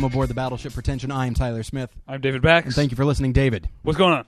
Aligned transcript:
welcome 0.00 0.12
aboard 0.14 0.28
the 0.30 0.34
Battleship 0.34 0.72
Pretension. 0.74 1.10
I 1.10 1.26
am 1.26 1.34
Tyler 1.34 1.64
Smith, 1.64 1.90
I'm 2.06 2.20
David 2.20 2.40
Bax. 2.40 2.66
and 2.66 2.74
thank 2.74 2.92
you 2.92 2.96
for 2.96 3.04
listening, 3.04 3.32
David. 3.32 3.68
What's 3.82 3.98
going 3.98 4.12
on? 4.12 4.26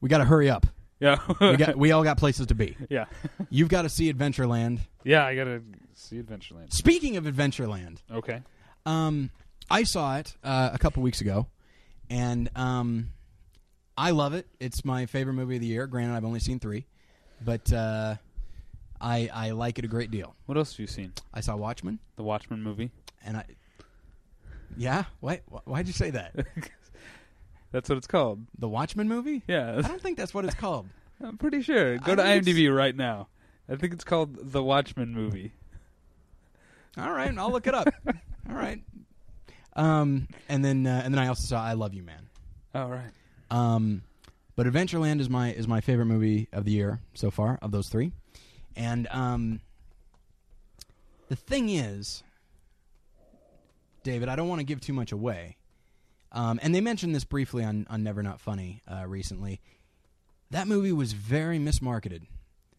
We 0.00 0.08
got 0.08 0.18
to 0.18 0.24
hurry 0.24 0.48
up. 0.48 0.64
Yeah. 1.00 1.18
We 1.40 1.56
got 1.56 1.76
we 1.76 1.90
all 1.90 2.04
got 2.04 2.18
places 2.18 2.46
to 2.46 2.54
be. 2.54 2.76
yeah. 2.88 3.06
You've 3.50 3.68
got 3.68 3.82
to 3.82 3.88
see 3.88 4.12
Adventureland. 4.12 4.78
Yeah, 5.02 5.26
I 5.26 5.34
gotta 5.34 5.60
see 5.94 6.22
Adventureland. 6.22 6.72
Speaking 6.72 7.16
of 7.16 7.24
Adventureland, 7.24 7.98
Okay. 8.12 8.42
um, 8.86 9.30
I 9.68 9.82
saw 9.82 10.18
it 10.18 10.36
uh, 10.44 10.70
a 10.72 10.78
couple 10.78 11.02
weeks 11.02 11.20
ago, 11.20 11.48
and 12.08 12.48
um, 12.54 13.08
I 13.98 14.12
love 14.12 14.34
it. 14.34 14.46
It's 14.60 14.84
my 14.84 15.06
favorite 15.06 15.34
movie 15.34 15.56
of 15.56 15.62
the 15.62 15.66
year. 15.66 15.88
Granted, 15.88 16.14
I've 16.14 16.24
only 16.24 16.38
seen 16.38 16.60
three, 16.60 16.86
but 17.44 17.72
uh, 17.72 18.14
I 19.00 19.28
I 19.34 19.50
like 19.50 19.80
it 19.80 19.84
a 19.84 19.88
great 19.88 20.12
deal. 20.12 20.36
What 20.46 20.56
else 20.56 20.70
have 20.74 20.78
you 20.78 20.86
seen? 20.86 21.12
I 21.34 21.40
saw 21.40 21.56
Watchmen, 21.56 21.98
The 22.14 22.22
Watchmen 22.22 22.62
movie. 22.62 22.92
and 23.24 23.38
I. 23.38 23.44
Yeah, 24.76 25.04
why? 25.20 25.40
Why'd 25.64 25.86
you 25.86 25.92
say 25.92 26.10
that? 26.10 26.34
That's 27.72 27.88
what 27.88 27.96
it's 27.96 28.06
called. 28.06 28.44
The 28.58 28.68
Watchmen 28.68 29.08
movie? 29.08 29.42
Yeah. 29.48 29.78
I 29.78 29.88
don't 29.88 30.00
think 30.00 30.18
that's 30.18 30.34
what 30.34 30.44
it's 30.44 30.54
called. 30.54 30.88
I'm 31.24 31.38
pretty 31.38 31.62
sure. 31.62 31.96
Go 31.96 32.12
I 32.12 32.16
to 32.16 32.22
think 32.22 32.44
IMDb 32.44 32.74
right 32.74 32.94
now. 32.94 33.28
I 33.66 33.76
think 33.76 33.94
it's 33.94 34.04
called 34.04 34.52
The 34.52 34.62
Watchmen 34.62 35.14
movie. 35.14 35.52
All 36.98 37.10
right, 37.10 37.36
I'll 37.38 37.50
look 37.50 37.66
it 37.66 37.74
up. 37.74 37.88
All 38.06 38.54
right. 38.54 38.82
Um, 39.74 40.28
and 40.50 40.62
then 40.62 40.86
uh, 40.86 41.00
and 41.02 41.14
then 41.14 41.18
I 41.18 41.28
also 41.28 41.46
saw 41.46 41.62
I 41.64 41.72
Love 41.72 41.94
You 41.94 42.02
Man. 42.02 42.28
All 42.74 42.90
right. 42.90 43.10
Um, 43.50 44.02
but 44.54 44.66
Adventureland 44.66 45.20
is 45.20 45.30
my 45.30 45.52
is 45.52 45.66
my 45.66 45.80
favorite 45.80 46.06
movie 46.06 46.48
of 46.52 46.66
the 46.66 46.72
year 46.72 47.00
so 47.14 47.30
far 47.30 47.58
of 47.62 47.70
those 47.70 47.88
three. 47.88 48.12
And 48.76 49.08
um, 49.10 49.60
the 51.28 51.36
thing 51.36 51.70
is, 51.70 52.22
David, 54.02 54.28
I 54.28 54.36
don't 54.36 54.48
want 54.48 54.60
to 54.60 54.64
give 54.64 54.80
too 54.80 54.92
much 54.92 55.12
away. 55.12 55.56
Um, 56.32 56.58
and 56.62 56.74
they 56.74 56.80
mentioned 56.80 57.14
this 57.14 57.24
briefly 57.24 57.64
on 57.64 57.86
on 57.90 58.02
Never 58.02 58.22
Not 58.22 58.40
Funny 58.40 58.82
uh, 58.88 59.06
recently. 59.06 59.60
That 60.50 60.66
movie 60.66 60.92
was 60.92 61.12
very 61.12 61.58
mismarketed. 61.58 62.22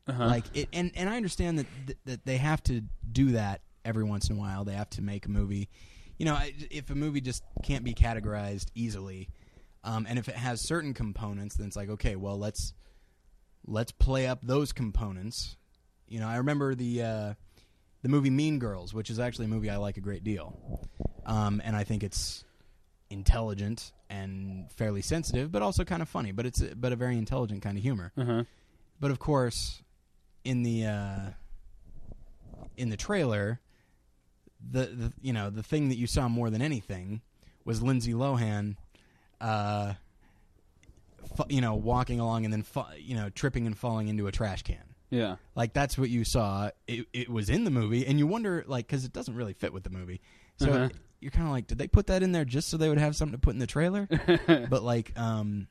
Uh-huh. 0.08 0.26
Like 0.26 0.46
it, 0.54 0.70
and 0.74 0.92
and 0.96 1.10
I 1.10 1.18
understand 1.18 1.60
that 1.60 1.68
th- 1.86 1.98
that 2.06 2.26
they 2.26 2.38
have 2.38 2.62
to 2.64 2.82
do 3.12 3.32
that 3.34 3.62
every 3.86 4.04
once 4.04 4.30
in 4.30 4.36
a 4.36 4.40
while. 4.40 4.64
They 4.64 4.74
have 4.74 4.90
to 4.92 5.02
make 5.02 5.26
a 5.26 5.30
movie. 5.30 5.70
You 6.18 6.26
know, 6.26 6.34
I- 6.34 6.54
if 6.72 6.90
a 6.90 6.96
movie 6.96 7.22
just 7.22 7.44
can't 7.64 7.84
be 7.84 7.94
categorized 7.94 8.68
easily, 8.76 9.30
um, 9.84 10.06
and 10.10 10.18
if 10.20 10.28
it 10.28 10.36
has 10.36 10.62
certain 10.62 10.94
components, 10.94 11.56
then 11.56 11.68
it's 11.68 11.76
like, 11.76 11.90
okay, 11.90 12.16
well, 12.16 12.38
let's 12.38 12.74
let's 13.66 13.92
play 13.92 14.28
up 14.28 14.40
those 14.42 14.74
components. 14.74 15.58
You 16.08 16.20
know, 16.20 16.28
I 16.28 16.38
remember 16.38 16.76
the 16.76 17.02
uh, 17.02 17.34
the 18.04 18.10
movie 18.10 18.30
Mean 18.30 18.60
Girls, 18.60 18.94
which 18.94 19.10
is 19.10 19.20
actually 19.20 19.46
a 19.46 19.50
movie 19.50 19.70
I 19.70 19.78
like 19.78 19.98
a 19.98 20.02
great 20.02 20.24
deal, 20.24 20.88
um, 21.26 21.62
and 21.64 21.76
I 21.76 21.84
think 21.84 22.04
it's 22.04 22.44
intelligent 23.10 23.92
and 24.10 24.72
fairly 24.74 25.02
sensitive, 25.02 25.52
but 25.52 25.62
also 25.62 25.84
kind 25.84 26.02
of 26.02 26.10
funny. 26.10 26.32
But 26.32 26.46
it's 26.46 26.62
a, 26.62 26.76
but 26.76 26.92
a 26.92 26.96
very 26.96 27.18
intelligent 27.18 27.62
kind 27.64 27.78
of 27.78 27.84
humor. 27.84 28.12
uh-huh. 28.18 28.44
But 29.00 29.12
of 29.12 29.20
course, 29.20 29.82
in 30.44 30.64
the 30.64 30.86
uh, 30.86 31.30
in 32.78 32.90
the 32.90 32.98
trailer, 32.98 33.60
the, 34.72 34.86
the 34.86 35.14
you 35.22 35.34
know 35.34 35.50
the 35.50 35.64
thing 35.64 35.90
that 35.90 35.98
you 35.98 36.08
saw 36.08 36.28
more 36.28 36.50
than 36.50 36.62
anything 36.62 37.22
was 37.66 37.82
Lindsay 37.82 38.14
Lohan, 38.14 38.76
uh, 39.42 39.94
fu- 41.36 41.44
you 41.50 41.62
know, 41.62 41.76
walking 41.76 42.20
along 42.20 42.46
and 42.46 42.54
then 42.54 42.64
fu- 42.64 42.84
you 42.98 43.16
know 43.16 43.30
tripping 43.30 43.66
and 43.66 43.78
falling 43.78 44.08
into 44.10 44.28
a 44.28 44.32
trash 44.32 44.64
can. 44.64 44.93
Yeah. 45.14 45.36
Like 45.56 45.74
that's 45.74 45.98
what 45.98 46.10
you 46.10 46.24
saw. 46.24 46.72
It, 46.88 47.06
it 47.14 47.30
was 47.30 47.50
in 47.50 47.64
the 47.66 47.72
movie, 47.72 48.06
and 48.08 48.18
you 48.18 48.26
wonder 48.28 48.64
like 48.68 48.88
because 48.88 49.06
it 49.06 49.14
doesn't 49.14 49.36
really 49.36 49.54
fit 49.54 49.72
with 49.72 49.84
the 49.84 49.90
movie. 49.92 50.22
So 50.58 50.72
Uh-huh. 50.72 50.90
you're 51.20 51.32
kind 51.32 51.46
of 51.48 51.52
like, 51.52 51.68
did 51.68 51.78
they 51.78 51.88
put 51.88 52.08
that 52.08 52.24
in 52.24 52.32
there 52.32 52.46
just 52.46 52.70
so 52.70 52.78
they 52.78 52.90
would 52.90 52.98
have 52.98 53.16
something 53.16 53.34
to 53.34 53.40
put 53.40 53.54
in 53.54 53.60
the 53.60 53.68
trailer? 53.68 54.08
but 54.70 54.84
like, 54.84 55.18
um, 55.20 55.68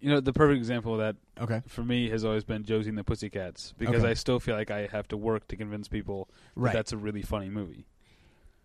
You 0.00 0.10
know, 0.10 0.20
the 0.20 0.32
perfect 0.32 0.58
example 0.58 0.92
of 0.94 0.98
that 1.00 1.16
okay, 1.42 1.62
for 1.68 1.82
me 1.82 2.10
has 2.10 2.24
always 2.24 2.44
been 2.44 2.64
Josie 2.64 2.88
and 2.90 2.98
the 2.98 3.04
Pussycats 3.04 3.72
because 3.78 4.02
Okay. 4.02 4.10
I 4.10 4.14
still 4.14 4.40
feel 4.40 4.54
like 4.56 4.70
I 4.70 4.86
have 4.92 5.08
to 5.08 5.16
work 5.16 5.48
to 5.48 5.56
convince 5.56 5.88
people 5.88 6.28
that 6.54 6.60
right. 6.60 6.72
that's 6.72 6.92
a 6.92 6.96
really 6.98 7.22
funny 7.22 7.48
movie. 7.48 7.86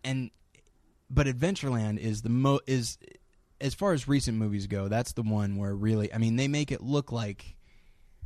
and 0.03 0.29
but 1.09 1.27
Adventureland 1.27 1.99
is 1.99 2.21
the 2.23 2.29
mo 2.29 2.59
is 2.67 2.97
as 3.61 3.73
far 3.73 3.93
as 3.93 4.07
recent 4.07 4.37
movies 4.37 4.67
go, 4.67 4.87
that's 4.89 5.13
the 5.13 5.21
one 5.21 5.55
where 5.55 5.73
really, 5.75 6.13
I 6.13 6.17
mean, 6.17 6.35
they 6.35 6.47
make 6.49 6.71
it 6.71 6.81
look 6.81 7.11
like 7.11 7.54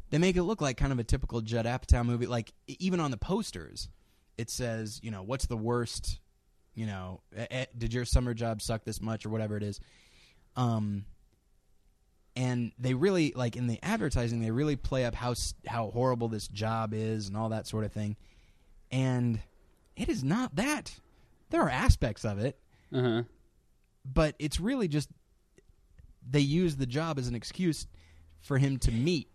they 0.09 0.17
make 0.17 0.35
it 0.35 0.43
look 0.43 0.61
like 0.61 0.77
kind 0.77 0.91
of 0.91 0.99
a 0.99 1.03
typical 1.03 1.41
Judd 1.41 1.65
Apatow 1.65 2.05
movie. 2.05 2.25
Like 2.25 2.51
even 2.67 2.99
on 2.99 3.11
the 3.11 3.17
posters, 3.17 3.89
it 4.37 4.49
says, 4.49 4.99
you 5.03 5.11
know, 5.11 5.21
what's 5.23 5.45
the 5.47 5.57
worst, 5.57 6.19
you 6.73 6.85
know, 6.85 7.21
eh, 7.35 7.65
did 7.77 7.93
your 7.93 8.05
summer 8.05 8.33
job 8.33 8.61
suck 8.61 8.83
this 8.85 9.01
much 9.01 9.25
or 9.25 9.29
whatever 9.29 9.57
it 9.57 9.63
is. 9.63 9.79
Um, 10.55 11.05
and 12.35 12.71
they 12.79 12.93
really 12.93 13.33
like 13.35 13.55
in 13.55 13.67
the 13.67 13.79
advertising, 13.83 14.41
they 14.41 14.51
really 14.51 14.75
play 14.75 15.05
up 15.05 15.13
how 15.15 15.33
how 15.67 15.91
horrible 15.91 16.27
this 16.29 16.47
job 16.47 16.93
is 16.93 17.27
and 17.27 17.35
all 17.37 17.49
that 17.49 17.67
sort 17.67 17.83
of 17.83 17.91
thing. 17.91 18.15
And 18.91 19.39
it 19.95 20.09
is 20.09 20.23
not 20.23 20.55
that. 20.55 20.93
There 21.49 21.61
are 21.61 21.69
aspects 21.69 22.23
of 22.25 22.39
it, 22.39 22.57
Uh-huh. 22.93 23.23
but 24.05 24.35
it's 24.39 24.59
really 24.59 24.87
just 24.87 25.09
they 26.27 26.39
use 26.39 26.75
the 26.77 26.85
job 26.85 27.17
as 27.19 27.27
an 27.27 27.35
excuse 27.35 27.87
for 28.39 28.57
him 28.57 28.77
to 28.79 28.91
meet 28.91 29.27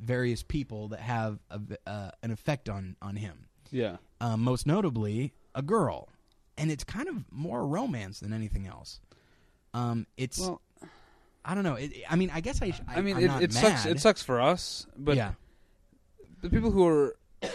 various 0.00 0.42
people 0.42 0.88
that 0.88 1.00
have 1.00 1.38
a, 1.50 1.60
uh, 1.86 2.10
an 2.22 2.30
effect 2.30 2.68
on 2.68 2.96
on 3.02 3.16
him. 3.16 3.46
Yeah. 3.70 3.96
Um, 4.20 4.42
most 4.42 4.66
notably, 4.66 5.32
a 5.54 5.62
girl, 5.62 6.08
and 6.58 6.70
it's 6.70 6.84
kind 6.84 7.08
of 7.08 7.24
more 7.30 7.66
romance 7.66 8.20
than 8.20 8.32
anything 8.32 8.66
else. 8.66 9.00
Um, 9.72 10.06
it's 10.16 10.40
Well, 10.40 10.60
I 11.44 11.54
don't 11.54 11.64
know. 11.64 11.74
It, 11.74 11.92
I 12.08 12.16
mean, 12.16 12.30
I 12.32 12.40
guess 12.40 12.60
I. 12.62 12.74
I, 12.88 12.98
I 12.98 13.00
mean, 13.00 13.16
I'm 13.16 13.42
it, 13.42 13.44
it 13.44 13.52
sucks. 13.52 13.86
It 13.86 14.00
sucks 14.00 14.22
for 14.22 14.40
us, 14.40 14.86
but 14.96 15.16
yeah, 15.16 15.32
the 16.42 16.50
people 16.50 16.70
who 16.70 16.86
are 16.86 17.16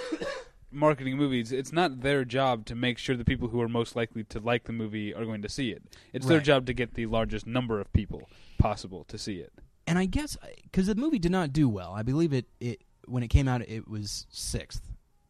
marketing 0.72 1.18
movies, 1.18 1.52
it's 1.52 1.72
not 1.72 2.02
their 2.02 2.26
job 2.26 2.66
to 2.66 2.76
make 2.76 2.98
sure 2.98 3.16
the 3.16 3.26
people 3.26 3.50
who 3.50 3.62
are 3.62 3.70
most 3.70 3.96
likely 3.96 4.24
to 4.26 4.40
like 4.40 4.66
the 4.66 4.74
movie 4.74 5.14
are 5.14 5.26
going 5.26 5.42
to 5.42 5.50
see 5.50 5.70
it. 5.72 5.84
It's 6.14 6.26
their 6.26 6.40
job 6.40 6.66
to 6.68 6.74
get 6.74 6.96
the 6.96 7.06
largest 7.06 7.46
number 7.46 7.80
of 7.80 7.92
people 7.94 8.30
possible 8.58 9.04
to 9.06 9.18
see 9.18 9.36
it. 9.36 9.54
And 9.88 10.00
I 10.00 10.06
guess 10.06 10.38
because 10.64 10.88
the 10.88 10.96
movie 10.96 11.20
did 11.20 11.32
not 11.32 11.54
do 11.54 11.70
well. 11.70 11.94
I 11.94 12.04
believe 12.04 12.34
it. 12.34 12.46
It 12.60 12.82
when 13.08 13.24
it 13.24 13.28
came 13.28 13.48
out, 13.48 13.62
it 13.62 13.88
was 13.88 14.26
sixth 14.30 14.82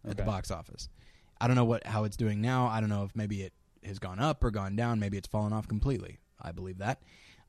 at 0.07 0.17
the 0.17 0.23
box 0.23 0.51
office. 0.51 0.89
I 1.39 1.47
don't 1.47 1.55
know 1.55 1.66
what 1.66 1.85
how 1.85 2.03
it's 2.05 2.17
doing 2.17 2.41
now. 2.41 2.67
I 2.67 2.79
don't 2.79 2.89
know 2.89 3.03
if 3.03 3.15
maybe 3.15 3.41
it 3.41 3.53
has 3.83 3.99
gone 3.99 4.19
up 4.19 4.44
or 4.44 4.51
gone 4.51 4.75
down. 4.75 4.99
Maybe 4.99 5.17
it's 5.17 5.27
fallen 5.27 5.53
off 5.53 5.67
completely. 5.67 6.19
I 6.41 6.51
believe 6.51 6.79
that. 6.79 7.01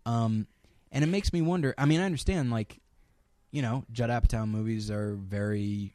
Um, 0.05 0.47
and 0.93 1.05
it 1.05 1.09
makes 1.09 1.33
me 1.33 1.43
wonder. 1.43 1.75
I 1.79 1.85
mean, 1.87 2.01
I 2.01 2.05
understand 2.05 2.51
like, 2.51 2.81
you 3.51 3.63
know, 3.63 3.85
Judd 3.93 4.11
Apatow 4.11 4.49
movies 4.49 4.91
are 4.91 5.15
very 5.15 5.95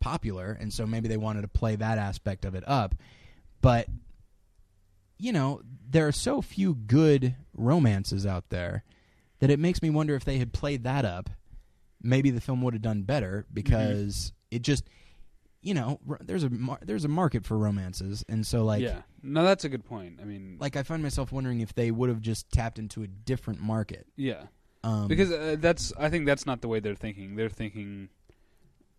popular, 0.00 0.56
and 0.58 0.72
so 0.72 0.86
maybe 0.86 1.08
they 1.08 1.16
wanted 1.16 1.42
to 1.42 1.48
play 1.48 1.76
that 1.76 1.98
aspect 1.98 2.44
of 2.44 2.54
it 2.54 2.64
up. 2.66 2.94
But 3.60 3.88
you 5.18 5.32
know, 5.32 5.62
there 5.88 6.06
are 6.06 6.12
so 6.12 6.42
few 6.42 6.74
good 6.74 7.34
romances 7.54 8.26
out 8.26 8.50
there 8.50 8.84
that 9.40 9.50
it 9.50 9.58
makes 9.58 9.82
me 9.82 9.90
wonder 9.90 10.14
if 10.14 10.24
they 10.24 10.38
had 10.38 10.52
played 10.52 10.84
that 10.84 11.04
up, 11.04 11.30
maybe 12.02 12.30
the 12.30 12.40
film 12.40 12.62
would 12.62 12.74
have 12.74 12.82
done 12.82 13.02
better 13.02 13.46
because 13.52 14.32
it 14.50 14.62
just, 14.62 14.84
you 15.62 15.74
know, 15.74 15.98
there's 16.20 16.44
a 16.44 16.50
mar- 16.50 16.78
there's 16.82 17.04
a 17.04 17.08
market 17.08 17.44
for 17.44 17.58
romances, 17.58 18.24
and 18.28 18.46
so 18.46 18.64
like 18.64 18.82
yeah, 18.82 19.02
no, 19.22 19.42
that's 19.42 19.64
a 19.64 19.68
good 19.68 19.84
point. 19.84 20.18
I 20.20 20.24
mean, 20.24 20.58
like 20.60 20.76
I 20.76 20.82
find 20.82 21.02
myself 21.02 21.32
wondering 21.32 21.60
if 21.60 21.74
they 21.74 21.90
would 21.90 22.08
have 22.08 22.20
just 22.20 22.50
tapped 22.50 22.78
into 22.78 23.02
a 23.02 23.06
different 23.06 23.60
market 23.60 24.06
yeah, 24.16 24.44
um, 24.84 25.08
because 25.08 25.32
uh, 25.32 25.56
that's 25.58 25.92
I 25.98 26.08
think 26.08 26.26
that's 26.26 26.46
not 26.46 26.60
the 26.60 26.68
way 26.68 26.80
they're 26.80 26.94
thinking. 26.94 27.34
They're 27.36 27.48
thinking, 27.48 28.08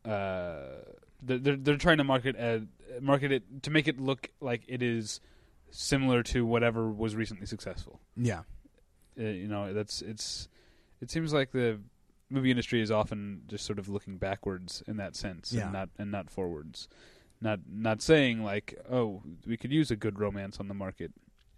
uh, 0.03 0.59
they're 1.21 1.37
they're, 1.37 1.55
they're 1.55 1.77
trying 1.77 1.97
to 1.97 2.03
market 2.03 2.35
uh, 2.37 2.59
market 3.01 3.31
it 3.31 3.63
to 3.63 3.71
make 3.71 3.87
it 3.87 3.99
look 3.99 4.29
like 4.41 4.63
it 4.67 4.83
is 4.83 5.21
similar 5.69 6.23
to 6.23 6.45
whatever 6.45 6.89
was 6.89 7.15
recently 7.15 7.45
successful. 7.45 7.99
yeah 8.15 8.41
uh, 9.19 9.23
you 9.23 9.47
know 9.47 9.73
that's 9.73 10.01
it's 10.01 10.47
it 11.01 11.09
seems 11.11 11.33
like 11.33 11.51
the 11.51 11.79
movie 12.29 12.51
industry 12.51 12.81
is 12.81 12.91
often 12.91 13.41
just 13.47 13.65
sort 13.65 13.79
of 13.79 13.87
looking 13.87 14.17
backwards 14.17 14.83
in 14.87 14.97
that 14.97 15.15
sense 15.15 15.51
Yeah. 15.53 15.63
and 15.63 15.73
not 15.73 15.89
and 15.97 16.11
not 16.11 16.29
forwards 16.29 16.87
not 17.41 17.59
not 17.71 18.01
saying 18.01 18.43
like 18.43 18.75
oh 18.91 19.21
we 19.45 19.57
could 19.57 19.71
use 19.71 19.91
a 19.91 19.95
good 19.95 20.19
romance 20.19 20.59
on 20.59 20.67
the 20.67 20.73
market 20.73 21.11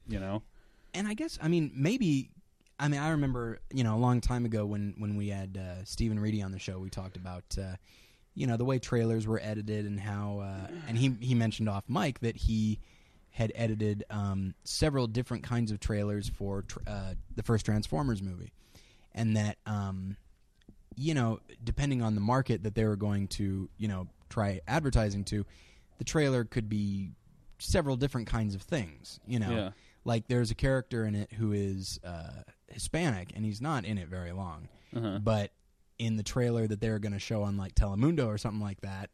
you 0.08 0.20
know 0.20 0.44
and 0.94 1.08
I 1.08 1.14
guess 1.14 1.38
I 1.42 1.48
mean 1.48 1.72
maybe 1.74 2.30
I 2.80 2.88
mean 2.88 3.00
I 3.00 3.10
remember 3.12 3.60
you 3.74 3.84
know 3.84 3.96
a 3.96 4.00
long 4.00 4.22
time 4.22 4.46
ago 4.46 4.66
when 4.66 4.96
when 4.98 5.16
we 5.16 5.30
had 5.30 5.58
uh, 5.58 5.84
Stephen 5.86 6.20
Reedy 6.20 6.42
on 6.42 6.52
the 6.52 6.60
show 6.60 6.80
we 6.80 6.90
talked 6.90 7.18
about 7.18 7.44
uh, 7.60 7.76
you 8.36 8.46
know 8.48 8.58
the 8.58 8.66
way 8.66 8.78
trailers 8.80 9.26
were 9.28 9.40
edited 9.44 9.86
and 9.86 10.00
how 10.00 10.40
uh, 10.40 10.68
and 10.88 10.98
he 10.98 11.16
he 11.20 11.34
mentioned 11.34 11.68
off 11.70 11.84
mic 11.90 12.20
that 12.20 12.36
he 12.38 12.80
had 13.40 13.52
edited 13.56 14.04
um, 14.10 14.54
several 14.66 15.08
different 15.08 15.44
kinds 15.44 15.72
of 15.72 15.80
trailers 15.80 16.30
for 16.30 16.62
tr- 16.64 16.80
uh, 16.86 17.14
the 17.36 17.42
first 17.42 17.66
Transformers 17.66 18.22
movie 18.22 18.52
and 19.16 19.36
that 19.38 19.58
um, 19.66 20.18
you 20.96 21.14
know 21.14 21.40
depending 21.64 22.02
on 22.02 22.14
the 22.16 22.22
market 22.22 22.64
that 22.64 22.76
they 22.76 22.86
were 22.86 22.98
going 22.98 23.28
to 23.30 23.70
you 23.78 23.88
know 23.88 24.08
try 24.30 24.60
advertising 24.68 25.24
to 25.24 25.46
the 25.98 26.04
trailer 26.04 26.44
could 26.44 26.70
be 26.70 27.12
several 27.60 27.96
different 27.96 28.28
kinds 28.28 28.56
of 28.56 28.62
things 28.62 29.20
you 29.26 29.40
know 29.40 29.50
yeah 29.52 29.70
Like 30.06 30.28
there's 30.28 30.50
a 30.52 30.56
character 30.56 31.06
in 31.06 31.16
it 31.16 31.32
who 31.34 31.52
is 31.52 32.00
uh, 32.04 32.44
Hispanic, 32.68 33.34
and 33.36 33.44
he's 33.46 33.62
not 33.62 33.86
in 33.86 33.98
it 33.98 34.08
very 34.08 34.32
long. 34.32 34.70
Uh-huh. 34.96 35.20
But 35.20 35.52
in 35.98 36.16
the 36.16 36.24
trailer 36.24 36.66
that 36.68 36.80
they're 36.80 37.00
going 37.00 37.12
to 37.14 37.20
show 37.20 37.44
on 37.44 37.58
like 37.58 37.76
Telemundo 37.76 38.26
or 38.28 38.38
something 38.38 38.62
like 38.62 38.80
that, 38.82 39.10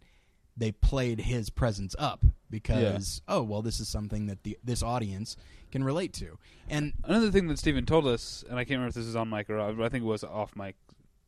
they 0.57 0.71
played 0.71 1.19
his 1.21 1.49
presence 1.49 1.95
up 1.99 2.23
because 2.49 3.21
oh 3.27 3.41
well, 3.43 3.61
this 3.61 3.79
is 3.79 3.87
something 3.87 4.27
that 4.27 4.43
the 4.43 4.57
this 4.63 4.81
audience 4.83 5.35
can 5.71 5.83
relate 5.83 6.13
to. 6.13 6.37
And 6.69 6.93
Another 7.03 7.31
thing 7.31 7.47
that 7.47 7.59
Steven 7.59 7.85
told 7.85 8.07
us, 8.07 8.43
and 8.49 8.57
I 8.57 8.63
can't 8.63 8.71
remember 8.77 8.89
if 8.89 8.95
this 8.95 9.05
is 9.05 9.15
on 9.15 9.29
mic 9.29 9.49
or 9.49 9.59
off, 9.59 9.75
but 9.77 9.83
I 9.85 9.89
think 9.89 10.03
it 10.03 10.07
was 10.07 10.23
off 10.23 10.55
mic, 10.55 10.75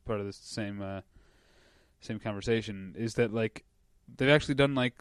part 0.06 0.20
of 0.20 0.26
this 0.26 0.36
same 0.36 0.80
uh, 0.80 1.02
same 2.00 2.18
conversation, 2.18 2.94
is 2.96 3.14
that 3.14 3.32
like 3.34 3.64
they've 4.16 4.28
actually 4.30 4.54
done 4.54 4.74
like 4.74 4.94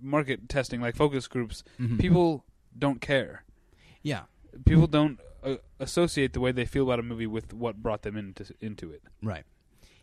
market 0.00 0.48
testing, 0.48 0.80
like 0.80 0.96
focus 0.96 1.26
groups. 1.28 1.62
mhm. 1.80 1.98
People 1.98 2.44
don't 2.76 3.00
care. 3.00 3.44
yeah, 4.02 4.22
People 4.66 4.86
don't 4.86 5.18
uh, 5.42 5.56
associate 5.80 6.32
the 6.32 6.40
way 6.40 6.52
they 6.52 6.64
feel 6.64 6.84
about 6.84 6.98
a 6.98 7.02
movie 7.02 7.26
with 7.26 7.52
what 7.54 7.76
brought 7.82 8.02
them 8.02 8.16
into 8.16 8.52
into 8.60 8.90
it. 8.90 9.02
right. 9.22 9.44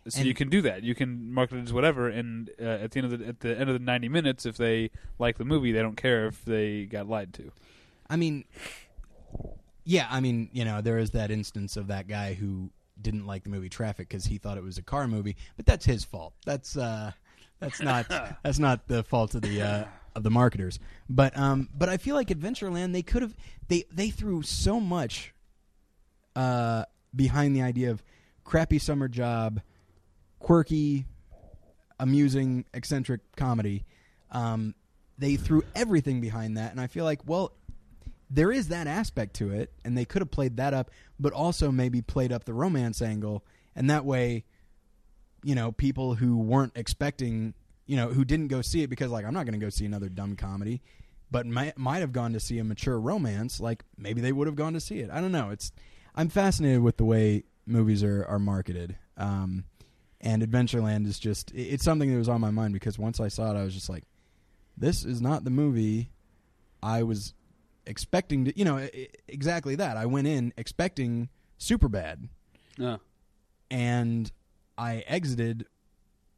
So 0.07 0.19
And- 0.19 0.27
you 0.27 0.33
can 0.33 0.49
do 0.49 0.61
that. 0.63 0.83
You 0.83 0.95
can 0.95 1.31
market 1.31 1.57
it 1.57 1.63
as 1.63 1.73
whatever, 1.73 2.09
and 2.09 2.49
uh, 2.59 2.63
at 2.63 2.91
the 2.91 2.99
end 3.01 3.13
of 3.13 3.19
the 3.19 3.27
at 3.27 3.39
the 3.41 3.59
end 3.59 3.69
of 3.69 3.73
the 3.77 3.85
ninety 3.85 4.09
minutes, 4.09 4.45
if 4.47 4.57
they 4.57 4.89
like 5.19 5.37
the 5.37 5.45
movie, 5.45 5.71
they 5.71 5.81
don't 5.81 5.95
care 5.97 6.25
if 6.25 6.43
they 6.43 6.85
got 6.85 7.07
lied 7.07 7.33
to. 7.35 7.51
I 8.09 8.15
mean, 8.15 8.45
yeah, 9.83 10.07
I 10.09 10.19
mean, 10.19 10.49
you 10.53 10.65
know, 10.65 10.81
there 10.81 10.97
is 10.97 11.11
that 11.11 11.29
instance 11.31 11.77
of 11.77 11.87
that 11.87 12.07
guy 12.07 12.33
who 12.33 12.71
didn't 12.99 13.25
like 13.27 13.43
the 13.43 13.49
movie 13.49 13.69
Traffic 13.69 14.09
because 14.09 14.25
he 14.25 14.37
thought 14.37 14.57
it 14.57 14.63
was 14.63 14.77
a 14.77 14.81
car 14.83 15.07
movie, 15.07 15.35
but 15.55 15.65
that's 15.65 15.85
his 15.85 16.03
fault. 16.03 16.33
That's 16.45 16.75
uh, 16.75 17.11
that's 17.59 17.79
not 17.83 18.09
that's 18.43 18.59
not 18.59 18.87
the 18.87 19.03
fault 19.03 19.35
of 19.35 19.43
the 19.43 19.61
uh, 19.61 19.83
of 20.15 20.23
the 20.23 20.31
marketers. 20.31 20.79
But 21.09 21.37
um, 21.37 21.69
but 21.77 21.89
I 21.89 21.97
feel 21.97 22.15
like 22.15 22.29
Adventureland 22.29 22.93
they 22.93 23.03
could 23.03 23.21
have 23.21 23.35
they 23.67 23.83
they 23.91 24.09
threw 24.09 24.41
so 24.41 24.79
much 24.79 25.33
uh 26.35 26.85
behind 27.15 27.55
the 27.55 27.61
idea 27.61 27.91
of 27.91 28.03
crappy 28.43 28.79
summer 28.79 29.07
job, 29.07 29.61
quirky, 30.41 31.05
amusing, 31.99 32.65
eccentric 32.73 33.21
comedy. 33.35 33.85
Um, 34.31 34.75
they 35.17 35.35
threw 35.35 35.63
everything 35.75 36.19
behind 36.19 36.57
that, 36.57 36.71
and 36.71 36.81
I 36.81 36.87
feel 36.87 37.05
like 37.05 37.27
well 37.27 37.53
there 38.29 38.51
is 38.51 38.69
that 38.69 38.87
aspect 38.87 39.35
to 39.35 39.51
it, 39.51 39.73
and 39.83 39.97
they 39.97 40.05
could 40.05 40.21
have 40.21 40.31
played 40.31 40.57
that 40.57 40.73
up, 40.73 40.89
but 41.19 41.33
also 41.33 41.69
maybe 41.69 42.01
played 42.01 42.31
up 42.31 42.45
the 42.45 42.53
romance 42.53 43.01
angle, 43.01 43.43
and 43.75 43.89
that 43.89 44.05
way, 44.05 44.45
you 45.43 45.53
know, 45.53 45.71
people 45.71 46.15
who 46.15 46.37
weren't 46.37 46.71
expecting, 46.75 47.53
you 47.85 47.97
know, 47.97 48.07
who 48.07 48.23
didn't 48.23 48.47
go 48.47 48.61
see 48.61 48.83
it 48.83 48.89
because 48.89 49.11
like 49.11 49.25
I'm 49.25 49.33
not 49.33 49.45
going 49.45 49.59
to 49.59 49.63
go 49.63 49.69
see 49.69 49.85
another 49.85 50.07
dumb 50.09 50.35
comedy, 50.35 50.81
but 51.29 51.45
might 51.45 51.77
might 51.77 51.99
have 51.99 52.13
gone 52.13 52.33
to 52.33 52.39
see 52.39 52.57
a 52.59 52.63
mature 52.63 52.99
romance, 52.99 53.59
like 53.59 53.83
maybe 53.97 54.21
they 54.21 54.31
would 54.31 54.47
have 54.47 54.55
gone 54.55 54.73
to 54.73 54.79
see 54.79 54.99
it. 54.99 55.09
I 55.11 55.21
don't 55.21 55.31
know. 55.31 55.49
It's 55.49 55.71
I'm 56.15 56.29
fascinated 56.29 56.81
with 56.81 56.97
the 56.97 57.05
way 57.05 57.43
movies 57.65 58.03
are 58.03 58.25
are 58.25 58.39
marketed. 58.39 58.97
Um, 59.17 59.65
and 60.21 60.41
Adventureland 60.41 61.05
is 61.07 61.19
just 61.19 61.51
it's 61.53 61.83
something 61.83 62.09
that 62.11 62.17
was 62.17 62.29
on 62.29 62.39
my 62.41 62.51
mind 62.51 62.73
because 62.73 62.97
once 62.97 63.19
I 63.19 63.27
saw 63.27 63.51
it, 63.53 63.57
I 63.59 63.63
was 63.63 63.73
just 63.73 63.89
like, 63.89 64.03
this 64.77 65.03
is 65.03 65.21
not 65.21 65.43
the 65.43 65.49
movie 65.49 66.11
I 66.81 67.03
was 67.03 67.33
expecting 67.85 68.45
to, 68.45 68.57
you 68.57 68.63
know, 68.65 68.87
exactly 69.27 69.75
that. 69.75 69.97
I 69.97 70.05
went 70.05 70.27
in 70.27 70.53
expecting 70.57 71.29
Superbad, 71.59 72.27
Yeah. 72.77 72.97
and 73.69 74.31
I 74.77 74.97
exited, 75.07 75.65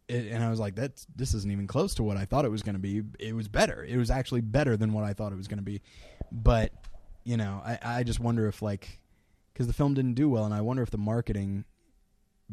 it, 0.08 0.28
and 0.32 0.44
I 0.44 0.50
was 0.50 0.60
like, 0.60 0.76
"That's 0.76 1.06
this 1.16 1.34
isn't 1.34 1.52
even 1.52 1.68
close 1.68 1.96
to 1.96 2.04
what 2.04 2.18
I 2.18 2.26
thought 2.26 2.46
it 2.46 2.52
was 2.52 2.62
going 2.64 2.76
to 2.76 2.80
be. 2.82 3.04
It 3.20 3.34
was 3.36 3.48
better. 3.48 3.84
It 3.84 3.98
was 3.98 4.10
actually 4.12 4.42
better 4.42 4.76
than 4.76 4.92
what 4.94 5.04
I 5.06 5.14
thought 5.14 5.32
it 5.32 5.38
was 5.38 5.48
going 5.48 5.60
to 5.60 5.64
be." 5.64 5.82
But 6.32 6.74
you 7.24 7.38
know, 7.38 7.62
I, 7.64 7.80
I 8.00 8.04
just 8.04 8.20
wonder 8.20 8.48
if 8.48 8.62
like 8.62 9.00
because 9.54 9.68
the 9.68 9.74
film 9.74 9.94
didn't 9.94 10.16
do 10.16 10.30
well, 10.30 10.44
and 10.46 10.54
I 10.54 10.60
wonder 10.62 10.84
if 10.84 10.90
the 10.90 10.98
marketing, 10.98 11.64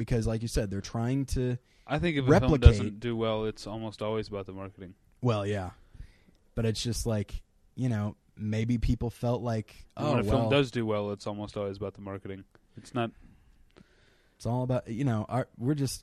because 0.00 0.26
like 0.26 0.40
you 0.40 0.48
said, 0.48 0.70
they're 0.70 0.80
trying 0.80 1.26
to. 1.26 1.58
I 1.86 1.98
think 1.98 2.16
if 2.16 2.26
a 2.26 2.40
film 2.40 2.58
doesn't 2.58 3.00
do 3.00 3.14
well, 3.14 3.44
it's 3.44 3.66
almost 3.66 4.00
always 4.00 4.28
about 4.28 4.46
the 4.46 4.52
marketing. 4.52 4.94
Well, 5.20 5.46
yeah, 5.46 5.70
but 6.54 6.64
it's 6.64 6.82
just 6.82 7.04
like 7.04 7.42
you 7.76 7.90
know, 7.90 8.16
maybe 8.34 8.78
people 8.78 9.10
felt 9.10 9.42
like, 9.42 9.86
oh, 9.98 10.06
oh 10.06 10.10
when 10.12 10.20
a 10.20 10.22
well, 10.22 10.38
film 10.38 10.50
does 10.50 10.70
do 10.70 10.86
well, 10.86 11.10
it's 11.12 11.26
almost 11.26 11.58
always 11.58 11.76
about 11.76 11.92
the 11.92 12.00
marketing. 12.00 12.44
It's 12.78 12.94
not. 12.94 13.10
It's 14.36 14.46
all 14.46 14.62
about 14.62 14.88
you 14.88 15.04
know. 15.04 15.26
Our, 15.28 15.48
we're 15.58 15.74
just 15.74 16.02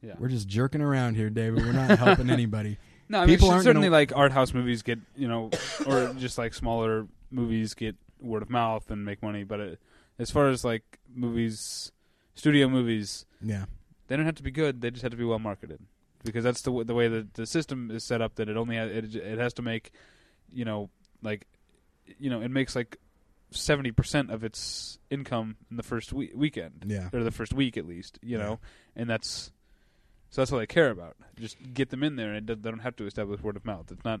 Yeah. 0.00 0.14
we're 0.20 0.28
just 0.28 0.46
jerking 0.46 0.80
around 0.80 1.16
here, 1.16 1.30
David. 1.30 1.64
We're 1.64 1.72
not 1.72 1.98
helping 1.98 2.30
anybody. 2.38 2.78
No, 3.08 3.18
I 3.18 3.26
mean 3.26 3.34
People 3.34 3.50
aren't 3.50 3.64
certainly 3.64 3.88
gonna- 3.88 3.96
like 3.96 4.16
art 4.16 4.30
house 4.30 4.54
movies 4.54 4.82
get 4.82 5.00
you 5.16 5.26
know, 5.26 5.50
or 5.84 6.14
just 6.18 6.38
like 6.38 6.54
smaller 6.54 7.08
movies 7.32 7.74
get 7.74 7.96
word 8.20 8.42
of 8.42 8.50
mouth 8.50 8.88
and 8.92 9.04
make 9.04 9.20
money. 9.20 9.42
But 9.42 9.58
it, 9.58 9.80
as 10.20 10.30
far 10.30 10.48
as 10.48 10.64
like 10.64 11.00
movies, 11.12 11.90
studio 12.34 12.68
movies, 12.68 13.26
Yeah, 13.40 13.64
they 14.08 14.16
don't 14.16 14.26
have 14.26 14.34
to 14.36 14.42
be 14.42 14.50
good. 14.50 14.80
They 14.80 14.90
just 14.90 15.02
have 15.02 15.10
to 15.12 15.16
be 15.16 15.24
well 15.24 15.38
marketed 15.38 15.80
because 16.24 16.44
that's 16.44 16.62
the 16.62 16.70
w- 16.70 16.84
the 16.84 16.94
way 16.94 17.08
that 17.08 17.34
the 17.34 17.46
system 17.46 17.90
is 17.90 18.04
set 18.04 18.20
up. 18.20 18.36
That 18.36 18.48
it 18.48 18.56
only 18.56 18.76
ha- 18.76 18.84
it 18.84 19.14
it 19.14 19.38
has 19.38 19.54
to 19.54 19.62
make, 19.62 19.92
you 20.52 20.64
know, 20.64 20.90
like, 21.22 21.46
you 22.18 22.30
know, 22.30 22.40
it 22.40 22.50
makes 22.50 22.74
like 22.76 22.98
seventy 23.50 23.92
percent 23.92 24.30
of 24.30 24.42
its 24.44 24.98
income 25.10 25.56
in 25.70 25.76
the 25.76 25.82
first 25.82 26.12
we- 26.12 26.32
weekend 26.34 26.84
yeah, 26.86 27.08
or 27.12 27.22
the 27.22 27.30
first 27.30 27.52
week 27.52 27.76
at 27.76 27.86
least. 27.86 28.18
You 28.22 28.38
Yeah. 28.38 28.44
know, 28.44 28.60
and 28.96 29.08
that's 29.08 29.50
so 30.30 30.40
that's 30.40 30.50
all 30.52 30.58
they 30.58 30.66
care 30.66 30.90
about. 30.90 31.16
Just 31.38 31.56
get 31.74 31.90
them 31.90 32.02
in 32.02 32.16
there, 32.16 32.32
and 32.34 32.46
they 32.46 32.54
don't 32.56 32.80
have 32.80 32.96
to 32.96 33.06
establish 33.06 33.40
word 33.40 33.56
of 33.56 33.64
mouth. 33.64 33.92
It's 33.92 34.04
not 34.04 34.20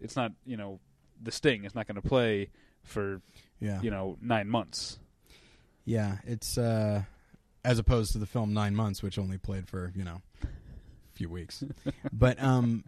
it's 0.00 0.16
not 0.16 0.32
you 0.44 0.56
know 0.56 0.80
the 1.22 1.30
sting. 1.30 1.64
It's 1.64 1.74
not 1.74 1.86
going 1.86 2.00
to 2.00 2.08
play 2.08 2.50
for 2.82 3.20
yeah, 3.60 3.80
you 3.80 3.90
know 3.92 4.18
nine 4.20 4.48
months. 4.48 4.98
yeah. 5.84 6.18
It's 6.24 6.58
uh, 6.58 7.04
as 7.64 7.78
opposed 7.78 8.12
to 8.12 8.18
the 8.18 8.26
film 8.26 8.52
Nine 8.52 8.74
Months, 8.74 9.02
which 9.02 9.18
only 9.18 9.38
played 9.38 9.68
for 9.68 9.92
you 9.94 10.04
know 10.04 10.20
a 10.42 10.46
few 11.14 11.28
weeks. 11.28 11.64
but 12.12 12.42
um, 12.42 12.84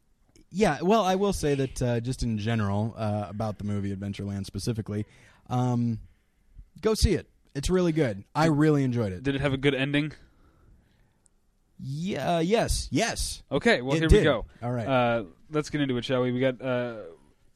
yeah. 0.50 0.78
Well, 0.82 1.04
I 1.04 1.14
will 1.14 1.32
say 1.32 1.54
that 1.54 1.82
uh, 1.82 2.00
just 2.00 2.22
in 2.22 2.38
general 2.38 2.94
uh, 2.96 3.26
about 3.28 3.58
the 3.58 3.64
movie 3.64 3.94
Adventureland 3.94 4.46
specifically, 4.46 5.06
um, 5.48 6.00
go 6.80 6.94
see 6.94 7.14
it. 7.14 7.28
It's 7.54 7.70
really 7.70 7.92
good. 7.92 8.24
I 8.34 8.46
really 8.46 8.82
enjoyed 8.82 9.12
it. 9.12 9.22
Did 9.22 9.36
it 9.36 9.40
have 9.40 9.52
a 9.52 9.56
good 9.56 9.74
ending? 9.74 10.12
Yeah. 11.78 12.40
Yes. 12.40 12.88
Yes. 12.90 13.42
Okay, 13.50 13.80
well 13.80 13.96
it 13.96 14.00
here 14.00 14.08
did. 14.08 14.18
we 14.18 14.24
go. 14.24 14.46
All 14.62 14.72
right. 14.72 14.86
Uh, 14.86 15.24
let's 15.50 15.70
get 15.70 15.80
into 15.80 15.96
it, 15.96 16.04
shall 16.04 16.22
we? 16.22 16.32
We 16.32 16.40
got 16.40 16.60
uh, 16.60 16.96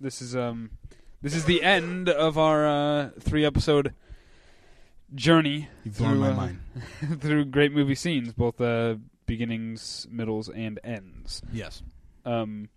this 0.01 0.23
is 0.23 0.37
um, 0.37 0.71
this 1.23 1.35
is 1.35 1.45
the 1.45 1.63
end 1.63 2.09
of 2.09 2.39
our 2.39 2.67
uh, 2.67 3.11
three 3.21 3.45
episode 3.45 3.95
journey 5.15 5.69
You've 5.85 5.99
blown 5.99 6.13
through, 6.13 6.21
my 6.21 6.31
uh, 6.31 6.35
mind. 6.37 6.61
through 7.21 7.45
great 7.47 7.73
movie 7.73 7.95
scenes, 7.95 8.33
both 8.33 8.61
uh, 8.61 8.97
beginnings, 9.27 10.07
middles, 10.11 10.49
and 10.49 10.79
ends. 10.85 11.43
Yes. 11.53 11.83
Um, 12.25 12.69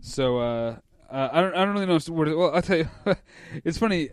so 0.00 0.38
uh, 0.38 0.76
uh, 1.10 1.28
I 1.32 1.40
don't 1.40 1.54
I 1.54 1.64
don't 1.64 1.74
really 1.74 1.86
know 1.86 1.98
where 2.12 2.26
to, 2.26 2.34
well 2.36 2.54
I'll 2.54 2.62
tell 2.62 2.78
you 2.78 2.88
it's 3.64 3.78
funny 3.78 4.10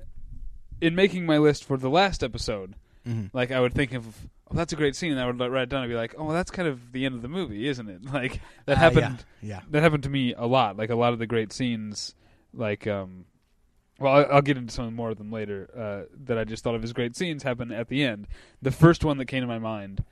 in 0.82 0.96
making 0.96 1.26
my 1.26 1.38
list 1.38 1.64
for 1.64 1.78
the 1.78 1.90
last 1.90 2.24
episode 2.24 2.76
hmm 3.06 3.26
like 3.34 3.52
I 3.52 3.60
would 3.60 3.74
think 3.74 3.94
of 3.94 4.06
oh 4.52 4.56
that's 4.56 4.74
a 4.74 4.76
great 4.76 4.96
scene 4.96 5.12
and 5.12 5.20
I 5.22 5.26
would 5.28 5.38
like, 5.38 5.52
write 5.52 5.64
it 5.64 5.70
down 5.70 5.84
and 5.84 5.90
be 5.92 5.96
like 5.96 6.16
oh 6.18 6.32
that's 6.34 6.50
kind 6.52 6.68
of 6.68 6.92
the 6.92 7.06
end 7.06 7.16
of 7.16 7.22
the 7.22 7.28
movie 7.28 7.68
isn't 7.68 7.88
it 7.90 8.04
like 8.14 8.42
that 8.66 8.78
Uh, 8.78 8.80
happened 8.80 9.26
Yeah. 9.42 9.62
that 9.70 9.84
happened 9.84 10.04
to 10.04 10.10
me 10.10 10.34
a 10.36 10.46
lot 10.48 10.76
like 10.78 10.90
a 10.90 10.96
lot 10.96 11.14
of 11.14 11.20
the 11.20 11.28
great 11.28 11.54
scenes 11.54 12.16
like 12.54 12.88
um 12.88 13.26
well 14.00 14.14
I- 14.14 14.24
I'll 14.24 14.42
get 14.42 14.58
into 14.58 14.74
some 14.74 14.94
more 14.96 15.10
of 15.12 15.18
them 15.18 15.32
later 15.32 15.70
uh, 15.76 16.14
that 16.26 16.38
I 16.38 16.44
just 16.44 16.64
thought 16.64 16.76
of 16.76 16.84
as 16.84 16.94
great 16.94 17.16
scenes 17.16 17.44
happen 17.44 17.72
at 17.72 17.88
the 17.88 18.04
end 18.04 18.28
the 18.62 18.72
first 18.72 19.04
one 19.06 19.18
that 19.18 19.26
came 19.26 19.42
to 19.42 19.48
my 19.48 19.60
mind 19.60 20.04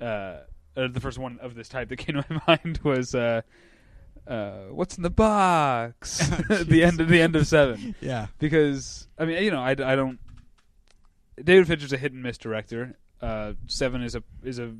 uh, 0.00 0.38
or 0.76 0.88
the 0.88 1.00
first 1.00 1.18
one 1.18 1.38
of 1.40 1.54
this 1.54 1.68
type 1.68 1.88
that 1.90 1.96
came 2.04 2.16
to 2.22 2.24
my 2.28 2.40
mind 2.62 2.80
was 2.82 3.14
uh, 3.14 3.42
uh, 4.26 4.64
what's 4.70 4.96
in 4.96 5.02
the 5.02 5.10
box 5.10 6.30
at 6.50 6.66
the 6.68 6.82
end 6.84 7.00
of 7.00 7.08
the 7.08 7.20
end 7.20 7.34
of 7.36 7.46
seven 7.46 7.94
Yeah. 8.00 8.26
because 8.38 9.06
I 9.18 9.24
mean, 9.24 9.42
you 9.42 9.50
know, 9.50 9.60
I, 9.60 9.70
I 9.70 9.94
don't. 9.96 10.18
David 11.42 11.66
Fincher's 11.66 11.92
a 11.92 11.96
hit 11.96 12.12
and 12.12 12.22
miss 12.22 12.38
director. 12.38 12.96
Uh, 13.20 13.54
Seven 13.66 14.02
is 14.02 14.14
a 14.14 14.22
is 14.44 14.58
a 14.58 14.72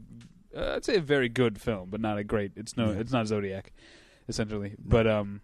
uh, 0.56 0.74
I'd 0.76 0.84
say 0.84 0.96
a 0.96 1.00
very 1.00 1.28
good 1.28 1.60
film, 1.60 1.88
but 1.90 2.00
not 2.00 2.18
a 2.18 2.24
great. 2.24 2.52
It's 2.56 2.76
no, 2.76 2.90
Yeah. 2.92 2.98
it's 2.98 3.12
not 3.12 3.26
Zodiac, 3.26 3.72
essentially. 4.28 4.74
But 4.78 5.06
um, 5.06 5.40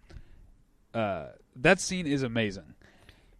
uh, 0.93 1.27
that 1.55 1.79
scene 1.79 2.05
is 2.07 2.23
amazing 2.23 2.75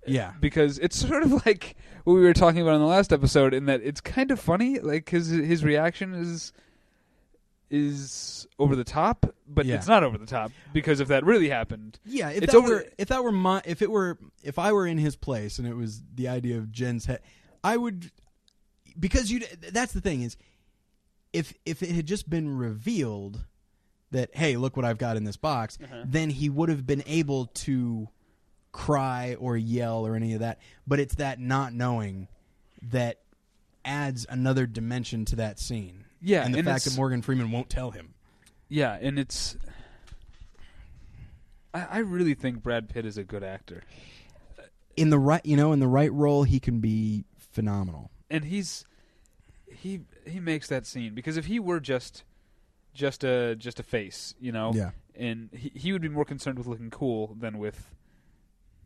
Yeah. 0.07 0.33
because 0.39 0.79
it's 0.79 0.95
sort 0.97 1.23
of 1.23 1.31
like 1.45 1.75
what 2.03 2.13
we 2.13 2.21
were 2.21 2.33
talking 2.33 2.61
about 2.61 2.75
in 2.75 2.81
the 2.81 2.87
last 2.87 3.11
episode, 3.13 3.53
in 3.53 3.65
that 3.65 3.81
it's 3.83 4.01
kind 4.01 4.31
of 4.31 4.39
funny, 4.39 4.79
like 4.79 5.09
his 5.09 5.29
his 5.29 5.63
reaction 5.63 6.13
is 6.13 6.53
is 7.69 8.47
over 8.57 8.75
the 8.75 8.83
top, 8.83 9.27
but 9.47 9.65
Yeah. 9.65 9.75
it's 9.75 9.87
not 9.87 10.03
over 10.03 10.17
the 10.17 10.25
top 10.25 10.51
because 10.73 10.99
if 10.99 11.07
that 11.09 11.23
really 11.23 11.49
happened, 11.49 11.99
Yeah, 12.03 12.29
if 12.31 12.43
It's 12.43 12.53
that 12.53 12.57
over- 12.57 12.67
were 12.67 12.85
if 12.97 13.09
that 13.09 13.23
were 13.23 13.31
my 13.31 13.61
if 13.65 13.81
it 13.81 13.91
were 13.91 14.17
if 14.43 14.57
I 14.57 14.71
were 14.71 14.87
in 14.87 14.97
his 14.97 15.15
place 15.15 15.59
and 15.59 15.67
it 15.67 15.75
was 15.75 16.01
the 16.15 16.27
idea 16.27 16.57
of 16.57 16.71
Jen's 16.71 17.05
head, 17.05 17.19
I 17.63 17.77
would 17.77 18.11
because 18.99 19.31
you 19.31 19.41
that's 19.71 19.93
the 19.93 20.01
thing 20.01 20.23
is 20.23 20.35
if 21.31 21.53
if 21.65 21.83
it 21.83 21.91
had 21.91 22.07
just 22.07 22.27
been 22.29 22.57
revealed 22.57 23.45
that 24.11 24.35
hey, 24.35 24.57
look 24.57 24.75
what 24.75 24.85
I've 24.85 24.97
got 24.97 25.15
in 25.17 25.23
this 25.25 25.37
box, 25.37 25.77
Uh-huh. 25.83 26.03
then 26.07 26.31
he 26.31 26.49
would 26.49 26.69
have 26.69 26.87
been 26.87 27.03
able 27.05 27.45
to 27.45 28.07
cry 28.71 29.35
or 29.39 29.57
yell 29.57 30.05
or 30.05 30.15
any 30.15 30.33
of 30.33 30.39
that, 30.41 30.59
but 30.87 30.99
it's 30.99 31.15
that 31.15 31.39
not 31.39 31.73
knowing 31.73 32.27
that 32.81 33.19
adds 33.85 34.25
another 34.29 34.65
dimension 34.65 35.25
to 35.25 35.35
that 35.37 35.59
scene. 35.59 36.05
Yeah, 36.21 36.43
and 36.45 36.53
the 36.53 36.59
and 36.59 36.67
fact 36.67 36.85
that 36.85 36.95
Morgan 36.95 37.21
Freeman 37.21 37.51
won't 37.51 37.69
tell 37.69 37.91
him. 37.91 38.13
Yeah, 38.67 38.97
and 39.01 39.17
it's. 39.17 39.55
I, 41.73 41.83
I 41.89 41.97
really 41.99 42.33
think 42.33 42.61
Brad 42.63 42.89
Pitt 42.89 43.05
is 43.05 43.17
a 43.17 43.23
good 43.23 43.43
actor, 43.43 43.83
In 44.97 45.09
the 45.09 45.19
right, 45.19 45.45
you 45.45 45.55
know, 45.55 45.71
in 45.71 45.79
the 45.79 45.87
right 45.87 46.11
role, 46.11 46.43
he 46.43 46.59
can 46.59 46.79
be 46.79 47.25
phenomenal. 47.37 48.11
and 48.29 48.45
he's 48.45 48.85
he 49.67 50.01
he 50.27 50.39
makes 50.39 50.67
that 50.67 50.85
scene 50.85 51.13
because 51.15 51.37
if 51.37 51.45
he 51.45 51.59
were 51.59 51.79
just 51.79 52.23
just 52.93 53.23
a 53.23 53.55
just 53.55 53.79
a 53.79 53.83
face, 53.83 54.33
you 54.39 54.51
know, 54.51 54.71
Yeah. 54.73 54.91
and 55.15 55.49
he 55.53 55.71
he 55.73 55.91
would 55.93 56.01
be 56.01 56.09
more 56.09 56.25
concerned 56.25 56.57
with 56.57 56.67
looking 56.67 56.89
cool 56.89 57.35
than 57.39 57.57
with 57.59 57.87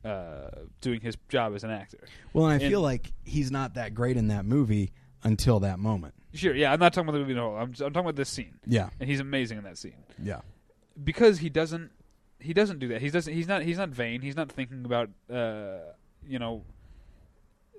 uh, 0.03 0.49
doing 0.81 0.99
his 1.01 1.15
job 1.29 1.53
as 1.55 1.63
an 1.63 1.71
actor. 1.71 1.99
Well, 2.33 2.45
and 2.47 2.53
I 2.61 2.63
And- 2.63 2.71
feel 2.71 2.81
like 2.81 3.11
he's 3.23 3.51
not 3.51 3.75
that 3.75 3.93
great 3.93 4.17
in 4.17 4.27
that 4.27 4.45
movie 4.45 4.91
until 5.23 5.59
that 5.61 5.79
moment. 5.79 6.13
Sure, 6.33 6.53
yeah, 6.55 6.73
I'm 6.73 6.79
not 6.79 6.93
talking 6.93 7.07
about 7.09 7.13
the 7.19 7.23
movie. 7.23 7.35
No, 7.35 7.55
I'm 7.55 7.69
I'm 7.69 7.73
talking 7.75 7.99
about 7.99 8.15
this 8.15 8.29
scene, 8.29 8.57
Yeah. 8.65 8.89
and 8.99 9.07
he's 9.09 9.19
amazing 9.19 9.59
in 9.59 9.63
that 9.65 9.77
scene. 9.77 10.03
Yeah. 10.21 10.41
because 11.03 11.39
he 11.39 11.49
doesn't 11.49 11.91
he 12.39 12.53
doesn't 12.53 12.79
do 12.79 12.87
that. 12.89 13.01
He 13.01 13.09
doesn't. 13.09 13.33
He's 13.33 13.47
not. 13.47 13.61
He's 13.61 13.77
not 13.77 13.89
vain. 13.89 14.21
He's 14.21 14.35
not 14.35 14.51
thinking 14.51 14.83
about 14.83 15.09
uh, 15.31 15.77
you 16.27 16.39
know 16.39 16.63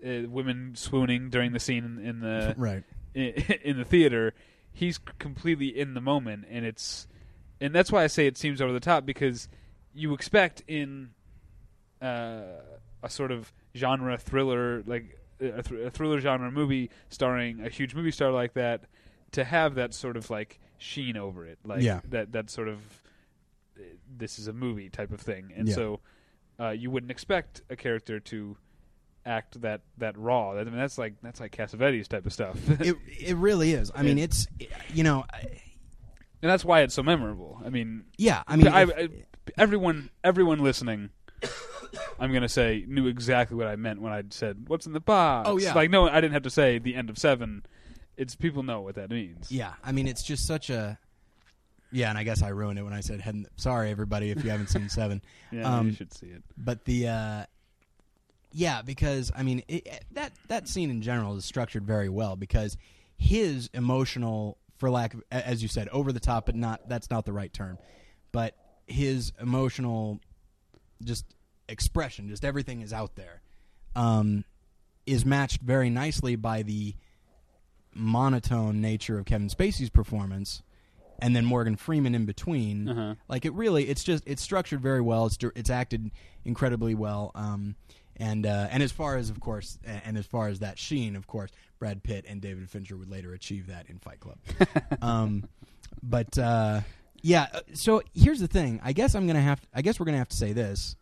uh, 0.07 0.29
women 0.29 0.73
swooning 0.75 1.31
during 1.31 1.53
the 1.53 1.61
scene 1.61 1.85
in, 1.85 1.99
in 2.07 2.21
the 2.21 2.55
right. 2.59 2.83
in, 3.15 3.25
in 3.63 3.77
the 3.79 3.85
theater. 3.85 4.35
He's 4.73 4.99
completely 5.19 5.69
in 5.69 5.95
the 5.95 6.01
moment, 6.01 6.47
and 6.51 6.65
it's 6.65 7.07
and 7.61 7.75
that's 7.75 7.93
why 7.93 8.05
I 8.05 8.07
say 8.09 8.27
it 8.27 8.37
seems 8.39 8.61
over 8.61 8.73
the 8.73 8.81
top 8.81 9.05
because 9.07 9.49
you 9.93 10.15
expect 10.15 10.63
in 10.67 11.11
uh, 12.03 12.43
a 13.03 13.11
sort 13.11 13.31
of 13.33 13.53
genre 13.77 14.17
thriller 14.19 14.83
like 14.87 15.19
a, 15.41 15.63
thr- 15.63 15.83
a 15.83 15.91
thriller 15.91 16.21
genre 16.21 16.51
movie 16.51 16.91
starring 17.09 17.61
a 17.65 17.69
huge 17.69 17.95
movie 17.95 18.11
star 18.11 18.31
like 18.31 18.55
that 18.55 18.85
to 19.33 19.45
have 19.45 19.75
that 19.75 19.93
sort 19.95 20.17
of 20.17 20.31
like 20.31 20.61
sheen 20.79 21.17
over 21.17 21.45
it 21.47 21.59
like 21.65 21.83
Yeah. 21.83 22.01
that 22.11 22.33
that 22.33 22.51
sort 22.51 22.69
of 22.69 22.79
uh, 23.79 23.83
this 24.17 24.39
is 24.39 24.47
a 24.49 24.53
movie 24.53 24.89
type 24.91 25.13
of 25.13 25.21
thing 25.21 25.53
and 25.57 25.69
Yeah. 25.69 25.75
so 25.75 26.01
uh, 26.61 26.71
you 26.71 26.91
wouldn't 26.91 27.11
expect 27.11 27.63
a 27.69 27.77
character 27.77 28.21
to 28.21 28.57
act 29.27 29.61
that 29.63 29.81
that 29.99 30.17
raw 30.19 30.53
I 30.53 30.65
mean 30.65 30.77
that's 30.77 30.99
like 30.99 31.15
that's 31.23 31.41
like 31.41 31.51
Cassavetes 31.57 32.07
type 32.09 32.27
of 32.27 32.33
stuff 32.33 32.57
It 32.81 32.97
it 33.19 33.37
really 33.37 33.73
is. 33.73 33.91
I 33.95 34.03
mean, 34.03 34.19
it's 34.19 34.47
you 34.93 35.03
know, 35.03 35.25
I- 35.33 35.61
and 36.43 36.51
that's 36.51 36.65
why 36.65 36.83
it's 36.83 36.95
so 36.95 37.03
memorable 37.03 37.61
I 37.65 37.71
mean 37.71 38.05
yeah. 38.19 38.43
I 38.47 38.57
mean, 38.57 38.69
I, 38.69 38.83
if- 38.83 38.91
I, 38.97 39.09
everyone 39.59 40.11
everyone 40.23 40.59
listening 40.61 41.11
I'm 42.19 42.33
gonna 42.33 42.49
say 42.49 42.85
knew 42.87 43.07
exactly 43.07 43.57
what 43.57 43.67
I 43.67 43.77
meant 43.77 44.01
when 44.01 44.13
I 44.13 44.23
said 44.31 44.65
what's 44.69 44.87
in 44.87 44.93
the 44.93 45.01
box. 45.01 45.49
Oh, 45.49 45.59
yeah. 45.59 45.75
like 45.75 45.91
no, 45.91 46.09
I 46.09 46.21
didn't 46.21 46.33
have 46.35 46.43
to 46.45 46.51
say 46.51 46.79
the 46.79 46.95
end 46.95 47.11
of 47.11 47.19
seven. 47.19 47.65
It's 48.17 48.35
people 48.37 48.63
know 48.63 48.81
what 48.81 48.95
that 48.95 49.11
means. 49.11 49.51
yeah. 49.51 49.73
I 49.83 49.91
mean, 49.93 50.07
it's 50.07 50.23
just 50.23 50.47
such 50.47 50.71
a 50.71 50.99
yeah. 51.93 52.09
And 52.09 52.19
I 52.19 52.23
guess 52.25 52.43
I 52.43 52.49
ruined 52.49 52.79
it 52.79 52.83
when 52.83 52.93
I 52.93 53.01
said 53.01 53.21
head. 53.21 53.45
Sorry, 53.57 53.91
everybody, 53.91 54.31
if 54.31 54.45
you 54.45 54.51
haven't 54.51 54.69
seen 54.69 54.89
Seven. 54.89 55.21
yeah, 55.51 55.63
Um, 55.79 55.89
you 55.89 55.95
should 55.95 56.13
see 56.13 56.27
it. 56.27 56.43
But 56.57 56.85
the 56.85 57.09
uh, 57.09 57.45
yeah, 58.53 58.83
because 58.83 59.33
I 59.37 59.43
mean 59.43 59.63
it, 59.69 59.87
it- 59.87 60.05
that 60.13 60.33
that 60.49 60.69
scene 60.69 60.91
in 60.91 61.03
general 61.03 61.37
is 61.37 61.45
structured 61.45 61.85
very 61.85 62.09
well 62.09 62.37
because 62.37 62.77
his 63.17 63.69
emotional, 63.75 64.59
for 64.79 64.91
lack 64.91 65.15
of, 65.15 65.23
as 65.31 65.63
you 65.63 65.69
said, 65.69 65.89
over 65.91 66.13
the 66.13 66.21
top, 66.21 66.47
but 66.47 66.55
not 66.57 66.89
that's 66.89 67.11
not 67.11 67.25
the 67.25 67.33
right 67.33 67.53
term, 67.53 67.79
but 68.33 68.55
his 68.87 69.33
emotional, 69.41 70.21
just 71.03 71.25
expression, 71.69 72.29
just 72.29 72.45
everything 72.45 72.81
is 72.83 72.93
out 72.93 73.15
there, 73.17 73.41
um, 73.97 74.45
is 75.07 75.25
matched 75.25 75.61
very 75.61 75.91
nicely 75.91 76.37
by 76.37 76.63
the 76.63 76.95
monotone 77.95 78.81
nature 78.81 79.19
of 79.19 79.25
Kevin 79.25 79.49
Spacey's 79.49 79.91
performance. 79.91 80.63
And 81.21 81.35
then 81.35 81.45
Morgan 81.45 81.77
Freeman 81.77 82.15
in 82.15 82.27
between, 82.27 82.89
Uh-huh. 82.89 83.15
like 83.29 83.45
it 83.45 83.53
really, 83.55 83.85
it's 83.89 84.03
just 84.03 84.25
it's 84.27 84.43
structured 84.43 84.81
very 84.81 85.01
well. 85.01 85.27
It's 85.27 85.39
it's 85.55 85.71
acted 85.71 86.11
incredibly 86.45 86.95
well. 86.97 87.31
Um, 87.37 87.77
and 88.17 88.45
uh, 88.45 88.67
and 88.71 88.83
as 88.83 88.91
far 88.91 89.17
as 89.17 89.31
of 89.31 89.39
course, 89.39 89.79
and 90.05 90.19
as 90.19 90.27
far 90.27 90.49
as 90.49 90.59
that 90.59 90.77
sheen, 90.77 91.15
of 91.15 91.29
course, 91.29 91.51
Brad 91.79 92.03
Pitt 92.03 92.25
and 92.29 92.41
David 92.41 92.69
Fincher 92.69 92.97
would 92.97 93.09
later 93.09 93.33
achieve 93.33 93.69
that 93.69 93.89
in 93.89 94.01
Fight 94.01 94.19
Club. 94.19 94.39
um, 95.03 95.49
but 96.03 96.37
uh, 96.37 96.81
yeah, 97.23 97.47
uh, 97.55 97.61
so 97.75 98.03
here's 98.13 98.41
the 98.41 98.49
thing. 98.49 98.81
I 98.83 98.93
guess 98.93 99.15
I'm 99.15 99.29
gonna 99.29 99.41
have. 99.41 99.61
I 99.73 99.83
guess 99.83 100.01
we're 100.01 100.07
gonna 100.07 100.19
have 100.19 100.29
to 100.31 100.37
say 100.37 100.53
this. 100.53 100.97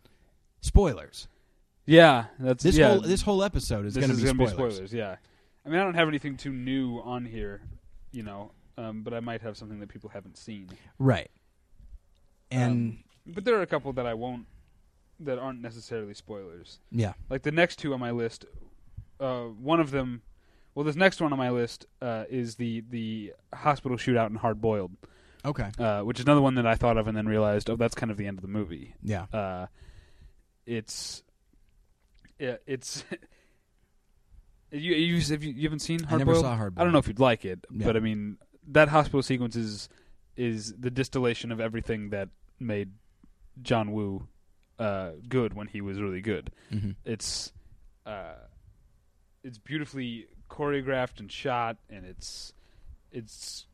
Spoilers. 0.63 1.27
Yeah, 1.85 2.25
that's 2.39 2.63
This 2.63 2.77
yeah, 2.77 2.87
whole 2.93 3.01
this 3.01 3.21
whole 3.21 3.43
episode 3.43 3.85
is 3.85 3.93
this 3.93 4.01
gonna, 4.01 4.13
is 4.13 4.21
be, 4.21 4.25
gonna 4.25 4.47
spoilers. 4.49 4.79
be 4.79 4.87
spoilers. 4.87 4.93
Yeah, 4.93 5.15
I 5.65 5.69
mean 5.69 5.79
I 5.79 5.83
don't 5.83 5.95
have 5.95 6.07
anything 6.07 6.37
too 6.37 6.51
new 6.53 6.99
on 6.99 7.25
here, 7.25 7.61
you 8.13 8.23
know, 8.23 8.51
um, 8.77 9.03
but 9.03 9.13
I 9.13 9.19
might 9.19 9.41
have 9.41 9.57
something 9.57 9.79
that 9.81 9.89
people 9.89 10.09
haven't 10.09 10.37
seen. 10.37 10.69
right? 10.97 11.29
And 12.49 12.71
Um, 12.71 13.03
But 13.35 13.43
there 13.45 13.55
are 13.57 13.61
a 13.61 13.67
couple 13.67 13.91
that 13.93 14.05
I 14.05 14.13
won't, 14.13 14.45
that 15.19 15.37
aren't 15.39 15.61
necessarily 15.61 16.13
spoilers. 16.13 16.79
yeah, 16.91 17.13
Like 17.29 17.41
the 17.43 17.51
next 17.51 17.77
two 17.79 17.93
on 17.93 17.99
my 17.99 18.11
list, 18.11 18.45
uh, 19.19 19.43
one 19.45 19.79
of 19.81 19.91
them, 19.91 20.21
well, 20.75 20.85
this 20.85 20.95
next 20.95 21.19
one 21.21 21.33
on 21.33 21.37
my 21.39 21.49
list 21.49 21.85
uh, 22.01 22.23
is 22.29 22.55
the 22.55 22.81
the 22.89 23.33
hospital 23.53 23.97
shootout 23.97 24.29
in 24.29 24.35
Hard 24.35 24.61
Boiled, 24.61 24.91
okay, 25.43 25.69
uh, 25.77 26.01
which 26.03 26.19
is 26.19 26.25
another 26.25 26.41
one 26.41 26.55
that 26.55 26.65
I 26.65 26.75
thought 26.75 26.95
of 26.97 27.07
and 27.09 27.17
then 27.17 27.27
realized, 27.27 27.69
oh, 27.69 27.75
that's 27.75 27.93
kind 27.95 28.09
of 28.11 28.15
the 28.17 28.25
end 28.25 28.37
of 28.37 28.41
the 28.41 28.47
movie. 28.47 28.95
yeah, 29.03 29.25
Uh, 29.33 29.67
it's, 30.65 31.23
yeah, 32.39 32.55
it's. 32.67 33.03
You 34.71 34.95
you 34.95 35.21
have 35.21 35.43
you, 35.43 35.53
you 35.53 35.63
haven't 35.63 35.79
seen 35.83 35.99
I 36.09 36.17
never 36.17 36.31
Boiled? 36.31 36.45
saw 36.45 36.55
Hard 36.57 36.73
I 36.77 36.83
don't 36.83 36.93
know 36.93 36.97
if 36.97 37.07
you'd 37.07 37.19
like 37.19 37.45
it, 37.45 37.63
Yeah. 37.71 37.85
but 37.85 37.95
I 37.95 37.99
mean 37.99 38.37
that 38.69 38.87
hospital 38.87 39.21
sequence 39.21 39.55
is 39.55 39.87
is 40.35 40.73
the 40.73 40.89
distillation 40.89 41.51
of 41.51 41.59
everything 41.59 42.09
that 42.09 42.29
made 42.59 42.89
John 43.61 43.91
Woo 43.91 44.27
uh, 44.79 45.11
good 45.29 45.53
when 45.53 45.67
he 45.67 45.79
was 45.81 46.01
really 46.01 46.21
good. 46.21 46.51
hmm 46.71 46.91
It's 47.05 47.53
uh, 48.07 48.33
it's 49.43 49.59
beautifully 49.59 50.25
choreographed 50.49 51.19
and 51.19 51.31
shot, 51.31 51.77
and 51.87 52.03
it's 52.03 52.51
it's 53.11 53.67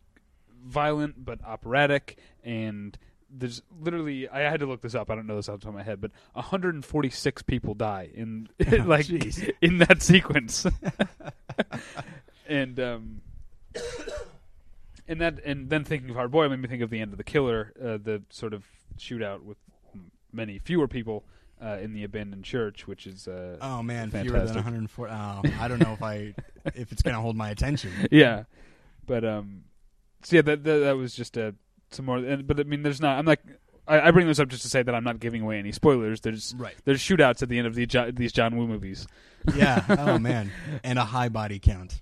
violent 0.61 1.23
but 1.23 1.41
operatic, 1.45 2.17
and 2.43 2.97
there's 3.31 3.61
literally 3.81 4.27
I 4.29 4.39
had 4.41 4.59
to 4.61 4.65
look 4.65 4.81
this 4.81 4.95
up. 4.95 5.09
I 5.09 5.15
don't 5.15 5.27
know 5.27 5.35
this 5.35 5.49
off 5.49 5.59
the 5.59 5.65
top 5.65 5.69
of 5.69 5.75
my 5.75 5.83
head, 5.83 6.01
but 6.01 6.11
146 6.33 7.41
people 7.43 7.73
die 7.73 8.09
in 8.13 8.49
like 8.59 9.05
jeez. 9.07 9.51
in 9.61 9.79
that 9.79 10.01
sequence, 10.01 10.65
and 12.47 12.79
um, 12.79 13.21
and 15.07 15.21
that 15.21 15.39
and 15.43 15.69
then 15.69 15.83
thinking 15.83 16.09
of 16.09 16.15
Hard 16.15 16.31
Boy 16.31 16.47
made 16.49 16.59
me 16.59 16.67
think 16.67 16.81
of 16.81 16.89
the 16.89 16.99
end 16.99 17.11
of 17.11 17.17
the 17.17 17.23
Killer, 17.23 17.73
uh, 17.79 17.97
the 17.97 18.23
sort 18.29 18.53
of 18.53 18.63
shootout 18.97 19.43
with 19.43 19.57
many 20.31 20.59
fewer 20.59 20.87
people 20.87 21.23
uh, 21.61 21.77
in 21.81 21.93
the 21.93 22.03
abandoned 22.03 22.43
church, 22.43 22.87
which 22.87 23.05
is 23.07 23.27
uh, 23.27 23.57
Oh 23.61 23.83
man, 23.83 24.11
fewer 24.11 24.23
than 24.23 24.47
Fantastic. 24.47 24.55
104. 24.55 25.09
Oh, 25.09 25.41
I 25.59 25.67
don't 25.67 25.79
know 25.79 25.93
if 25.93 26.03
I 26.03 26.33
if 26.75 26.91
it's 26.91 27.01
gonna 27.01 27.21
hold 27.21 27.35
my 27.35 27.49
attention. 27.49 27.91
yeah, 28.11 28.43
but 29.05 29.25
um, 29.25 29.63
so 30.23 30.37
yeah, 30.37 30.41
that 30.43 30.63
that, 30.63 30.77
that 30.79 30.97
was 30.97 31.13
just 31.13 31.37
a 31.37 31.55
some 31.91 32.05
more. 32.05 32.17
And, 32.17 32.45
but 32.47 32.59
I 32.59 32.63
mean, 32.63 32.83
there's 32.83 33.01
not. 33.01 33.17
I'm 33.17 33.25
like, 33.25 33.41
I, 33.87 34.01
I 34.07 34.11
bring 34.11 34.27
this 34.27 34.39
up 34.39 34.47
just 34.49 34.61
to 34.63 34.69
say 34.69 34.83
that 34.83 34.93
I'm 34.93 35.03
not 35.03 35.19
giving 35.19 35.41
away 35.41 35.59
any 35.59 35.71
spoilers. 35.71 36.21
There's 36.21 36.53
Right. 36.57 36.75
there's 36.85 36.99
shootouts 37.01 37.41
at 37.41 37.49
the 37.49 37.57
end 37.57 37.67
of 37.67 37.75
the 37.75 37.85
Jo- 37.85 38.11
these 38.11 38.31
John 38.31 38.55
Woo 38.57 38.67
movies. 38.67 39.07
Yeah. 39.55 39.83
Oh 39.99 40.19
man, 40.19 40.51
and 40.83 40.99
a 40.99 41.05
high 41.05 41.29
body 41.29 41.59
count. 41.59 42.01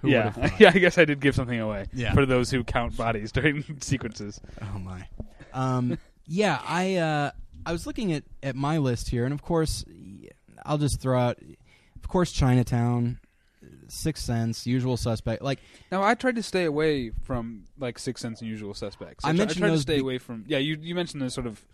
Who 0.00 0.08
yeah, 0.10 0.34
would've 0.36 0.50
thought? 0.50 0.60
yeah. 0.60 0.70
I 0.74 0.78
guess 0.78 0.98
I 0.98 1.04
did 1.04 1.20
give 1.20 1.34
something 1.36 1.60
away 1.60 1.86
Yeah. 1.92 2.12
for 2.12 2.26
those 2.26 2.50
who 2.50 2.64
count 2.64 2.96
bodies 2.96 3.30
during 3.32 3.64
sequences. 3.80 4.40
Oh 4.60 4.78
my. 4.78 5.06
Um, 5.52 5.98
yeah, 6.26 6.60
I 6.66 6.96
uh, 6.96 7.30
I 7.64 7.72
was 7.72 7.86
looking 7.86 8.12
at, 8.12 8.24
at 8.42 8.56
my 8.56 8.78
list 8.78 9.08
here, 9.10 9.24
and 9.24 9.32
of 9.32 9.42
course, 9.42 9.84
I'll 10.64 10.78
just 10.78 11.00
throw 11.00 11.18
out, 11.18 11.38
of 11.96 12.08
course, 12.08 12.32
Chinatown, 12.32 13.18
Sixth 13.88 14.24
Sense, 14.24 14.66
Usual 14.66 14.96
Suspect. 14.96 15.42
Like, 15.42 15.60
Now 15.90 16.02
I 16.02 16.14
tried 16.14 16.36
to 16.36 16.42
stay 16.42 16.64
away 16.64 17.10
from 17.24 17.64
like 17.78 17.98
Six 17.98 18.20
Sense 18.20 18.40
and 18.40 18.48
Usual 18.50 18.74
Suspects. 18.74 19.24
I 19.24 19.32
tr- 19.32 19.38
mentioned 19.38 19.58
tried 19.60 19.70
to 19.70 19.78
stay 19.78 19.94
be- 19.96 20.00
away 20.00 20.18
from. 20.18 20.44
Yeah, 20.46 20.58
you 20.58 20.78
you 20.80 20.94
mentioned 20.94 21.22
the 21.22 21.30
sort 21.30 21.46
of 21.46 21.64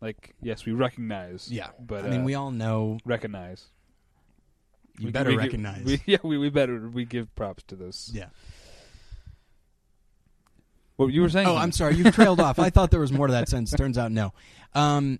like 0.00 0.34
yes, 0.42 0.64
we 0.66 0.72
recognize. 0.72 1.50
yeah, 1.50 1.68
but 1.80 2.04
I 2.04 2.08
mean, 2.10 2.20
uh, 2.22 2.24
we 2.24 2.34
all 2.34 2.50
know 2.50 2.98
recognize. 3.04 3.64
you 4.98 5.06
We- 5.06 5.12
better 5.12 5.30
we 5.30 5.36
recognize. 5.36 5.84
we, 5.84 6.02
yeah, 6.06 6.18
we, 6.22 6.38
we 6.38 6.50
better 6.50 6.88
we 6.88 7.04
give 7.04 7.34
props 7.34 7.62
to 7.64 7.76
those. 7.76 8.10
yeah. 8.14 8.26
What 10.96 11.06
you 11.12 11.22
were 11.22 11.28
saying? 11.28 11.48
Oh, 11.48 11.56
I'm 11.56 11.72
sorry. 11.72 11.96
You've 11.96 12.14
trailed 12.14 12.38
off. 12.38 12.58
I 12.60 12.70
thought 12.70 12.90
there 12.92 13.00
was 13.00 13.10
more 13.12 13.26
to 13.26 13.32
that 13.32 13.48
sentence. 13.48 13.72
Turns 13.72 13.98
out, 13.98 14.12
no. 14.12 14.32
Um, 14.74 15.18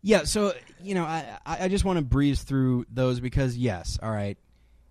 yeah. 0.00 0.22
So 0.24 0.52
you 0.80 0.94
know, 0.94 1.02
I 1.04 1.38
I 1.44 1.64
I 1.64 1.68
just 1.68 1.84
want 1.84 1.98
to 1.98 2.04
breeze 2.04 2.42
through 2.44 2.86
those 2.88 3.18
because 3.18 3.56
yes, 3.56 3.98
all 4.00 4.12
right. 4.12 4.38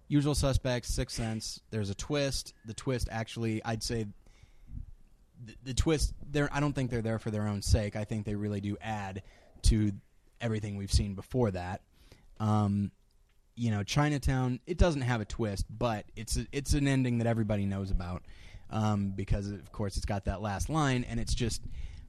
Usual 0.08 0.36
Suspects, 0.36 0.90
Sixth 0.94 1.16
Sense. 1.16 1.60
There's 1.70 1.90
a 1.90 1.96
twist. 1.96 2.54
The 2.66 2.74
twist, 2.74 3.10
actually, 3.12 3.64
I'd 3.66 3.84
say, 3.84 4.06
the, 5.46 5.54
the 5.64 5.74
twist. 5.74 6.14
There, 6.32 6.50
I 6.52 6.60
don't 6.60 6.74
think 6.74 6.90
they're 6.90 7.02
there 7.02 7.20
for 7.20 7.32
their 7.32 7.48
own 7.48 7.62
sake. 7.62 7.96
I 7.96 8.06
think 8.06 8.26
they 8.26 8.36
really 8.36 8.62
do 8.62 8.78
add 8.82 9.24
to 9.64 9.92
everything 10.40 10.78
we've 10.78 10.92
seen 10.92 11.14
before 11.14 11.52
that. 11.52 11.82
Um, 12.40 12.92
you 13.56 13.72
know, 13.72 13.84
Chinatown. 13.84 14.60
It 14.66 14.78
doesn't 14.78 15.02
have 15.02 15.20
a 15.20 15.26
twist, 15.26 15.66
but 15.70 16.06
it's 16.16 16.38
a, 16.38 16.46
it's 16.52 16.74
an 16.74 16.88
ending 16.88 17.18
that 17.18 17.28
everybody 17.28 17.66
knows 17.66 17.92
about 17.92 18.24
um, 18.70 19.14
because, 19.16 19.50
of 19.50 19.72
course, 19.72 19.98
it's 19.98 20.06
got 20.06 20.26
that 20.26 20.42
last 20.42 20.70
line, 20.70 21.06
and 21.10 21.20
it's 21.20 21.34
just, 21.34 21.62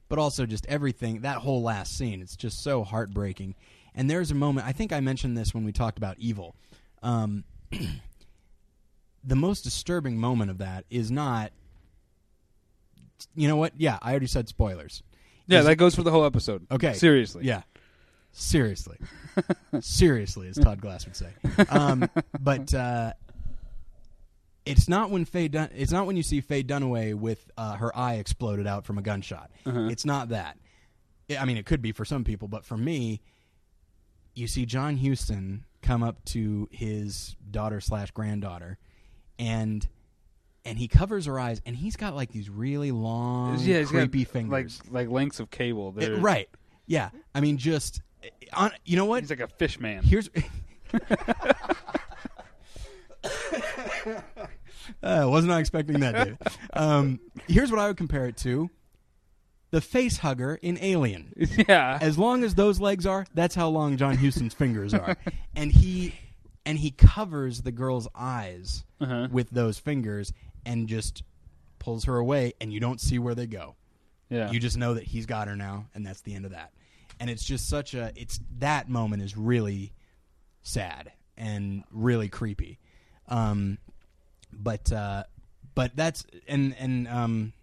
but 0.07 0.19
also 0.19 0.45
just 0.45 0.65
everything. 0.67 1.21
That 1.21 1.37
whole 1.37 1.63
last 1.63 1.97
scene, 1.97 2.21
it's 2.21 2.35
just 2.35 2.63
so 2.63 2.83
heartbreaking. 2.83 3.55
And 3.95 4.09
there's 4.09 4.31
a 4.31 4.35
moment. 4.35 4.67
I 4.67 4.71
think 4.71 4.93
I 4.93 4.99
mentioned 4.99 5.35
this 5.35 5.53
when 5.53 5.65
we 5.65 5.71
talked 5.71 5.97
about 5.97 6.17
evil. 6.19 6.55
Um, 7.01 7.43
the 9.23 9.35
most 9.35 9.63
disturbing 9.63 10.17
moment 10.17 10.51
of 10.51 10.57
that 10.59 10.85
is 10.89 11.11
not. 11.11 11.51
You 13.35 13.47
know 13.47 13.57
what? 13.57 13.73
Yeah, 13.77 13.99
I 14.01 14.11
already 14.11 14.27
said 14.27 14.47
spoilers. 14.47 15.03
Yeah, 15.47 15.59
Is- 15.59 15.65
that 15.65 15.75
goes 15.75 15.95
for 15.95 16.03
the 16.03 16.11
whole 16.11 16.25
episode. 16.25 16.65
Okay. 16.71 16.93
seriously. 16.93 17.45
Yeah. 17.45 17.63
Seriously. 18.31 18.97
Seriously, 19.81 20.47
as 20.49 20.57
Todd 20.57 20.79
Glass 20.81 21.05
would 21.05 21.15
say. 21.15 21.29
Um, 21.69 22.07
but 22.39 22.71
uh, 22.73 23.13
it's 24.65 24.87
not 24.87 25.09
when 25.09 25.25
Faye 25.25 25.47
Dun- 25.47 25.71
it's 25.75 25.91
not 25.91 26.05
when 26.05 26.15
you 26.15 26.21
see 26.23 26.39
Faye 26.39 26.63
Dunaway 26.63 27.15
with 27.15 27.49
uh, 27.57 27.75
her 27.75 27.95
eye 27.97 28.15
exploded 28.15 28.67
out 28.67 28.85
from 28.85 28.99
a 28.99 29.01
gunshot. 29.01 29.49
Uh-huh. 29.65 29.87
It's 29.89 30.05
not 30.05 30.29
that. 30.29 30.57
I 31.29 31.37
I 31.37 31.45
mean, 31.45 31.57
it 31.57 31.65
could 31.65 31.81
be 31.81 31.91
for 31.91 32.05
some 32.05 32.23
people, 32.23 32.47
but 32.47 32.63
for 32.63 32.77
me, 32.77 33.21
you 34.35 34.47
see 34.47 34.65
John 34.67 34.97
Huston 34.97 35.65
come 35.81 36.03
up 36.03 36.23
to 36.25 36.67
his 36.71 37.35
daughter 37.49 37.81
slash 37.81 38.11
granddaughter, 38.11 38.77
and 39.37 39.87
and 40.65 40.77
he 40.77 40.87
covers 40.87 41.25
her 41.25 41.39
eyes, 41.39 41.61
and 41.65 41.75
he's 41.75 41.95
got 41.95 42.15
like 42.15 42.31
these 42.31 42.49
really 42.49 42.91
long, 42.91 43.59
yeah, 43.59 43.79
he's 43.79 43.91
got, 43.91 43.99
creepy 43.99 44.19
like 44.19 44.27
fingers. 44.27 44.81
like 44.89 45.09
lengths 45.09 45.39
of 45.39 45.49
cable. 45.49 45.93
It- 45.97 46.19
right. 46.19 46.49
Yeah. 46.85 47.09
I 47.33 47.41
mean, 47.41 47.57
just 47.57 48.01
on. 48.53 48.71
You 48.83 48.97
know 48.97 49.05
what? 49.05 49.21
He's 49.23 49.29
like 49.29 49.39
a 49.39 49.47
fish 49.47 49.79
man. 49.79 50.03
Here's. 50.03 50.29
uh, 55.03 55.25
was 55.27 55.45
not 55.45 55.59
expecting 55.59 55.99
that, 55.99 56.13
David. 56.13 56.37
Um, 56.73 57.19
here's 57.47 57.71
what 57.71 57.79
I 57.79 57.87
would 57.87 57.97
compare 57.97 58.25
it 58.25 58.37
to: 58.37 58.69
the 59.71 59.81
face 59.81 60.17
hugger 60.17 60.59
in 60.61 60.77
Alien. 60.81 61.33
yeah, 61.67 61.97
As 62.01 62.17
long 62.17 62.43
as 62.43 62.55
those 62.55 62.79
legs 62.79 63.05
are, 63.05 63.25
that's 63.33 63.55
how 63.55 63.69
long 63.69 63.97
John 63.97 64.17
Huston's 64.17 64.53
fingers 64.55 64.93
are, 64.93 65.17
and 65.55 65.71
he 65.71 66.15
and 66.65 66.77
he 66.77 66.91
covers 66.91 67.61
the 67.61 67.71
girl's 67.71 68.07
eyes 68.13 68.83
uh-huh. 68.99 69.29
with 69.31 69.49
those 69.49 69.79
fingers 69.79 70.33
and 70.65 70.87
just 70.87 71.23
pulls 71.79 72.05
her 72.05 72.17
away, 72.17 72.53
and 72.59 72.73
you 72.73 72.79
don't 72.79 72.99
see 72.99 73.19
where 73.19 73.35
they 73.35 73.47
go. 73.47 73.75
yeah. 74.29 74.51
You 74.51 74.59
just 74.59 74.77
know 74.77 74.95
that 74.95 75.03
he's 75.03 75.25
got 75.25 75.47
her 75.47 75.55
now, 75.55 75.87
and 75.93 76.05
that's 76.05 76.21
the 76.21 76.35
end 76.35 76.45
of 76.45 76.51
that. 76.51 76.71
And 77.19 77.29
it's 77.29 77.43
just 77.43 77.67
such 77.67 77.93
a 77.93 78.11
it's 78.15 78.39
that 78.59 78.89
moment 78.89 79.23
is 79.23 79.35
really 79.35 79.93
sad 80.61 81.11
and 81.37 81.83
really 81.91 82.29
creepy. 82.29 82.79
Um, 83.27 83.77
but 84.51 84.91
uh, 84.91 85.23
but 85.75 85.95
that's 85.95 86.25
and 86.47 86.75
and 86.79 87.07
um, 87.07 87.53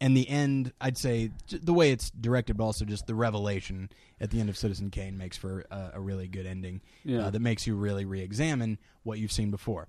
and 0.00 0.16
the 0.16 0.28
end. 0.28 0.72
I'd 0.80 0.96
say 0.98 1.30
the 1.48 1.72
way 1.72 1.90
it's 1.92 2.10
directed, 2.10 2.56
but 2.56 2.64
also 2.64 2.84
just 2.84 3.06
the 3.06 3.14
revelation 3.14 3.90
at 4.20 4.30
the 4.30 4.40
end 4.40 4.48
of 4.48 4.56
Citizen 4.56 4.90
Kane 4.90 5.16
makes 5.18 5.36
for 5.36 5.64
a, 5.70 5.92
a 5.94 6.00
really 6.00 6.26
good 6.28 6.46
ending. 6.46 6.80
Yeah. 7.04 7.26
uh, 7.26 7.30
that 7.30 7.40
makes 7.40 7.66
you 7.66 7.74
really 7.76 8.04
re-examine 8.04 8.78
what 9.02 9.18
you've 9.18 9.32
seen 9.32 9.50
before. 9.50 9.88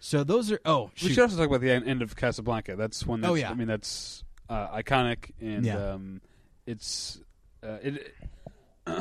So 0.00 0.24
those 0.24 0.50
are 0.50 0.60
oh 0.64 0.90
we 1.02 1.10
should 1.10 1.22
also 1.22 1.36
talk 1.36 1.46
about 1.46 1.60
the 1.60 1.70
end 1.70 2.02
of 2.02 2.16
Casablanca. 2.16 2.74
That's 2.76 3.06
one. 3.06 3.20
That's, 3.20 3.30
Oh, 3.30 3.34
yeah. 3.34 3.50
I 3.50 3.54
mean, 3.54 3.68
that's 3.68 4.24
uh, 4.48 4.68
iconic, 4.76 5.30
and 5.40 5.64
Yeah. 5.64 5.92
um, 5.92 6.20
it's 6.66 7.20
uh, 7.62 7.78
it. 7.82 8.14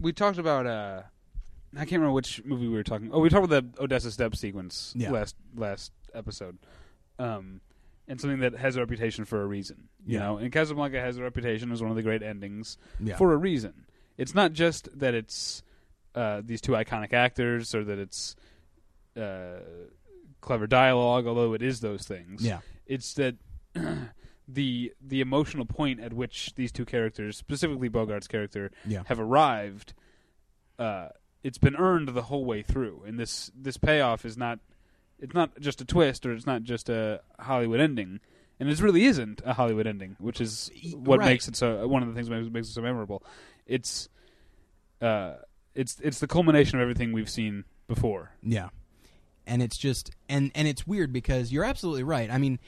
we 0.00 0.12
talked 0.12 0.38
about. 0.38 0.66
Uh, 0.66 1.02
I 1.74 1.80
can't 1.80 1.92
remember 1.92 2.12
which 2.12 2.42
movie 2.44 2.66
we 2.68 2.74
were 2.74 2.82
talking. 2.82 3.10
Oh, 3.12 3.20
we 3.20 3.28
talked 3.30 3.44
about 3.44 3.74
the 3.76 3.82
Odessa 3.82 4.10
Step 4.10 4.34
sequence 4.36 4.92
Yeah. 4.96 5.10
last 5.10 5.36
last 5.56 5.92
episode, 6.14 6.58
um, 7.18 7.60
and 8.12 8.20
something 8.20 8.40
that 8.40 8.54
has 8.54 8.76
a 8.76 8.80
reputation 8.80 9.24
for 9.24 9.40
a 9.42 9.46
reason. 9.46 9.88
You 10.06 10.18
Yeah. 10.18 10.24
know, 10.24 10.36
and 10.36 10.52
Casablanca 10.52 11.00
has 11.00 11.16
a 11.16 11.22
reputation 11.22 11.72
as 11.72 11.80
one 11.80 11.90
of 11.90 11.96
the 11.96 12.02
great 12.02 12.22
endings 12.22 12.76
yeah. 13.00 13.16
for 13.16 13.32
a 13.32 13.36
reason. 13.38 13.86
It's 14.18 14.34
not 14.34 14.52
just 14.52 14.88
that 14.98 15.14
it's 15.14 15.62
uh, 16.14 16.42
these 16.44 16.60
two 16.60 16.72
iconic 16.72 17.14
actors 17.14 17.74
or 17.74 17.82
that 17.84 17.98
it's 17.98 18.36
uh, 19.16 19.60
clever 20.42 20.66
dialogue, 20.66 21.26
although 21.26 21.54
it 21.54 21.62
is 21.62 21.80
those 21.80 22.06
things. 22.06 22.44
yeah 22.44 22.58
It's 22.86 23.14
that 23.14 23.36
the 24.48 24.92
the 25.00 25.20
emotional 25.22 25.64
point 25.64 26.00
at 26.00 26.12
which 26.12 26.54
these 26.54 26.70
two 26.72 26.84
characters, 26.84 27.36
specifically 27.38 27.88
Bogart's 27.88 28.28
character, 28.28 28.70
yeah 28.86 29.02
have 29.06 29.18
arrived. 29.20 29.94
Uh, 30.78 31.08
it's 31.42 31.58
been 31.58 31.76
earned 31.76 32.08
the 32.08 32.22
whole 32.22 32.44
way 32.44 32.62
through, 32.62 33.04
and 33.06 33.18
this 33.18 33.50
this 33.56 33.78
payoff 33.78 34.24
is 34.26 34.36
not. 34.36 34.58
It's 35.22 35.34
not 35.34 35.58
just 35.60 35.80
a 35.80 35.84
twist, 35.84 36.26
or 36.26 36.32
it's 36.32 36.46
not 36.46 36.64
just 36.64 36.88
a 36.88 37.20
Hollywood 37.38 37.80
ending, 37.80 38.20
and 38.60 38.68
it 38.68 38.80
really 38.80 39.04
isn't 39.04 39.40
a 39.46 39.54
Hollywood 39.54 39.86
ending, 39.86 40.16
which 40.18 40.40
is 40.40 40.70
what 40.94 41.20
right. 41.20 41.26
makes 41.26 41.48
it 41.48 41.56
so. 41.56 41.86
One 41.86 42.02
of 42.02 42.08
the 42.08 42.14
things 42.14 42.28
that 42.28 42.52
makes, 42.52 42.68
it 42.68 42.72
so 42.72 42.82
memorable. 42.82 43.22
It's, 43.64 44.08
uh, 45.00 45.36
it's 45.74 45.98
it's 46.00 46.18
the 46.18 46.26
culmination 46.26 46.78
of 46.78 46.82
everything 46.82 47.12
we've 47.12 47.30
seen 47.30 47.64
before. 47.86 48.32
Yeah. 48.42 48.68
And 49.46 49.62
it's 49.62 49.78
just 49.78 50.10
and 50.28 50.50
and 50.54 50.68
it's 50.68 50.86
weird 50.86 51.12
because 51.12 51.52
you're 51.52 51.64
absolutely 51.64 52.02
right. 52.02 52.30
I 52.30 52.38
mean, 52.38 52.58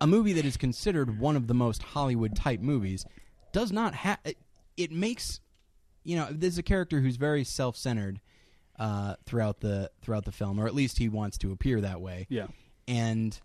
a 0.00 0.06
movie 0.06 0.32
that 0.34 0.44
is 0.44 0.56
considered 0.56 1.18
one 1.18 1.36
of 1.36 1.46
the 1.46 1.54
most 1.54 1.82
Hollywood 1.82 2.34
type 2.34 2.60
movies 2.60 3.04
does 3.52 3.70
not 3.70 3.94
have 3.94 4.18
it, 4.24 4.38
it 4.76 4.90
makes 4.90 5.40
you 6.04 6.16
know, 6.16 6.28
there's 6.30 6.58
a 6.58 6.62
character 6.62 7.00
who's 7.00 7.16
very 7.16 7.44
self-centered 7.44 8.20
uh, 8.82 9.14
throughout 9.26 9.60
the 9.60 9.90
throughout 10.02 10.24
the 10.24 10.32
film 10.32 10.58
or 10.58 10.66
at 10.66 10.74
least 10.74 10.98
he 10.98 11.08
wants 11.08 11.38
to 11.38 11.52
appear 11.52 11.80
that 11.80 12.00
way. 12.00 12.26
Yeah, 12.28 12.48
And 12.88 13.38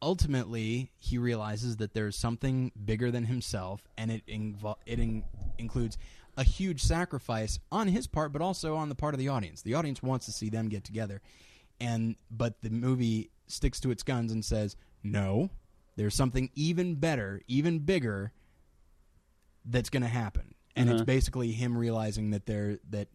ultimately, 0.00 0.90
he 0.96 1.18
realizes 1.18 1.76
that 1.78 1.94
there's 1.94 2.16
something 2.16 2.72
bigger 2.84 3.10
than 3.10 3.24
himself, 3.24 3.86
and 3.98 4.10
it 4.10 4.26
invo- 4.26 4.76
it 4.86 4.98
in- 4.98 5.24
includes 5.58 5.96
a 6.36 6.44
huge 6.44 6.82
sacrifice 6.82 7.58
on 7.70 7.88
his 7.88 8.06
part, 8.06 8.32
but 8.32 8.42
also 8.42 8.74
on 8.76 8.88
the 8.88 8.94
part 8.94 9.14
of 9.14 9.18
the 9.18 9.28
audience. 9.28 9.62
The 9.62 9.74
audience 9.74 10.02
wants 10.02 10.26
to 10.26 10.32
see 10.32 10.48
them 10.50 10.68
get 10.68 10.82
together, 10.84 11.20
and 11.80 12.16
but 12.30 12.60
the 12.62 12.70
movie 12.70 13.30
sticks 13.46 13.80
to 13.80 13.90
its 13.90 14.02
guns 14.02 14.32
and 14.32 14.44
says, 14.44 14.76
"No, 15.02 15.50
there's 15.96 16.14
something 16.14 16.50
even 16.54 16.94
better, 16.96 17.40
even 17.48 17.80
bigger 17.80 18.32
that's 19.64 19.90
going 19.90 20.02
to 20.02 20.08
happen." 20.08 20.54
And 20.76 20.88
it's 20.88 20.96
Uh-huh. 21.02 21.04
basically 21.04 21.52
him 21.52 21.76
realizing 21.78 22.30
that 22.30 22.46
there 22.46 22.78
that 22.90 23.08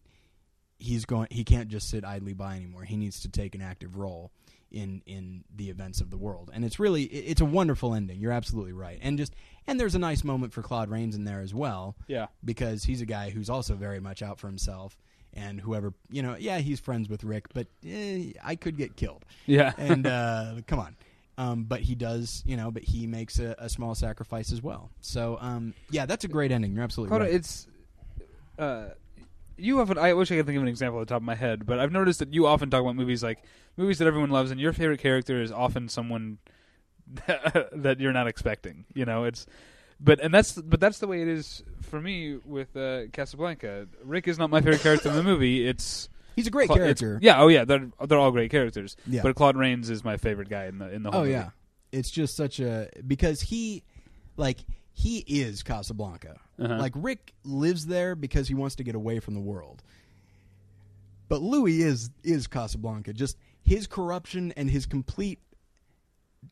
he's 0.80 1.04
going 1.04 1.28
he 1.30 1.44
can't 1.44 1.68
just 1.68 1.88
sit 1.88 2.04
idly 2.04 2.32
by 2.32 2.56
anymore. 2.56 2.84
He 2.84 2.96
needs 2.96 3.20
to 3.20 3.28
take 3.28 3.54
an 3.54 3.62
active 3.62 3.96
role 3.96 4.30
in 4.70 5.02
in 5.06 5.44
the 5.54 5.70
events 5.70 6.00
of 6.00 6.10
the 6.10 6.16
world. 6.16 6.50
And 6.52 6.64
it's 6.64 6.78
really 6.78 7.04
it's 7.04 7.40
a 7.40 7.44
wonderful 7.44 7.94
ending. 7.94 8.20
You're 8.20 8.32
absolutely 8.32 8.72
right. 8.72 8.98
And 9.02 9.18
just 9.18 9.34
and 9.66 9.78
there's 9.78 9.94
a 9.94 9.98
nice 9.98 10.24
moment 10.24 10.52
for 10.52 10.62
Claude 10.62 10.90
Rains 10.90 11.14
in 11.14 11.24
there 11.24 11.40
as 11.40 11.54
well 11.54 11.96
yeah, 12.06 12.26
because 12.44 12.84
he's 12.84 13.00
a 13.00 13.06
guy 13.06 13.30
who's 13.30 13.50
also 13.50 13.74
very 13.74 14.00
much 14.00 14.22
out 14.22 14.38
for 14.38 14.46
himself 14.46 14.96
and 15.32 15.60
whoever, 15.60 15.92
you 16.10 16.22
know, 16.22 16.36
yeah, 16.38 16.58
he's 16.58 16.80
friends 16.80 17.08
with 17.08 17.22
Rick, 17.22 17.46
but 17.54 17.68
eh, 17.86 18.32
I 18.42 18.56
could 18.56 18.76
get 18.76 18.96
killed. 18.96 19.24
yeah. 19.46 19.72
And 19.78 20.06
uh 20.06 20.54
come 20.66 20.78
on. 20.78 20.96
Um, 21.38 21.64
but 21.64 21.80
he 21.80 21.94
does, 21.94 22.42
you 22.44 22.58
know, 22.58 22.70
but 22.70 22.82
he 22.82 23.06
makes 23.06 23.38
a, 23.38 23.54
a 23.58 23.70
small 23.70 23.94
sacrifice 23.94 24.52
as 24.52 24.60
well. 24.60 24.90
So, 25.00 25.38
um, 25.40 25.72
yeah, 25.88 26.04
that's 26.04 26.24
a 26.24 26.28
great 26.28 26.52
ending. 26.52 26.74
You're 26.74 26.84
absolutely 26.84 27.16
right. 27.16 27.32
it's 27.32 27.66
uh, 28.58 28.88
you 29.60 29.80
often. 29.80 29.98
I 29.98 30.12
wish 30.14 30.30
I 30.32 30.36
could 30.36 30.46
think 30.46 30.56
of 30.56 30.62
an 30.62 30.68
example 30.68 31.00
at 31.00 31.08
the 31.08 31.14
top 31.14 31.22
of 31.22 31.26
my 31.26 31.34
head, 31.34 31.66
but 31.66 31.78
I've 31.78 31.92
noticed 31.92 32.18
that 32.20 32.32
you 32.34 32.46
often 32.46 32.70
talk 32.70 32.80
about 32.82 32.96
movies 32.96 33.22
like 33.22 33.42
movies 33.76 33.98
that 33.98 34.06
everyone 34.08 34.30
loves, 34.30 34.50
and 34.50 34.60
your 34.60 34.72
favorite 34.72 35.00
character 35.00 35.40
is 35.42 35.52
often 35.52 35.88
someone 35.88 36.38
that 37.26 37.96
you're 37.98 38.12
not 38.12 38.26
expecting. 38.26 38.84
You 38.94 39.04
know, 39.04 39.24
it's 39.24 39.46
but 40.00 40.20
and 40.20 40.32
that's 40.32 40.52
but 40.52 40.80
that's 40.80 40.98
the 40.98 41.06
way 41.06 41.22
it 41.22 41.28
is 41.28 41.62
for 41.82 42.00
me 42.00 42.36
with 42.44 42.76
uh, 42.76 43.06
Casablanca. 43.12 43.86
Rick 44.04 44.28
is 44.28 44.38
not 44.38 44.50
my 44.50 44.60
favorite 44.60 44.80
character 44.82 45.08
in 45.10 45.16
the 45.16 45.22
movie. 45.22 45.66
It's 45.66 46.08
He's 46.36 46.46
a 46.46 46.50
great 46.50 46.68
Cla- 46.68 46.76
character. 46.76 47.18
Yeah, 47.20 47.40
oh 47.42 47.48
yeah, 47.48 47.64
they're 47.64 47.90
they're 48.06 48.18
all 48.18 48.30
great 48.30 48.50
characters. 48.50 48.96
Yeah. 49.06 49.22
But 49.22 49.34
Claude 49.36 49.56
Rains 49.56 49.90
is 49.90 50.04
my 50.04 50.16
favorite 50.16 50.48
guy 50.48 50.66
in 50.66 50.78
the 50.78 50.90
in 50.92 51.02
the 51.02 51.10
whole 51.10 51.20
Oh 51.20 51.24
movie. 51.24 51.34
yeah, 51.34 51.50
it's 51.92 52.10
just 52.10 52.36
such 52.36 52.60
a 52.60 52.88
because 53.06 53.40
he, 53.42 53.82
like 54.36 54.58
he 55.00 55.24
is 55.26 55.62
Casablanca. 55.62 56.38
Uh-huh. 56.58 56.76
Like 56.76 56.92
Rick 56.94 57.32
lives 57.42 57.86
there 57.86 58.14
because 58.14 58.48
he 58.48 58.54
wants 58.54 58.74
to 58.76 58.84
get 58.84 58.94
away 58.94 59.18
from 59.18 59.32
the 59.32 59.40
world. 59.40 59.82
But 61.26 61.40
Louis 61.40 61.80
is 61.80 62.10
is 62.22 62.46
Casablanca. 62.46 63.14
Just 63.14 63.38
his 63.62 63.86
corruption 63.86 64.52
and 64.58 64.70
his 64.70 64.84
complete 64.84 65.38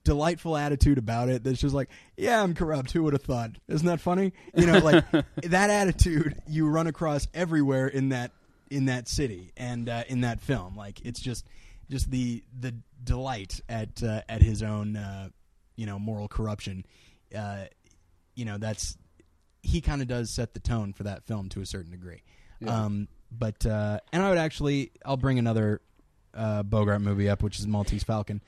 delightful 0.02 0.56
attitude 0.56 0.96
about 0.96 1.28
it. 1.28 1.44
That's 1.44 1.61
just 1.61 1.74
like, 1.74 1.90
yeah, 2.16 2.42
I'm 2.42 2.54
corrupt. 2.54 2.92
Who 2.92 3.02
would 3.02 3.12
have 3.12 3.22
thought? 3.22 3.50
Isn't 3.68 3.87
that 3.87 4.00
funny? 4.00 4.32
You 4.56 4.64
know, 4.64 4.78
like 4.78 5.04
that 5.42 5.68
attitude 5.68 6.40
you 6.48 6.68
run 6.68 6.87
across 6.87 7.28
everywhere 7.34 7.88
in 7.88 8.08
that 8.11 8.30
in 8.70 8.87
that 8.87 9.08
city 9.08 9.52
and 9.58 9.90
uh, 9.90 10.04
in 10.08 10.22
that 10.22 10.40
film. 10.40 10.74
Like 10.74 11.04
it's 11.04 11.20
just 11.20 11.46
just 11.90 12.11
the 12.11 12.42
the 12.58 12.74
delight 13.04 13.61
at 13.68 14.02
uh, 14.02 14.22
at 14.26 14.40
his 14.40 14.62
own 14.62 14.96
uh, 14.96 15.28
you 15.76 15.84
know 15.84 15.98
moral 15.98 16.28
corruption. 16.28 16.87
You 18.38 18.44
know 18.44 18.57
that's 18.57 18.96
he 19.62 19.81
kind 19.81 20.01
of 20.01 20.07
does 20.07 20.31
set 20.31 20.55
the 20.55 20.61
tone 20.61 20.92
for 20.92 21.03
that 21.03 21.24
film 21.27 21.48
to 21.51 21.61
a 21.61 21.66
certain 21.66 21.90
degree. 21.90 22.22
Yeah. 22.61 22.85
Um, 22.85 23.09
but 23.33 23.66
uh, 23.66 23.98
and 24.12 24.22
I 24.22 24.29
would 24.29 24.38
actually 24.38 24.92
I'll 25.05 25.16
bring 25.16 25.40
another 25.40 25.81
uh, 26.35 26.62
Bogart 26.62 27.01
movie 27.01 27.29
up, 27.29 27.42
which 27.42 27.59
is 27.59 27.66
Maltese 27.66 28.05
Falcon. 28.05 28.40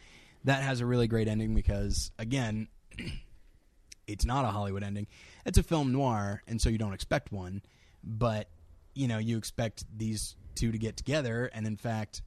That 0.45 0.63
has 0.63 0.81
a 0.81 0.87
really 0.87 1.09
great 1.09 1.27
ending 1.27 1.55
because 1.55 2.13
again, 2.21 2.69
it's 4.07 4.25
not 4.25 4.45
a 4.45 4.49
Hollywood 4.49 4.85
ending. 4.85 5.09
It's 5.45 5.59
a 5.59 5.63
film 5.65 5.91
noir, 5.91 6.43
and 6.47 6.61
so 6.61 6.69
you 6.69 6.79
don't 6.79 6.95
expect 6.95 7.33
one. 7.33 7.61
But 8.05 8.49
you 8.95 9.09
know, 9.09 9.19
you 9.19 9.39
expect 9.39 9.85
these 9.97 10.37
two 10.55 10.71
to 10.71 10.79
get 10.79 10.97
together, 10.97 11.51
and 11.53 11.67
in 11.67 11.77
fact, 11.77 12.23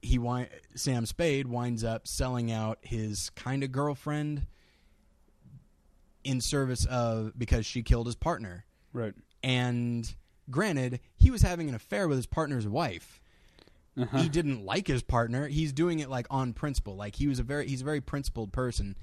he 0.00 0.16
wi- 0.16 0.48
Sam 0.74 1.04
Spade 1.04 1.46
winds 1.46 1.84
up 1.84 2.08
selling 2.08 2.50
out 2.50 2.78
his 2.80 3.30
kind 3.30 3.62
of 3.62 3.72
girlfriend 3.72 4.46
in 6.26 6.40
service 6.40 6.84
of 6.86 7.32
because 7.38 7.64
she 7.66 7.82
killed 7.82 8.06
his 8.06 8.16
partner. 8.16 8.64
right. 8.92 9.14
And 9.42 10.12
granted, 10.50 11.00
he 11.16 11.30
was 11.30 11.42
having 11.42 11.68
an 11.68 11.74
affair 11.74 12.08
with 12.08 12.18
his 12.18 12.26
partner's 12.26 12.66
wife. 12.66 13.20
Uh-huh. 13.98 14.18
He 14.18 14.28
didn't 14.28 14.64
like 14.64 14.86
his 14.88 15.02
partner. 15.02 15.46
He's 15.48 15.72
doing 15.72 16.00
it 16.00 16.10
like 16.10 16.26
on 16.30 16.52
principle. 16.52 16.96
Like 16.96 17.14
he 17.16 17.28
was 17.28 17.38
a 17.38 17.42
very 17.42 17.66
he's 17.68 17.80
a 17.82 17.84
very 17.84 18.00
principled 18.00 18.52
person. 18.52 18.96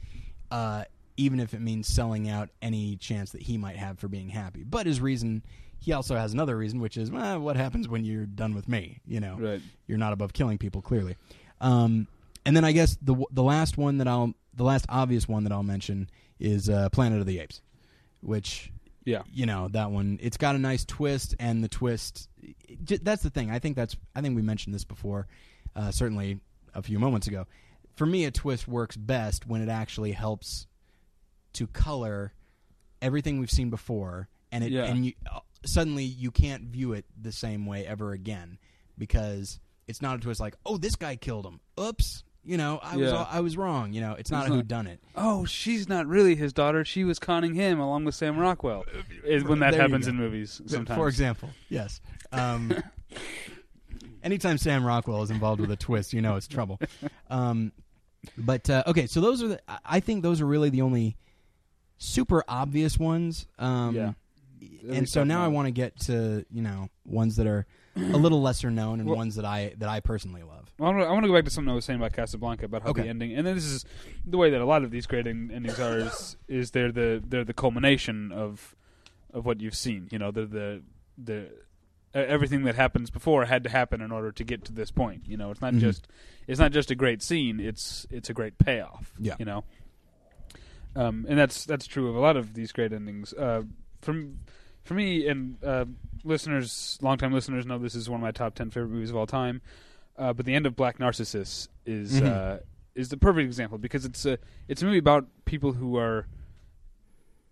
Uh, 0.51 0.83
even 1.15 1.39
if 1.39 1.53
it 1.53 1.61
means 1.61 1.87
selling 1.87 2.27
out 2.29 2.49
any 2.61 2.95
chance 2.97 3.31
that 3.31 3.41
he 3.43 3.57
might 3.57 3.75
have 3.77 3.99
for 3.99 4.07
being 4.07 4.29
happy. 4.29 4.63
But 4.63 4.85
his 4.87 4.99
reason, 4.99 5.43
he 5.79 5.93
also 5.93 6.15
has 6.15 6.33
another 6.33 6.57
reason, 6.57 6.79
which 6.79 6.97
is, 6.97 7.11
well, 7.11 7.39
what 7.39 7.55
happens 7.55 7.87
when 7.87 8.03
you're 8.03 8.25
done 8.25 8.55
with 8.55 8.67
me? 8.67 8.99
You 9.05 9.19
know, 9.19 9.37
Right. 9.39 9.61
you're 9.87 9.99
not 9.99 10.11
above 10.13 10.33
killing 10.33 10.57
people, 10.57 10.81
clearly. 10.81 11.15
Um, 11.61 12.07
and 12.45 12.55
then 12.57 12.65
I 12.65 12.71
guess 12.71 12.97
the 13.01 13.15
the 13.31 13.43
last 13.43 13.77
one 13.77 13.97
that 13.99 14.07
I'll 14.07 14.33
the 14.55 14.63
last 14.63 14.85
obvious 14.89 15.27
one 15.27 15.43
that 15.43 15.51
I'll 15.53 15.63
mention 15.63 16.09
is 16.43 16.69
uh, 16.69 16.89
Planet 16.89 17.19
of 17.19 17.25
the 17.25 17.39
Apes, 17.39 17.61
which 18.21 18.71
Yeah. 19.05 19.23
you 19.33 19.45
know 19.47 19.67
that 19.69 19.89
one. 19.91 20.19
It's 20.21 20.37
got 20.37 20.55
a 20.55 20.59
nice 20.59 20.85
twist, 20.85 21.35
and 21.39 21.63
the 21.63 21.67
twist. 21.69 22.29
j- 22.83 22.97
That's 23.01 23.23
the 23.23 23.29
thing. 23.31 23.49
I 23.49 23.59
think 23.59 23.75
that's. 23.75 23.95
I 24.15 24.21
think 24.21 24.35
we 24.35 24.41
mentioned 24.43 24.75
this 24.75 24.83
before, 24.83 25.27
uh, 25.75 25.89
certainly 25.91 26.39
a 26.75 26.81
few 26.83 26.99
moments 26.99 27.27
ago. 27.27 27.47
For 27.95 28.05
me, 28.05 28.25
a 28.25 28.31
twist 28.31 28.67
works 28.67 28.95
best 28.97 29.47
when 29.47 29.61
it 29.61 29.69
actually 29.69 30.11
helps 30.11 30.67
to 31.53 31.67
color 31.67 32.33
everything 33.01 33.39
we've 33.39 33.51
seen 33.51 33.69
before, 33.69 34.27
and 34.51 34.63
it 34.63 34.71
Yeah. 34.71 34.83
and 34.85 35.05
you 35.05 35.13
uh, 35.31 35.39
suddenly 35.65 36.03
you 36.03 36.29
can't 36.31 36.63
view 36.63 36.93
it 36.93 37.05
the 37.19 37.31
same 37.31 37.65
way 37.65 37.85
ever 37.87 38.11
again 38.11 38.57
because 38.97 39.59
it's 39.87 40.01
not 40.01 40.17
a 40.17 40.19
twist 40.19 40.39
like, 40.39 40.55
oh, 40.65 40.77
this 40.77 40.95
guy 40.95 41.15
killed 41.15 41.45
him. 41.45 41.59
Oops. 41.79 42.23
You 42.45 42.57
know, 42.57 42.79
I 42.83 42.97
was 42.97 43.11
Yeah. 43.11 43.25
I 43.29 43.39
was 43.39 43.55
wrong. 43.55 43.93
You 43.93 44.01
know, 44.01 44.13
it's 44.13 44.29
not 44.29 44.47
a 44.47 44.49
who 44.49 44.63
done 44.63 44.85
it. 44.87 44.99
Oh, 45.15 45.45
she's 45.45 45.87
not 45.87 46.07
really 46.07 46.35
his 46.35 46.51
daughter. 46.51 46.83
She 46.83 47.03
was 47.05 47.17
conning 47.17 47.53
him 47.55 47.79
along 47.79 48.03
with 48.05 48.15
Sam 48.15 48.37
Rockwell. 48.37 48.83
Is 49.23 49.43
when 49.45 49.59
that 49.59 49.71
There 49.71 49.79
you 49.79 49.81
happens 49.87 50.05
go. 50.07 50.09
in 50.11 50.17
movies 50.17 50.61
sometimes. 50.65 50.97
For 50.97 51.07
example, 51.07 51.49
yes. 51.69 52.01
Um, 52.33 52.73
anytime 54.23 54.57
Sam 54.57 54.85
Rockwell 54.85 55.23
is 55.23 55.31
involved 55.31 55.61
with 55.61 55.71
a 55.71 55.75
twist, 55.75 56.13
you 56.13 56.21
know 56.21 56.35
it's 56.35 56.47
trouble. 56.47 56.79
Um, 57.29 57.71
but 58.37 58.69
uh, 58.69 58.83
okay, 58.87 59.07
so 59.07 59.21
those 59.21 59.41
are 59.43 59.47
the. 59.49 59.61
I- 59.67 59.79
I 59.85 59.99
think 59.99 60.23
those 60.23 60.41
are 60.41 60.45
really 60.45 60.69
the 60.69 60.81
only 60.81 61.17
super 61.97 62.43
obvious 62.47 62.97
ones. 62.97 63.47
Um, 63.59 63.95
Yeah. 63.95 64.11
And 64.89 65.07
so 65.07 65.23
now 65.23 65.43
I 65.43 65.47
want 65.47 65.67
to 65.67 65.71
get 65.71 65.97
to 66.01 66.45
you 66.51 66.61
know 66.61 66.89
ones 67.05 67.35
that 67.37 67.47
are 67.47 67.65
a 67.95 67.99
little 68.17 68.41
lesser 68.41 68.69
known 68.71 68.99
and 68.99 69.07
Well- 69.07 69.17
ones 69.17 69.35
that 69.35 69.45
I 69.45 69.73
that 69.77 69.87
I 69.89 69.99
personally 70.01 70.43
love. 70.43 70.62
Well, 70.83 71.07
I 71.07 71.11
want 71.13 71.23
to 71.23 71.27
go 71.29 71.33
back 71.33 71.45
to 71.45 71.49
something 71.49 71.71
I 71.71 71.75
was 71.75 71.85
saying 71.85 71.99
about 71.99 72.11
Casablanca 72.13 72.65
about 72.65 72.81
how 72.83 72.89
Okay. 72.89 73.03
the 73.03 73.07
ending, 73.09 73.33
and 73.33 73.47
then 73.47 73.55
this 73.55 73.63
is 73.63 73.85
the 74.25 74.37
way 74.37 74.49
that 74.49 74.59
a 74.59 74.65
lot 74.65 74.83
of 74.83 74.91
these 74.91 75.05
great 75.07 75.25
endings 75.27 75.79
are. 75.79 75.97
Is, 75.99 76.35
is 76.47 76.71
they're 76.71 76.91
the 76.91 77.23
they're 77.25 77.45
the 77.45 77.53
culmination 77.53 78.31
of 78.33 78.75
of 79.33 79.45
what 79.45 79.61
you've 79.61 79.75
seen. 79.75 80.09
You 80.11 80.19
know, 80.19 80.31
they're 80.31 80.45
the 80.45 80.81
the 81.17 81.45
uh, 82.15 82.19
everything 82.19 82.63
that 82.65 82.75
happens 82.75 83.09
before 83.09 83.45
had 83.45 83.63
to 83.63 83.69
happen 83.69 84.01
in 84.01 84.11
order 84.11 84.31
to 84.33 84.43
get 84.43 84.65
to 84.65 84.73
this 84.73 84.91
point. 84.91 85.23
You 85.25 85.37
know, 85.37 85.51
it's 85.51 85.61
not 85.61 85.73
Mhm. 85.73 85.79
just 85.79 86.07
it's 86.47 86.59
not 86.59 86.71
just 86.73 86.91
a 86.91 86.95
great 86.95 87.21
scene. 87.23 87.59
It's 87.61 88.05
it's 88.11 88.29
a 88.29 88.33
great 88.33 88.57
payoff. 88.57 89.13
Yeah. 89.17 89.35
you 89.39 89.45
know, 89.45 89.63
um, 90.95 91.25
and 91.29 91.39
that's 91.39 91.65
that's 91.65 91.87
true 91.87 92.09
of 92.09 92.15
a 92.15 92.19
lot 92.19 92.35
of 92.37 92.53
these 92.55 92.71
great 92.71 92.91
endings. 92.93 93.33
Uh, 93.33 93.63
from 94.01 94.39
for 94.83 94.95
me 94.95 95.27
and 95.27 95.63
uh, 95.63 95.85
listeners, 96.25 96.99
longtime 97.01 97.31
listeners 97.33 97.65
know 97.65 97.77
this 97.77 97.95
is 97.95 98.09
one 98.09 98.19
of 98.19 98.23
my 98.23 98.31
top 98.31 98.53
ten 98.55 98.69
favorite 98.69 98.89
movies 98.91 99.09
of 99.09 99.15
all 99.15 99.25
time. 99.27 99.61
Uh, 100.17 100.31
but 100.33 100.45
the 100.45 100.53
end 100.53 100.65
of 100.65 100.75
Black 100.75 100.99
Narcissus 100.99 101.67
is 101.85 102.21
Mhm. 102.21 102.25
uh, 102.27 102.59
is 102.95 103.09
the 103.09 103.17
perfect 103.17 103.45
example 103.45 103.77
because 103.79 104.05
it's 104.05 104.25
a 104.25 104.37
it's 104.67 104.81
a 104.81 104.85
movie 104.85 104.99
about 104.99 105.27
people 105.45 105.73
who 105.73 105.97
are 105.97 106.27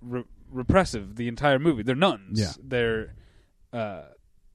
re- 0.02 0.26
repressive 0.50 1.16
the 1.16 1.28
entire 1.28 1.60
movie. 1.60 1.84
They're 1.84 1.96
nuns. 1.96 2.40
Yeah. 2.40 2.52
They're 2.62 3.14
uh, 3.74 4.04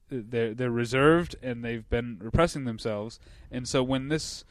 they're 0.09 0.53
they're 0.53 0.71
reserved 0.71 1.35
and 1.41 1.63
they've 1.65 1.87
been 1.89 2.17
repressing 2.21 2.65
themselves. 2.65 3.19
And 3.51 3.67
so 3.67 3.83
when 3.83 4.07
this 4.07 4.45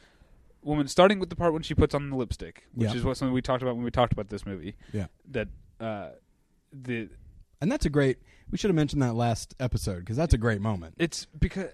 woman, 0.61 0.87
starting 0.87 1.19
with 1.19 1.29
the 1.29 1.35
part 1.35 1.53
when 1.53 1.63
she 1.63 1.73
puts 1.73 1.95
on 1.95 2.09
the 2.09 2.15
lipstick, 2.15 2.65
which 2.73 2.89
Yeah. 2.89 2.95
is 2.95 3.03
what 3.03 3.17
something 3.17 3.33
we 3.33 3.41
talked 3.41 3.61
about 3.63 3.75
when 3.75 3.83
we 3.85 3.91
talked 3.91 4.13
about 4.13 4.29
this 4.29 4.45
movie. 4.45 4.75
Yeah. 4.93 5.07
That 5.31 5.47
uh, 5.79 6.09
the 6.71 7.09
And 7.61 7.71
that's 7.71 7.85
a 7.85 7.89
great. 7.89 8.19
We 8.51 8.57
should 8.57 8.69
have 8.69 8.75
mentioned 8.75 9.01
that 9.01 9.13
last 9.15 9.55
episode 9.59 9.99
because 9.99 10.15
that's 10.17 10.33
a 10.33 10.37
great 10.37 10.61
moment. 10.61 10.95
it's 10.99 11.25
because 11.39 11.69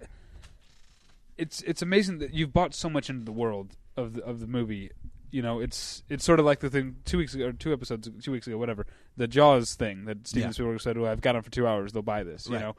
it's 1.38 1.62
it's 1.64 1.82
amazing 1.82 2.20
that 2.20 2.34
you've 2.34 2.54
bought 2.54 2.74
so 2.74 2.90
much 2.90 3.10
into 3.10 3.26
the 3.26 3.32
world 3.32 3.76
of 3.98 4.14
the 4.14 4.24
of 4.24 4.40
the 4.40 4.48
movie. 4.48 4.92
You 5.32 5.42
know, 5.42 5.60
it's 5.60 6.04
it's 6.10 6.24
sort 6.24 6.40
of 6.40 6.46
like 6.46 6.60
the 6.60 6.70
thing 6.70 6.98
two 7.06 7.18
weeks 7.18 7.34
ago, 7.34 7.48
or 7.48 7.54
two 7.54 7.74
episodes, 7.74 8.08
two 8.24 8.32
weeks 8.32 8.46
ago, 8.48 8.58
whatever. 8.58 8.86
The 9.18 9.28
Jaws 9.28 9.74
thing 9.74 10.06
that 10.06 10.28
Steven 10.28 10.50
Yeah. 10.50 10.52
Spielberg 10.54 10.82
said, 10.82 10.98
"Well, 10.98 11.12
I've 11.12 11.22
got 11.22 11.34
them 11.34 11.42
for 11.42 11.50
two 11.52 11.66
hours. 11.68 11.92
They'll 11.94 12.04
buy 12.04 12.24
this." 12.24 12.48
You 12.48 12.54
Right. 12.56 12.62
know. 12.62 12.76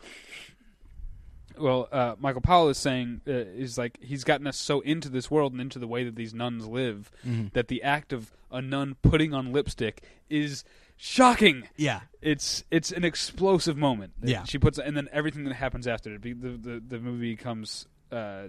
Well, 1.57 1.89
uh, 1.93 2.17
Michael 2.19 2.41
Powell 2.41 2.69
is 2.69 2.79
saying 2.79 3.21
uh, 3.29 3.31
is 3.33 3.79
like 3.79 3.99
he's 4.03 4.25
gotten 4.25 4.47
us 4.47 4.57
so 4.57 4.81
into 4.81 5.09
this 5.09 5.31
world 5.31 5.53
and 5.53 5.61
into 5.61 5.79
the 5.79 5.87
way 5.87 6.03
that 6.05 6.17
these 6.17 6.35
nuns 6.35 6.67
live 6.67 7.11
Mhm. 7.25 7.53
that 7.53 7.69
the 7.69 7.83
act 7.85 8.13
of 8.13 8.33
a 8.51 8.61
nun 8.61 8.97
putting 9.03 9.33
on 9.33 9.53
lipstick 9.53 10.03
is 10.29 10.65
shocking 10.97 11.69
Yeah, 11.77 12.01
it's 12.21 12.65
it's 12.73 12.91
an 12.91 13.05
explosive 13.05 13.77
moment. 13.77 14.15
Yeah. 14.23 14.43
she 14.45 14.59
puts, 14.59 14.79
and 14.79 14.97
then 14.97 15.09
everything 15.13 15.45
that 15.45 15.55
happens 15.55 15.87
after 15.87 16.15
it, 16.15 16.23
the 16.23 16.33
the, 16.33 16.83
the 16.85 16.99
movie 16.99 17.35
becomes 17.37 17.87
uh, 18.15 18.49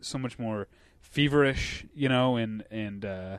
so 0.00 0.18
much 0.18 0.38
more 0.38 0.68
feverish, 1.00 1.84
you 1.94 2.08
know, 2.08 2.36
and 2.36 2.64
and 2.70 3.04
uh, 3.04 3.38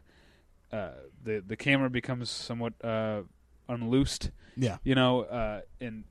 uh, 0.71 0.91
the 1.23 1.43
the 1.45 1.55
camera 1.55 1.89
becomes 1.89 2.29
somewhat 2.29 2.73
uh, 2.83 3.21
unloosed, 3.69 4.31
yeah. 4.55 4.77
you 4.83 4.95
know, 4.95 5.21
uh, 5.21 5.61
and 5.79 6.03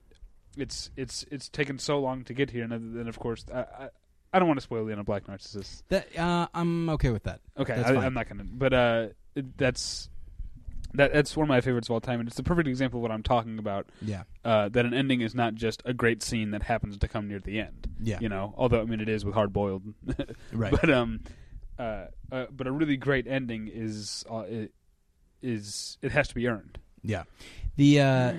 it's 0.57 0.91
it's 0.97 1.25
it's 1.31 1.49
taken 1.49 1.79
so 1.79 1.99
long 1.99 2.23
to 2.25 2.33
get 2.33 2.51
here, 2.51 2.63
and 2.63 2.97
then 2.97 3.07
of 3.07 3.19
course 3.19 3.45
I. 3.53 3.59
I 3.59 3.89
I 4.35 4.39
don't 4.39 4.47
want 4.47 4.57
to 4.57 4.63
spoil 4.63 4.83
the 4.83 4.91
end 4.91 4.99
of 4.99 5.05
Black 5.05 5.27
Narcissus. 5.27 5.83
That 5.89 6.07
uh, 6.17 6.47
I'm 6.55 6.89
okay 6.89 7.11
with 7.11 7.21
that. 7.25 7.39
Okay, 7.55 7.75
That's 7.75 7.89
I, 7.89 7.93
fine. 7.93 8.03
I'm 8.03 8.15
not 8.15 8.27
gonna. 8.27 8.43
But 8.43 8.73
uh, 8.73 9.07
it, 9.35 9.55
that's 9.59 10.09
that. 10.93 11.13
That's 11.13 11.35
one 11.35 11.43
of 11.45 11.49
my 11.49 11.61
favorites 11.61 11.87
of 11.89 11.93
all 11.93 12.01
time, 12.01 12.19
and 12.19 12.27
it's 12.27 12.37
the 12.37 12.43
perfect 12.43 12.67
example 12.67 12.99
of 12.99 13.01
what 13.01 13.11
I'm 13.11 13.23
talking 13.23 13.59
about 13.59 13.87
Yeah, 14.01 14.23
uh, 14.45 14.69
that 14.69 14.85
an 14.85 14.93
ending 14.93 15.21
is 15.21 15.33
not 15.35 15.55
just 15.55 15.81
a 15.85 15.93
great 15.93 16.21
scene 16.23 16.51
that 16.51 16.63
happens 16.63 16.97
to 16.97 17.07
come 17.07 17.27
near 17.27 17.39
the 17.39 17.59
end. 17.59 17.87
yeah. 18.01 18.19
You 18.21 18.29
know, 18.29 18.53
although 18.57 18.81
I 18.81 18.85
mean 18.85 18.99
it 19.01 19.09
is 19.09 19.25
with 19.25 19.33
hard 19.33 19.51
boiled, 19.53 19.83
Right. 20.51 20.71
But 20.71 20.89
um, 20.89 21.21
uh, 21.79 22.05
uh, 22.31 22.45
but 22.51 22.67
a 22.67 22.71
really 22.71 22.97
great 22.97 23.27
ending 23.27 23.69
is 23.73 24.23
uh, 24.31 24.39
it, 24.47 24.71
is 25.41 25.97
it 26.01 26.11
has 26.11 26.27
to 26.29 26.35
be 26.35 26.47
earned. 26.47 26.77
Yeah. 27.01 27.23
The 27.75 27.99
uh, 28.01 28.33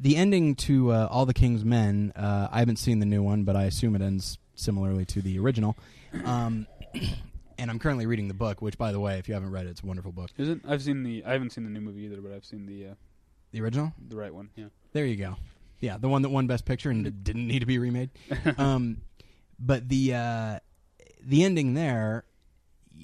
the 0.00 0.16
ending 0.16 0.56
to 0.56 0.90
uh, 0.92 1.08
All 1.10 1.24
the 1.24 1.32
King's 1.34 1.64
Men. 1.64 2.12
Uh, 2.16 2.48
I 2.50 2.58
haven't 2.58 2.76
seen 2.76 2.98
the 2.98 3.06
new 3.06 3.22
one, 3.22 3.44
but 3.44 3.54
I 3.56 3.64
assume 3.64 3.94
it 3.94 4.02
ends 4.02 4.36
similarly 4.56 5.04
to 5.06 5.22
the 5.22 5.38
original. 5.38 5.76
Um, 6.24 6.66
and 7.60 7.70
I'm 7.70 7.78
currently 7.78 8.06
reading 8.06 8.28
the 8.28 8.34
book, 8.34 8.60
which, 8.62 8.76
by 8.78 8.90
the 8.92 8.98
way, 9.00 9.18
if 9.18 9.28
you 9.28 9.34
haven't 9.34 9.50
read 9.50 9.66
it, 9.66 9.70
it's 9.70 9.82
a 9.82 9.86
wonderful 9.86 10.12
book. 10.12 10.30
Isn't 10.38 10.64
I've 10.66 10.82
seen 10.82 11.02
the 11.04 11.22
I 11.24 11.32
haven't 11.32 11.50
seen 11.50 11.64
the 11.64 11.70
new 11.70 11.80
movie 11.80 12.00
either, 12.02 12.20
but 12.20 12.32
I've 12.32 12.44
seen 12.44 12.66
the 12.66 12.88
uh, 12.88 12.94
The 13.52 13.60
original. 13.60 13.92
the 14.08 14.16
right 14.16 14.34
one. 14.34 14.50
Yeah. 14.56 14.66
There 14.92 15.04
you 15.06 15.16
go. 15.16 15.36
Yeah, 15.80 15.96
the 15.98 16.08
one 16.08 16.22
that 16.22 16.28
won 16.30 16.46
Best 16.46 16.64
Picture 16.66 16.90
and 16.90 17.06
it 17.06 17.22
didn't 17.24 17.46
need 17.46 17.60
to 17.60 17.66
be 17.66 17.78
remade. 17.78 18.10
um, 18.58 18.98
but 19.58 19.88
the 19.88 20.14
uh, 20.14 20.58
the 21.22 21.44
ending 21.44 21.74
there, 21.74 22.24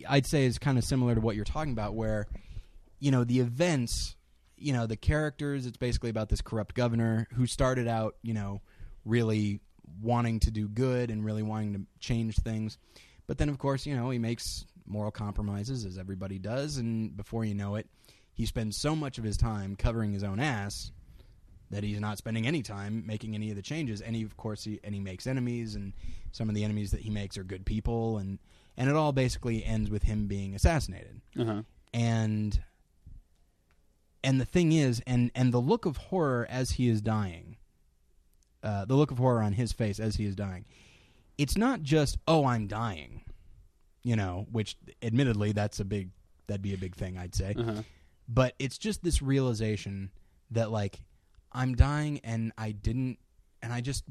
I'd 0.09 0.27
say, 0.27 0.45
is 0.47 0.59
kind 0.59 0.77
of 0.79 0.85
similar 0.85 1.15
to 1.15 1.21
what 1.21 1.37
you're 1.37 1.45
talking 1.45 1.73
about, 1.73 1.95
where 1.95 2.27
you 2.99 3.11
know 3.11 3.25
the 3.25 3.41
events, 3.41 4.17
you 4.57 4.73
know 4.73 4.87
the 4.87 4.97
characters. 4.97 5.67
It's 5.67 5.77
basically 5.77 6.11
about 6.11 6.29
this 6.29 6.41
corrupt 6.41 6.75
governor 6.75 7.29
who 7.35 7.47
started 7.47 7.89
out, 7.89 8.17
you 8.23 8.35
know, 8.35 8.61
really 9.05 9.61
wanting 10.03 10.41
to 10.41 10.51
do 10.51 10.69
good 10.69 11.11
and 11.11 11.25
really 11.25 11.43
wanting 11.43 11.73
to 11.75 11.81
change 12.01 12.37
things, 12.37 12.77
but 13.27 13.39
then 13.39 13.49
of 13.49 13.59
course, 13.59 13.87
you 13.87 13.97
know, 13.97 14.11
he 14.11 14.19
makes 14.19 14.65
moral 14.87 15.11
compromises 15.11 15.85
as 15.85 15.99
everybody 15.99 16.39
does, 16.39 16.77
and 16.77 17.17
before 17.17 17.45
you 17.45 17.55
know 17.55 17.75
it, 17.75 17.87
he 18.33 18.47
spends 18.47 18.79
so 18.79 18.95
much 18.95 19.19
of 19.19 19.25
his 19.25 19.37
time 19.37 19.77
covering 19.77 20.13
his 20.13 20.23
own 20.23 20.41
ass 20.41 20.91
that 21.71 21.83
he's 21.83 22.01
not 22.01 22.19
spending 22.19 22.47
any 22.47 22.63
time 22.63 23.05
making 23.07 23.35
any 23.35 23.51
of 23.51 23.57
the 23.57 23.63
changes. 23.63 24.01
And 24.01 24.15
he, 24.15 24.23
of 24.23 24.37
course, 24.37 24.63
he, 24.63 24.79
and 24.85 24.95
he 24.95 25.01
makes 25.01 25.27
enemies, 25.27 25.75
and 25.75 25.93
some 26.33 26.49
of 26.49 26.55
the 26.55 26.65
enemies 26.65 26.91
that 26.93 27.01
he 27.01 27.11
makes 27.11 27.37
are 27.37 27.45
good 27.45 27.67
people, 27.67 28.19
and 28.19 28.39
and 28.77 28.89
it 28.89 28.97
all 28.97 29.13
basically 29.13 29.65
ends 29.65 29.91
with 29.91 30.03
him 30.03 30.27
being 30.27 30.55
assassinated. 30.55 31.21
Uh 31.39 31.45
huh. 31.45 31.63
And 31.93 32.63
and 34.23 34.41
the 34.41 34.45
thing 34.45 34.73
is, 34.73 35.03
and 35.07 35.31
and 35.35 35.53
the 35.53 35.61
look 35.61 35.87
of 35.87 35.97
horror 35.97 36.47
as 36.51 36.73
he 36.73 36.89
is 36.89 37.01
dying, 37.01 37.57
uh, 38.63 38.85
the 38.85 38.95
look 38.95 39.11
of 39.11 39.19
horror 39.19 39.43
on 39.43 39.53
his 39.53 39.73
face 39.73 39.99
as 39.99 40.17
he 40.17 40.27
is 40.27 40.37
dying, 40.37 40.67
it's 41.39 41.57
not 41.57 41.83
just 41.83 42.19
oh 42.27 42.47
I'm 42.47 42.67
dying, 42.67 43.23
you 44.03 44.17
know, 44.17 44.47
which 44.51 44.77
admittedly 45.03 45.53
that's 45.53 45.81
a 45.81 45.85
big 45.85 46.11
that'd 46.47 46.63
be 46.63 46.75
a 46.75 46.79
big 46.79 46.95
thing 46.95 47.19
I'd 47.19 47.35
say, 47.35 47.55
Uh-huh. 47.59 47.83
but 48.29 48.55
it's 48.59 48.79
just 48.79 49.03
this 49.03 49.21
realization 49.23 50.11
that 50.53 50.71
like 50.71 51.01
I'm 51.53 51.75
dying 51.75 52.21
and 52.23 52.53
I 52.57 52.73
didn't 52.73 53.19
and 53.63 53.73
I 53.73 53.81
just 53.81 54.05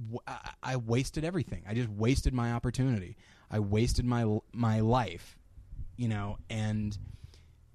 I 0.63 0.75
wasted 0.77 1.23
everything. 1.23 1.63
I 1.67 1.73
just 1.73 1.89
wasted 1.89 2.33
my 2.33 2.51
opportunity. 2.53 3.15
I 3.49 3.59
wasted 3.59 4.03
my 4.05 4.39
my 4.51 4.79
life, 4.81 5.37
you 5.97 6.07
know, 6.09 6.37
and 6.49 6.97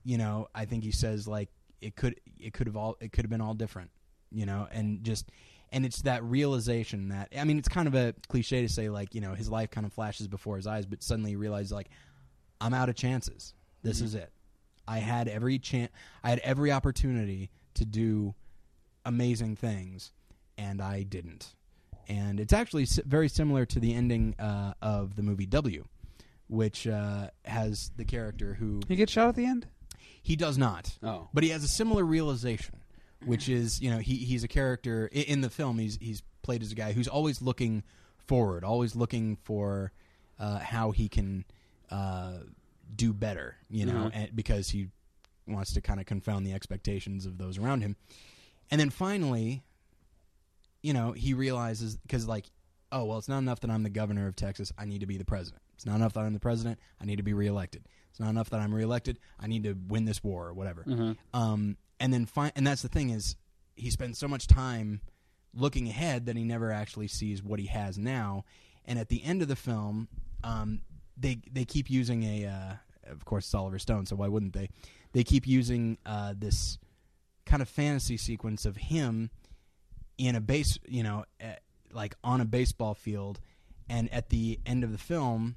you 0.05 0.19
know, 0.19 0.49
I 0.55 0.65
think 0.65 0.83
he 0.85 0.91
says 0.93 1.27
like 1.29 1.49
it 1.81 1.97
could 1.97 2.21
it 2.39 2.53
could 2.53 2.67
have 2.67 2.77
all 2.77 2.97
it 3.01 3.13
could 3.13 3.25
have 3.25 3.31
been 3.31 3.41
all 3.41 3.55
different, 3.55 3.91
you 4.31 4.45
know, 4.47 4.67
and 4.71 5.03
just 5.05 5.31
and 5.73 5.85
it's 5.87 6.03
that 6.03 6.23
realization 6.25 7.09
that 7.11 7.29
I 7.37 7.45
mean, 7.45 7.59
it's 7.59 7.69
kind 7.69 7.87
of 7.89 7.95
a 7.95 8.15
cliche 8.29 8.63
to 8.63 8.69
say 8.69 8.89
like, 8.89 9.15
you 9.15 9.21
know, 9.21 9.35
his 9.35 9.49
life 9.51 9.71
kind 9.71 9.87
of 9.87 9.93
flashes 9.93 10.27
before 10.29 10.57
his 10.57 10.67
eyes, 10.67 10.87
but 10.87 11.03
suddenly 11.03 11.31
he 11.31 11.37
realizes 11.37 11.73
like 11.73 11.89
I'm 12.61 12.75
out 12.75 12.89
of 12.89 12.95
chances. 12.97 13.55
This 13.83 14.01
Mhm. 14.01 14.05
is 14.05 14.15
it. 14.15 14.33
I 14.89 14.99
had 14.99 15.29
every 15.29 15.59
chance 15.59 15.93
I 16.25 16.31
had 16.31 16.41
every 16.41 16.73
opportunity 16.73 17.51
to 17.75 17.85
do 17.85 18.35
amazing 19.05 19.57
things 19.57 20.13
and 20.59 20.81
I 20.83 21.03
didn't. 21.05 21.55
And 22.09 22.41
it's 22.41 22.53
actually 22.53 22.83
s- 22.83 22.99
very 23.07 23.29
similar 23.29 23.65
to 23.67 23.79
the 23.81 23.95
ending 23.95 24.35
uh, 24.39 24.75
of 24.83 25.15
the 25.17 25.23
movie 25.23 25.47
W, 25.47 25.85
which 26.49 26.87
uh, 26.87 27.31
has 27.45 27.93
the 27.97 28.05
character 28.05 28.55
who 28.55 28.81
He 28.89 28.97
gets 28.97 29.13
shot 29.13 29.29
at 29.29 29.37
the 29.37 29.47
end. 29.47 29.67
he 30.23 30.35
does 30.37 30.59
not, 30.59 30.99
Oh, 31.03 31.29
but 31.33 31.45
he 31.45 31.51
has 31.51 31.63
a 31.65 31.69
similar 31.69 32.05
realization, 32.05 32.75
which 33.25 33.49
is 33.49 33.81
you 33.81 33.91
know 33.91 33.99
he 33.99 34.17
he's 34.17 34.45
a 34.45 34.49
character 34.49 35.07
in 35.13 35.41
the 35.41 35.51
film. 35.51 35.79
He's 35.79 35.97
he's 36.01 36.23
played 36.43 36.63
as 36.63 36.73
a 36.73 36.75
guy 36.75 36.93
who's 36.93 37.09
always 37.09 37.43
looking 37.43 37.83
forward, 38.27 38.65
always 38.65 38.95
looking 38.97 39.37
for 39.37 39.93
uh, 40.39 40.59
how 40.59 40.91
he 40.91 41.09
can 41.09 41.45
uh, 41.91 42.39
do 42.95 43.13
better. 43.13 43.57
You 43.69 43.87
know, 43.87 43.93
Mhm. 44.07 44.11
and, 44.15 44.37
because 44.37 44.71
he 44.71 44.89
wants 45.47 45.73
to 45.75 45.81
kind 45.81 45.99
of 46.01 46.07
confound 46.07 46.47
the 46.47 46.53
expectations 46.53 47.27
of 47.27 47.37
those 47.39 47.59
around 47.59 47.81
him. 47.83 47.97
And 48.71 48.81
then 48.81 48.91
finally, 48.91 49.63
you 50.83 50.93
know, 50.93 51.13
he 51.13 51.35
realizes 51.35 51.97
because 51.97 52.27
like, 52.27 52.47
oh 52.93 53.05
well, 53.05 53.19
it's 53.19 53.29
not 53.29 53.39
enough 53.39 53.61
that 53.61 53.71
I'm 53.71 53.83
the 53.83 53.91
governor 53.91 54.27
of 54.27 54.37
Texas. 54.37 54.73
I 54.79 54.85
need 54.85 55.01
to 55.01 55.07
be 55.07 55.17
the 55.19 55.25
president. 55.25 55.63
It's 55.75 55.87
not 55.87 55.97
enough 55.97 56.13
that 56.15 56.21
I'm 56.21 56.33
the 56.33 56.41
president. 56.41 56.79
I 57.01 57.05
need 57.07 57.17
to 57.17 57.23
be 57.23 57.33
reelected. 57.33 57.87
It's 58.11 58.21
not 58.21 58.29
enough 58.31 58.51
that 58.51 58.61
I'm 58.61 58.75
reelected. 58.75 59.19
I 59.39 59.47
need 59.47 59.65
to 59.65 59.75
win 59.89 60.05
this 60.05 60.23
war 60.23 60.49
or 60.49 60.53
whatever. 60.55 60.85
uh-huh. 60.91 61.15
Um, 61.33 61.77
and 62.01 62.13
then 62.13 62.27
fi- 62.27 62.53
and 62.57 62.67
that's 62.67 62.83
the 62.83 62.89
thing 62.89 63.11
is 63.11 63.37
he 63.77 63.91
spends 63.91 64.19
so 64.19 64.27
much 64.27 64.47
time 64.47 65.01
looking 65.55 65.89
ahead 65.89 66.27
that 66.27 66.37
he 66.37 66.45
never 66.45 66.73
actually 66.73 67.09
sees 67.09 67.43
what 67.43 67.61
he 67.61 67.67
has 67.67 67.99
now. 67.99 68.45
And 68.85 68.99
at 68.99 69.09
the 69.09 69.23
end 69.23 69.43
of 69.43 69.49
the 69.49 69.57
film, 69.57 70.09
um, 70.43 70.81
they 71.17 71.41
they 71.53 71.65
keep 71.65 71.91
using 71.91 72.25
a 72.25 72.47
uh, 72.47 73.11
of 73.13 73.25
course 73.25 73.45
it's 73.45 73.55
Oliver 73.55 73.79
Stone, 73.79 74.07
so 74.07 74.17
why 74.17 74.29
wouldn't 74.29 74.55
they? 74.55 74.71
They 75.13 75.23
keep 75.23 75.47
using 75.47 75.99
uh, 76.07 76.35
this 76.37 76.79
kind 77.45 77.63
of 77.63 77.69
fantasy 77.69 78.17
sequence 78.17 78.65
of 78.65 78.77
him 78.77 79.31
in 80.19 80.37
a 80.37 80.41
base, 80.41 80.79
you 80.87 81.03
know, 81.03 81.25
uh, 81.43 81.55
like 81.93 82.15
on 82.25 82.41
a 82.41 82.45
baseball 82.45 82.95
field, 82.95 83.41
and 83.89 84.13
at 84.13 84.31
the 84.31 84.61
end 84.65 84.85
of 84.85 84.93
the 84.93 84.99
film, 84.99 85.57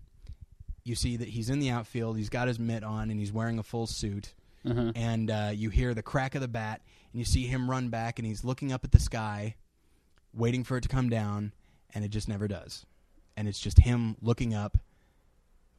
you 0.84 0.96
see 0.96 1.18
that 1.18 1.30
he's 1.30 1.50
in 1.50 1.60
the 1.60 1.70
outfield. 1.70 2.18
He's 2.18 2.30
got 2.30 2.48
his 2.48 2.60
mitt 2.60 2.84
on, 2.84 3.10
and 3.10 3.20
he's 3.20 3.32
wearing 3.32 3.60
a 3.60 3.64
full 3.64 3.88
suit 3.88 4.34
Uh-huh. 4.66 4.92
and 4.96 5.30
uh, 5.30 5.52
you 5.54 5.70
hear 5.70 5.94
the 5.94 6.04
crack 6.04 6.36
of 6.36 6.42
the 6.42 6.48
bat, 6.48 6.82
and 7.12 7.20
you 7.20 7.26
see 7.26 7.46
him 7.48 7.70
run 7.70 7.90
back, 7.90 8.18
and 8.20 8.26
he's 8.26 8.44
looking 8.44 8.72
up 8.72 8.84
at 8.86 8.92
the 8.92 9.00
sky, 9.00 9.56
waiting 10.34 10.64
for 10.64 10.78
it 10.78 10.82
to 10.82 10.90
come 10.90 11.10
down, 11.10 11.52
and 11.94 12.06
it 12.06 12.10
just 12.10 12.30
never 12.30 12.48
does. 12.48 12.86
And 13.36 13.48
it's 13.48 13.60
just 13.60 13.80
him 13.80 14.16
looking 14.22 14.54
up, 14.54 14.78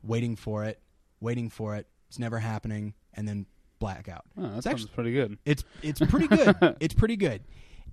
waiting 0.03 0.37
for 0.37 0.65
it, 0.65 0.81
waiting 1.21 1.49
for 1.51 1.77
it. 1.77 1.87
It's 2.09 2.19
never 2.19 2.39
happening, 2.39 2.95
and 3.15 3.27
then 3.27 3.47
blackout. 3.79 4.25
Oh, 4.37 4.43
that 4.43 4.47
It's 4.57 4.65
sounds 4.65 4.67
actually- 4.83 4.91
pretty 4.95 5.13
good. 5.13 5.39
It's 5.45 5.65
it's 5.83 6.01
pretty 6.01 6.29
good. 6.29 6.57
it's 6.81 6.95
pretty 6.95 7.17
good, 7.17 7.43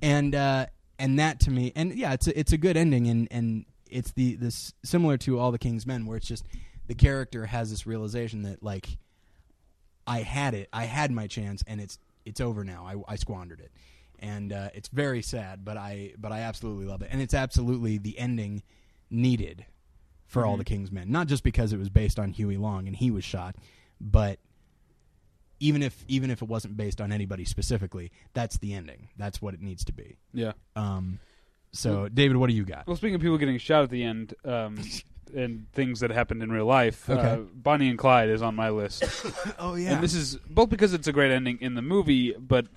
and 0.01 0.35
uh, 0.35 0.65
and 0.99 1.19
that 1.19 1.39
to 1.41 1.51
me, 1.51 1.71
and 1.75 1.95
yeah, 1.95 2.13
it's 2.13 2.27
a, 2.27 2.37
it's 2.39 2.51
a 2.51 2.57
good 2.57 2.77
ending, 2.77 3.07
and 3.07 3.27
and 3.31 3.65
it's 3.89 4.11
the 4.11 4.35
this 4.35 4.73
similar 4.83 5.17
to 5.19 5.39
All 5.39 5.51
the 5.51 5.59
King's 5.59 5.85
Men, 5.87 6.05
where 6.05 6.17
it's 6.17 6.27
just 6.27 6.45
the 6.87 6.95
character 6.95 7.45
has 7.45 7.69
this 7.69 7.87
realization 7.87 8.43
that 8.43 8.61
like 8.61 8.97
I 10.07 10.19
had 10.21 10.53
it, 10.53 10.69
I 10.73 10.85
had 10.85 11.11
my 11.11 11.27
chance, 11.27 11.63
and 11.67 11.79
it's 11.81 11.97
it's 12.25 12.39
over 12.41 12.63
now. 12.63 12.85
I, 13.07 13.13
I 13.13 13.15
squandered 13.15 13.59
it, 13.59 13.71
and 14.19 14.51
uh, 14.53 14.69
it's 14.73 14.87
very 14.89 15.21
sad, 15.21 15.63
but 15.65 15.77
I 15.77 16.13
but 16.17 16.31
I 16.31 16.39
absolutely 16.41 16.85
love 16.85 17.01
it, 17.01 17.09
and 17.11 17.21
it's 17.21 17.33
absolutely 17.33 17.97
the 17.97 18.17
ending 18.19 18.63
needed 19.09 19.65
for 20.27 20.45
All 20.45 20.55
Mhm. 20.55 20.59
the 20.59 20.65
King's 20.65 20.91
Men, 20.91 21.11
not 21.11 21.27
just 21.27 21.43
because 21.43 21.73
it 21.73 21.77
was 21.77 21.89
based 21.89 22.17
on 22.17 22.31
Huey 22.31 22.55
Long 22.57 22.87
and 22.87 22.95
he 22.95 23.11
was 23.11 23.23
shot, 23.25 23.55
but 23.99 24.39
even 25.59 25.83
if 25.83 26.03
even 26.07 26.31
if 26.31 26.41
it 26.41 26.47
wasn't 26.47 26.75
based 26.77 26.99
on 27.01 27.11
anybody 27.11 27.45
specifically, 27.45 28.11
that's 28.33 28.57
the 28.57 28.73
ending. 28.73 29.09
That's 29.17 29.41
what 29.41 29.53
it 29.53 29.61
needs 29.61 29.83
to 29.85 29.93
be. 29.93 30.15
Yeah. 30.33 30.53
Um, 30.75 31.19
so, 31.73 32.09
David, 32.09 32.37
what 32.37 32.49
do 32.49 32.55
you 32.55 32.65
got? 32.65 32.87
Well, 32.87 32.95
speaking 32.97 33.15
of 33.15 33.21
people 33.21 33.37
getting 33.37 33.57
shot 33.57 33.83
at 33.83 33.89
the 33.89 34.03
end, 34.03 34.33
um, 34.43 34.77
and 35.35 35.65
things 35.73 35.99
that 36.01 36.11
happened 36.11 36.41
in 36.43 36.51
real 36.51 36.65
life, 36.65 37.09
uh, 37.09 37.13
Okay. 37.13 37.41
Bonnie 37.53 37.89
and 37.89 37.97
Clyde 37.97 38.29
is 38.29 38.41
on 38.41 38.55
my 38.55 38.69
list. 38.69 39.03
oh 39.59 39.75
yeah, 39.75 39.93
And 39.93 40.03
this 40.03 40.13
is 40.13 40.37
both 40.49 40.69
because 40.69 40.93
it's 40.93 41.07
a 41.07 41.13
great 41.13 41.31
ending 41.31 41.57
in 41.61 41.75
the 41.75 41.81
movie, 41.81 42.33
but 42.33 42.67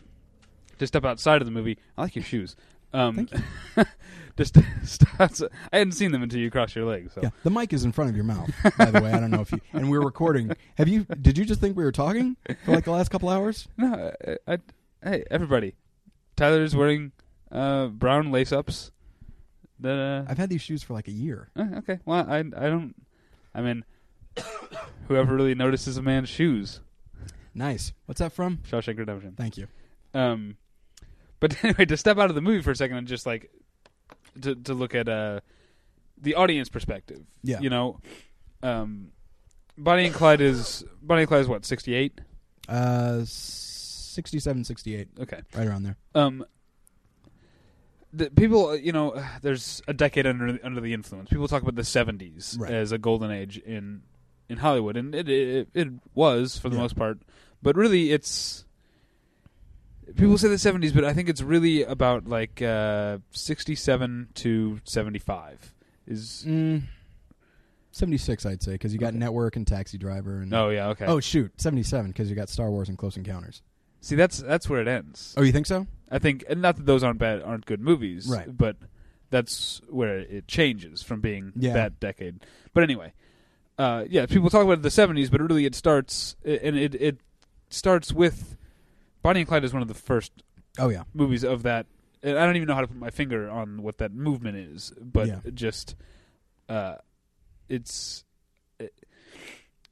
to 0.79 0.87
step 0.87 1.05
outside 1.05 1.41
of 1.41 1.47
the 1.47 1.53
movie, 1.53 1.79
I 1.97 2.03
like 2.03 2.17
your 2.17 2.25
shoes. 2.25 2.57
Um, 2.93 3.27
Thank 3.27 3.89
just 4.37 4.57
step 4.85 5.09
outside- 5.21 5.51
I 5.73 5.79
hadn't 5.79 5.93
seen 5.93 6.13
them 6.13 6.23
until 6.23 6.41
you 6.41 6.51
crossed 6.51 6.75
your 6.77 6.85
legs. 6.85 7.13
So. 7.15 7.21
yeah, 7.23 7.31
the 7.43 7.51
mic 7.51 7.73
is 7.73 7.85
in 7.85 7.93
front 7.93 8.11
of 8.11 8.17
your 8.17 8.25
mouth. 8.25 8.51
By 8.79 8.87
the 8.87 9.01
way, 9.03 9.13
I 9.13 9.21
don't 9.21 9.31
know 9.31 9.41
if 9.41 9.53
you 9.53 9.61
and 9.73 9.91
we're 9.91 10.01
recording. 10.01 10.53
Have 10.77 10.89
you? 10.89 11.05
Did 11.05 11.39
you 11.39 11.45
just 11.45 11.61
think 11.61 11.77
we 11.77 11.85
were 11.85 11.93
talking 11.93 12.37
for 12.65 12.73
like 12.73 12.85
the 12.85 12.91
last 12.93 13.11
couple 13.11 13.29
hours? 13.29 13.69
No, 13.77 14.13
I, 14.27 14.37
I, 14.55 14.59
hey 15.03 15.25
everybody, 15.31 15.75
Tyler's 16.37 16.75
wearing 16.75 17.13
uh, 17.51 17.87
brown 17.89 18.31
lace 18.33 18.53
ups. 18.53 18.91
That 19.81 19.99
uh, 19.99 20.31
I've 20.31 20.39
had 20.39 20.51
these 20.51 20.63
shoes 20.63 20.83
for 20.83 20.95
like 20.95 21.09
a 21.09 21.13
year. 21.13 21.51
uh, 21.57 21.67
okay. 21.79 21.99
Well, 22.05 22.25
I 22.29 22.39
I 22.39 22.43
don't. 22.43 22.95
I 23.55 23.61
mean, 23.61 23.85
whoever 25.09 25.35
really 25.35 25.55
notices 25.55 25.97
a 25.97 26.03
man's 26.03 26.29
shoes, 26.29 26.81
Nice. 27.55 27.93
What's 28.07 28.19
that 28.21 28.33
from? 28.33 28.59
Shawshank 28.69 28.99
Redemption. 28.99 29.35
Thank 29.37 29.57
you. 29.57 29.69
Um, 30.13 30.57
but 31.41 31.63
anyway, 31.65 31.85
to 31.87 31.97
step 31.97 32.19
out 32.19 32.29
of 32.31 32.35
the 32.35 32.41
movie 32.43 32.63
for 32.63 32.71
a 32.73 32.77
second 32.77 32.97
and 32.97 33.07
just 33.07 33.27
like 33.27 33.51
to 34.43 34.55
to 34.55 34.75
look 34.75 34.95
at 34.95 35.09
uh 35.09 35.41
the 36.21 36.35
audience 36.35 36.69
perspective. 36.69 37.23
Yeah. 37.43 37.61
You 37.61 37.71
know, 37.71 38.01
um, 38.63 39.09
Bonnie 39.77 40.07
and 40.07 40.15
Clyde 40.15 40.41
is 40.41 40.85
Bonnie 41.03 41.23
and 41.23 41.29
Clyde 41.29 41.41
is 41.43 41.49
what 41.49 41.65
sixty 41.65 41.95
eight. 41.95 42.21
Uh, 42.69 43.23
67, 43.27 44.63
68, 44.65 45.09
Okay. 45.21 45.41
right 45.55 45.67
around 45.67 45.83
there. 45.83 45.97
Um, 46.15 46.45
the 48.17 48.31
people, 48.31 48.69
uh, 48.69 48.73
you 48.75 48.93
know, 48.93 49.23
there's 49.43 49.83
a 49.89 49.93
decade 49.93 50.27
under 50.27 50.59
under 50.63 50.81
the 50.81 50.93
influence. 50.95 51.29
People 51.31 51.49
talk 51.49 51.63
about 51.63 51.75
the 51.75 51.83
'70s 51.83 52.59
Right. 52.59 52.71
as 52.73 52.93
a 52.93 52.99
golden 52.99 53.31
age 53.31 53.59
in 53.59 54.03
in 54.49 54.59
Hollywood, 54.59 54.97
and 54.97 55.15
it 55.15 55.29
it, 55.29 55.69
it 55.75 55.89
was 56.15 56.59
for 56.59 56.69
the 56.69 56.77
Yeah. 56.77 56.83
most 56.83 56.97
part. 56.97 57.19
But 57.63 57.77
really, 57.77 58.13
it's 58.13 58.65
people 60.17 60.37
say 60.39 60.49
the 60.49 60.55
'70s, 60.57 60.95
but 60.95 61.05
I 61.05 61.13
think 61.15 61.29
it's 61.29 61.43
really 61.43 61.83
about 61.83 62.27
like 62.29 62.61
uh, 62.63 63.19
'67 63.31 64.29
to 64.35 64.81
'75 64.85 65.75
is. 66.07 66.45
Mm, 66.47 66.83
76, 67.93 68.45
I'd 68.45 68.61
say, 68.61 68.73
because 68.73 68.93
you 68.93 68.99
got 68.99 69.11
Okay. 69.11 69.19
Network 69.19 69.55
and 69.55 69.65
Taxi 69.65 69.99
Driver. 69.99 70.41
and 70.41 70.53
Oh 70.53 70.69
yeah, 70.71 70.89
okay. 70.89 71.07
Oh, 71.07 71.21
shoot. 71.21 71.53
77, 71.61 72.11
because 72.11 72.29
you 72.29 72.35
got 72.35 72.49
Star 72.49 72.69
Wars 72.69 72.89
and 72.89 72.99
Close 72.99 73.17
Encounters. 73.17 73.63
See, 74.05 74.15
that's 74.17 74.39
that's 74.39 74.69
where 74.69 74.81
it 74.81 74.89
ends. 74.89 75.35
Oh, 75.37 75.43
you 75.43 75.53
think 75.53 75.67
so? 75.67 75.87
I 76.11 76.19
think, 76.19 76.45
and 76.49 76.61
not 76.63 76.77
that 76.77 76.87
those 76.87 77.03
aren't 77.03 77.19
bad, 77.19 77.43
aren't 77.43 77.67
good 77.67 77.81
movies, 77.81 78.29
Right. 78.29 78.47
But 78.57 78.77
that's 79.31 79.81
where 79.89 80.19
it 80.19 80.47
changes 80.47 81.03
from 81.03 81.21
being 81.21 81.53
Yeah. 81.57 81.73
that 81.73 81.99
decade. 81.99 82.45
But 82.73 82.85
anyway, 82.85 83.13
uh, 83.79 84.05
yeah, 84.09 84.27
people 84.27 84.51
talk 84.51 84.63
about 84.65 84.83
the 84.83 84.91
'70s, 84.91 85.31
but 85.31 85.41
really 85.41 85.65
it 85.67 85.75
starts, 85.75 86.37
and 86.45 86.77
it 86.77 86.95
it 86.95 87.19
starts 87.71 88.13
with 88.13 88.57
Bonnie 89.23 89.41
and 89.41 89.49
Clyde 89.49 89.65
is 89.65 89.73
one 89.73 89.83
of 89.83 89.89
the 89.89 89.95
first 89.95 90.31
Oh, 90.79 90.89
yeah. 90.91 91.05
movies 91.15 91.43
of 91.45 91.63
that. 91.65 91.87
and 92.23 92.39
I 92.39 92.47
don't 92.47 92.57
even 92.57 92.69
know 92.69 92.75
how 92.75 92.81
to 92.83 92.87
put 92.89 92.97
my 92.97 93.11
finger 93.11 93.51
on 93.51 93.83
what 93.83 93.99
that 93.99 94.13
movement 94.13 94.57
is, 94.57 94.93
but 95.01 95.27
Yeah. 95.29 95.41
just 95.53 95.95
uh, 96.69 96.97
it's. 97.69 98.24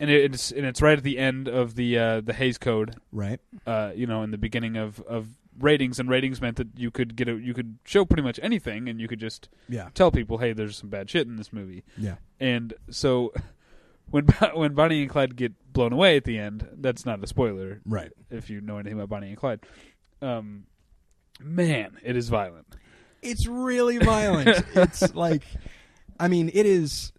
And 0.03 0.11
it's 0.11 0.51
and 0.51 0.67
it's 0.67 0.83
right 0.83 0.99
at 0.99 1.05
the 1.05 1.17
end 1.17 1.47
of 1.47 1.77
the 1.77 1.97
uh, 1.97 2.21
the 2.23 2.33
Hays 2.33 2.59
Code, 2.59 2.97
Right. 3.12 3.38
uh, 3.67 3.93
you 3.95 4.05
know, 4.07 4.25
in 4.25 4.33
the 4.33 4.37
beginning 4.37 4.77
of, 4.77 5.01
of 5.03 5.29
ratings, 5.61 6.01
and 6.01 6.11
ratings 6.11 6.41
meant 6.41 6.57
that 6.57 6.67
you 6.77 6.91
could 6.91 7.15
get 7.15 7.29
a, 7.29 7.35
you 7.37 7.55
could 7.55 7.79
show 7.85 8.05
pretty 8.05 8.25
much 8.25 8.41
anything, 8.43 8.88
and 8.88 9.01
you 9.01 9.07
could 9.07 9.21
just 9.21 9.49
Yeah. 9.69 9.91
tell 9.95 10.11
people, 10.11 10.38
hey, 10.38 10.53
there's 10.55 10.77
some 10.77 10.88
bad 10.91 11.09
shit 11.09 11.29
in 11.29 11.37
this 11.37 11.53
movie. 11.53 11.85
Yeah. 11.97 12.17
And 12.41 12.75
so, 12.91 13.33
when 14.11 14.27
when 14.55 14.75
Bonnie 14.75 15.03
and 15.03 15.11
Clyde 15.11 15.37
get 15.37 15.53
blown 15.73 15.93
away 15.93 16.17
at 16.17 16.25
the 16.25 16.37
end, 16.37 16.67
that's 16.79 17.07
not 17.07 17.23
a 17.23 17.27
spoiler 17.29 17.81
Right. 17.87 18.11
if 18.29 18.51
you 18.51 18.61
know 18.61 18.79
anything 18.79 18.99
about 18.99 19.09
Bonnie 19.09 19.29
and 19.29 19.37
Clyde. 19.37 19.61
Um, 20.21 20.65
man, 21.41 21.99
it 22.03 22.17
is 22.17 22.29
violent. 22.29 22.67
It's 23.23 23.47
really 23.47 23.99
violent. 23.99 24.49
it's 24.75 25.15
like, 25.15 25.45
I 26.19 26.27
mean, 26.27 26.51
it 26.53 26.67
is. 26.67 27.12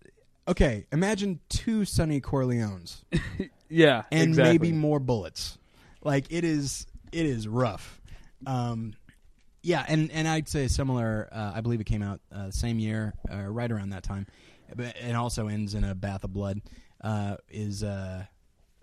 Okay, 0.47 0.86
imagine 0.91 1.39
two 1.49 1.86
Sonny 1.86 2.19
Corleones 2.19 3.03
Yeah, 3.69 4.03
and 4.12 4.29
exactly. 4.29 4.51
maybe 4.51 4.71
more 4.73 4.99
bullets. 4.99 5.58
Like 6.03 6.25
it 6.32 6.43
is, 6.43 6.86
it 7.12 7.25
is 7.25 7.47
rough. 7.47 8.01
Um, 8.45 8.93
yeah, 9.62 9.86
and 9.88 10.12
and 10.12 10.27
I'd 10.27 10.49
say 10.49 10.67
similar. 10.67 11.29
Uh, 11.32 11.53
I 11.56 11.62
believe 11.62 11.79
it 11.79 11.86
came 11.86 12.01
out 12.03 12.19
uh, 12.32 12.51
same 12.51 12.77
year, 12.77 13.13
uh, 13.32 13.38
right 13.47 13.71
around 13.71 13.91
that 13.91 14.03
time, 14.03 14.27
but 14.75 14.95
it 14.97 15.15
also 15.15 15.47
ends 15.47 15.73
in 15.75 15.84
a 15.86 15.95
bath 15.95 16.23
of 16.25 16.34
blood. 16.34 16.62
Uh, 17.01 17.38
is 17.49 17.82
uh, 17.84 18.25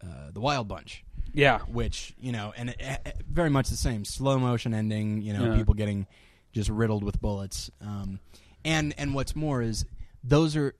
uh, 0.03 0.07
the 0.33 0.41
Wild 0.41 0.67
Bunch, 0.67 1.05
Yeah, 1.35 1.59
which 1.69 2.15
you 2.19 2.33
know, 2.33 2.53
and 2.57 2.71
it, 2.71 2.77
it- 2.81 3.17
very 3.31 3.51
much 3.51 3.69
the 3.69 3.77
same 3.77 4.05
slow 4.07 4.39
motion 4.39 4.73
ending. 4.73 5.21
You 5.21 5.35
know, 5.35 5.45
Yeah. 5.53 5.57
people 5.57 5.75
getting 5.75 6.07
just 6.53 6.71
riddled 6.71 7.05
with 7.05 7.21
bullets. 7.21 7.71
Um, 7.83 8.19
and 8.65 8.95
and 8.97 9.15
what's 9.15 9.37
more 9.37 9.61
is 9.63 9.85
those 10.25 10.57
are 10.57 10.75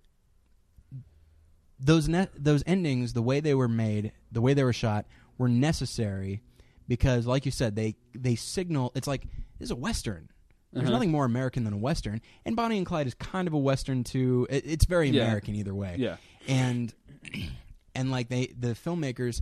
those 1.81 2.09
ne- 2.09 2.29
those 2.37 2.63
endings, 2.67 3.13
the 3.15 3.23
way 3.23 3.41
they 3.41 3.55
were 3.55 3.69
made, 3.69 4.13
the 4.31 4.41
way 4.41 4.55
they 4.55 4.65
were 4.65 4.73
shot, 4.73 5.07
were 5.39 5.49
necessary 5.49 6.43
because, 6.89 7.27
like 7.27 7.45
you 7.47 7.51
said, 7.51 7.75
they 7.77 7.97
they 8.15 8.35
signal. 8.37 8.93
It's 8.95 9.07
like 9.09 9.23
this 9.59 9.67
is 9.67 9.71
a 9.71 9.77
western. 9.77 10.29
There's 10.73 10.85
Uh-huh. 10.85 10.93
nothing 10.93 11.11
more 11.11 11.25
American 11.25 11.65
than 11.65 11.73
a 11.73 11.79
western, 11.79 12.21
and 12.45 12.55
Bonnie 12.55 12.77
and 12.79 12.87
Clyde 12.87 13.07
is 13.09 13.15
kind 13.15 13.49
of 13.49 13.55
a 13.55 13.59
western 13.59 14.05
too. 14.05 14.47
It, 14.51 14.65
it's 14.67 14.85
very 14.85 15.09
Yeah. 15.11 15.25
American 15.25 15.55
either 15.57 15.75
way 15.75 15.97
yeah, 15.99 16.17
and 16.47 16.95
and 17.95 18.11
like 18.11 18.29
they 18.29 18.47
the 18.59 18.69
filmmakers 18.69 19.41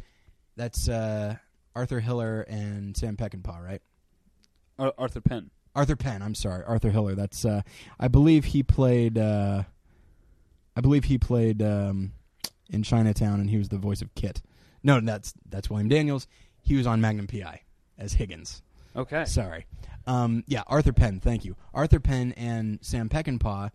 that's 0.56 0.88
uh 0.88 1.36
Arthur 1.76 2.00
Hiller 2.00 2.42
and 2.42 2.96
Sam 2.96 3.16
Peckinpah, 3.16 3.62
right? 3.62 3.82
Ar- 4.78 4.94
Arthur 4.96 5.20
Penn. 5.20 5.50
Arthur 5.74 5.96
Penn, 5.96 6.22
I'm 6.22 6.34
sorry, 6.34 6.64
Arthur 6.64 6.90
Hiller. 6.90 7.14
That's 7.14 7.44
uh 7.44 7.62
I 8.00 8.08
believe 8.08 8.46
he 8.46 8.62
played 8.62 9.18
uh 9.18 9.64
I 10.76 10.80
believe 10.80 11.04
he 11.04 11.18
played 11.18 11.60
um 11.62 12.12
in 12.70 12.82
Chinatown 12.82 13.40
and 13.40 13.50
he 13.50 13.56
was 13.58 13.68
the 13.68 13.78
voice 13.78 14.02
of 14.02 14.14
KITT. 14.14 14.42
No, 14.82 15.00
that's 15.00 15.34
that's 15.48 15.68
William 15.70 15.88
Daniels. 15.88 16.26
He 16.62 16.76
was 16.76 16.86
on 16.86 17.00
Magnum 17.00 17.26
PI 17.26 17.62
as 17.98 18.12
Higgins. 18.14 18.62
Okay. 18.96 19.24
Sorry. 19.24 19.66
Um, 20.06 20.44
yeah, 20.46 20.62
Arthur 20.66 20.92
Penn. 20.92 21.20
Thank 21.20 21.44
you. 21.44 21.56
Arthur 21.74 22.00
Penn 22.00 22.32
and 22.36 22.78
Sam 22.82 23.08
Peckinpah, 23.08 23.70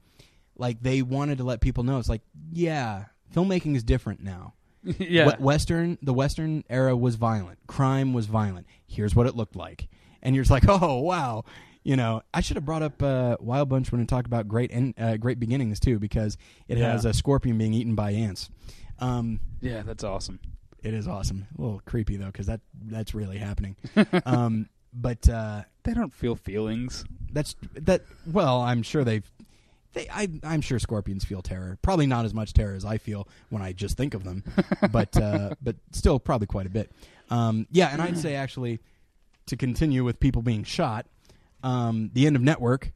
like 0.57 0.81
they 0.81 1.01
wanted 1.01 1.37
to 1.39 1.43
let 1.43 1.61
people 1.61 1.83
know. 1.83 1.99
It's 1.99 2.09
like, 2.09 2.21
yeah, 2.51 3.05
filmmaking 3.33 3.75
is 3.75 3.83
different 3.83 4.21
now. 4.23 4.53
yeah. 4.83 5.27
We- 5.37 5.43
Western, 5.43 5.97
the 6.01 6.13
Western 6.13 6.63
era 6.69 6.95
was 6.95 7.15
violent. 7.15 7.59
Crime 7.67 8.13
was 8.13 8.25
violent. 8.25 8.65
Here's 8.87 9.15
what 9.15 9.27
it 9.27 9.35
looked 9.35 9.55
like, 9.55 9.87
and 10.21 10.35
you're 10.35 10.43
just 10.43 10.51
like, 10.51 10.65
oh 10.67 10.99
wow. 10.99 11.45
You 11.85 11.97
know, 11.97 12.21
I 12.33 12.39
should 12.39 12.55
have 12.55 12.63
brought 12.65 12.81
up 12.81 13.03
uh, 13.03 13.35
Wild 13.41 13.67
Bunch 13.67 13.91
when 13.91 13.99
I 13.99 14.05
talked 14.05 14.25
about 14.25 14.47
great 14.47 14.71
uh, 14.97 15.17
great 15.17 15.37
beginnings 15.39 15.79
too, 15.81 15.99
because 15.99 16.37
it 16.69 16.77
Yeah. 16.77 16.91
has 16.93 17.03
a 17.05 17.13
scorpion 17.13 17.57
being 17.57 17.73
eaten 17.73 17.93
by 17.93 18.11
ants. 18.11 18.49
Um, 19.03 19.39
yeah, 19.61 19.81
that's 19.83 20.03
awesome. 20.03 20.39
it 20.81 20.93
is 20.93 21.07
awesome. 21.07 21.47
A 21.57 21.61
little 21.61 21.81
creepy 21.85 22.17
though, 22.17 22.27
because 22.27 22.47
that 22.47 22.61
that's 22.85 23.13
really 23.13 23.37
happening. 23.37 23.75
um, 24.25 24.69
but 24.93 25.27
uh, 25.27 25.63
They 25.83 25.93
don't 25.93 26.13
feel 26.13 26.35
feelings. 26.35 27.03
that's 27.31 27.55
that. 27.73 28.03
Well, 28.31 28.61
I'm 28.61 28.83
sure 28.83 29.03
they've. 29.03 29.29
They, 29.93 30.07
I, 30.11 30.27
I'm 30.43 30.61
sure 30.61 30.79
scorpions 30.79 31.23
feel 31.23 31.41
terror. 31.43 31.77
Probably 31.83 32.07
not 32.07 32.25
as 32.25 32.33
much 32.33 32.53
terror 32.53 32.73
as 32.75 32.83
I 32.85 32.97
feel 32.97 33.27
when 33.49 33.61
I 33.61 33.73
just 33.73 33.95
think 33.95 34.13
of 34.15 34.23
them, 34.23 34.43
but 34.91 35.15
uh, 35.17 35.55
but 35.61 35.75
still 35.91 36.19
probably 36.19 36.47
quite 36.47 36.65
a 36.65 36.69
bit. 36.69 36.91
Um, 37.29 37.67
yeah, 37.71 37.89
and 37.91 38.01
I'd 38.01 38.17
say 38.17 38.35
actually 38.35 38.79
to 39.47 39.55
continue 39.57 40.03
with 40.03 40.19
people 40.19 40.41
being 40.41 40.63
shot. 40.63 41.05
Um, 41.63 42.09
the 42.13 42.25
end 42.27 42.35
of 42.35 42.41
Network 42.41 42.91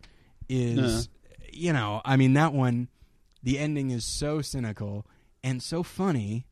is, 0.49 1.07
you 1.51 1.71
know, 1.73 2.01
I 2.03 2.15
mean 2.17 2.33
that 2.33 2.53
one. 2.53 2.87
The 3.43 3.59
ending 3.59 3.91
is 3.91 4.03
so 4.03 4.41
cynical 4.41 5.05
and 5.47 5.63
so 5.63 5.81
funny 5.81 6.45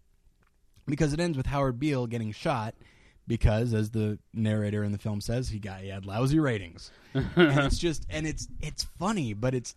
because 0.88 1.12
it 1.12 1.20
ends 1.20 1.36
with 1.36 1.48
Howard 1.48 1.80
Beale 1.80 2.08
getting 2.08 2.32
shot 2.32 2.76
because, 3.28 3.74
as 3.74 3.90
the 3.90 4.20
narrator 4.34 4.84
in 4.84 4.92
the 4.94 4.98
film 4.98 5.20
says, 5.20 5.50
he 5.50 5.60
got 5.60 5.82
he 5.82 5.90
had 5.90 6.06
lousy 6.06 6.40
ratings. 6.40 6.92
And 7.14 7.60
it's 7.60 7.78
just 7.88 8.06
and 8.10 8.26
it's 8.26 8.48
it's 8.62 8.84
funny 8.98 9.34
but 9.34 9.54
it's 9.54 9.76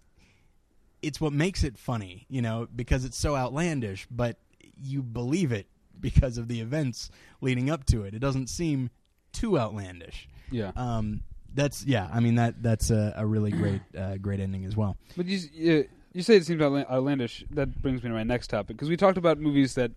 it's 1.03 1.21
what 1.21 1.33
makes 1.33 1.63
it 1.63 1.79
funny 1.79 2.27
you 2.29 2.43
know 2.43 2.67
because 2.75 3.05
it's 3.05 3.17
so 3.17 3.37
outlandish 3.37 4.07
but 4.11 4.37
you 4.83 5.01
believe 5.03 5.53
it 5.53 5.67
because 6.01 6.39
of 6.39 6.49
the 6.49 6.61
events 6.61 7.11
leading 7.41 7.71
up 7.71 7.85
to 7.87 8.05
it. 8.05 8.15
It 8.15 8.19
doesn't 8.21 8.49
seem 8.49 8.91
too 9.33 9.59
outlandish. 9.59 10.29
Yeah. 10.51 10.73
um 10.77 11.23
that's 11.55 11.85
yeah 11.87 12.09
i 12.13 12.21
mean 12.21 12.35
that 12.35 12.63
that's 12.63 12.91
a, 12.91 13.15
a 13.17 13.25
really 13.25 13.51
great 13.51 13.81
uh, 13.97 14.17
great 14.19 14.39
ending 14.39 14.65
as 14.65 14.77
well. 14.77 14.97
But 15.17 15.27
you 15.27 15.89
you, 16.13 16.23
say 16.23 16.37
it 16.37 16.47
seems 16.47 16.61
outlandish. 16.63 17.45
That 17.51 17.81
brings 17.83 18.03
me 18.03 18.09
to 18.09 18.15
my 18.15 18.23
next 18.25 18.49
topic 18.49 18.77
because 18.77 18.89
we 18.89 18.97
talked 18.97 19.19
about 19.19 19.39
movies 19.39 19.75
that 19.75 19.93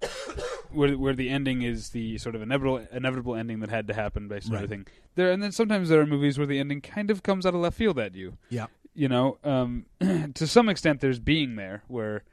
where 0.72 0.96
where 0.98 1.14
the 1.14 1.28
ending 1.28 1.62
is 1.62 1.90
the 1.90 2.18
sort 2.18 2.34
of 2.34 2.42
inevitable 2.42 2.86
inevitable 2.92 3.34
ending 3.36 3.60
that 3.60 3.70
had 3.70 3.86
to 3.88 3.94
happen 3.94 4.28
based 4.28 4.48
on 4.48 4.54
Right. 4.54 4.64
everything. 4.64 4.86
There 5.14 5.30
and 5.30 5.42
then 5.42 5.52
sometimes 5.52 5.88
there 5.88 6.00
are 6.00 6.06
movies 6.06 6.38
where 6.38 6.46
the 6.46 6.58
ending 6.58 6.80
kind 6.80 7.10
of 7.10 7.22
comes 7.22 7.46
out 7.46 7.54
of 7.54 7.60
left 7.60 7.76
field 7.76 7.98
at 7.98 8.14
you. 8.14 8.38
yeah 8.48 8.66
You 8.94 9.08
know, 9.08 9.38
um, 9.44 9.86
to 10.34 10.46
some 10.46 10.68
extent, 10.68 11.00
there's 11.00 11.20
being 11.20 11.56
there 11.56 11.82
where. 11.88 12.24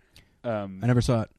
Um, 0.44 0.80
i 0.82 0.88
never 0.88 1.02
saw 1.02 1.24
it 1.24 1.30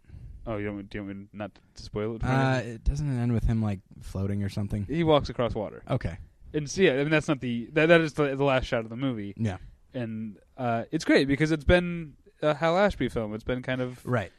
oh, 0.46 0.58
you 0.58 0.66
don't, 0.66 0.90
do 0.90 0.98
you 0.98 1.04
want 1.04 1.16
me 1.18 1.26
not 1.32 1.52
to 1.74 1.82
spoil 1.82 2.16
it? 2.16 2.20
for 2.20 2.26
uh 2.28 2.58
it 2.58 2.84
doesn't 2.84 3.18
end 3.18 3.32
with 3.32 3.44
him 3.44 3.62
like 3.62 3.80
floating 4.02 4.42
or 4.42 4.50
something 4.50 4.84
he 4.90 5.02
walks 5.04 5.30
across 5.30 5.54
water, 5.54 5.82
okay 5.88 6.18
and 6.52 6.68
so, 6.68 6.82
yeah, 6.82 6.92
I 6.92 6.96
mean 6.96 7.08
that's 7.10 7.28
not 7.28 7.40
the 7.40 7.70
that 7.72 7.86
that 7.86 8.02
is 8.02 8.12
the, 8.12 8.36
the 8.36 8.44
last 8.44 8.66
shot 8.66 8.80
of 8.80 8.90
the 8.90 8.96
movie, 8.96 9.32
yeah 9.38 9.56
and 9.94 10.36
uh, 10.60 10.84
it's 10.92 11.04
great 11.04 11.26
because 11.26 11.50
it's 11.50 11.64
been 11.64 12.14
a 12.42 12.54
Hal 12.54 12.76
Ashby 12.78 13.08
film. 13.08 13.34
It's 13.34 13.44
been 13.44 13.62
kind 13.62 13.80
of 13.80 14.04
right 14.04 14.30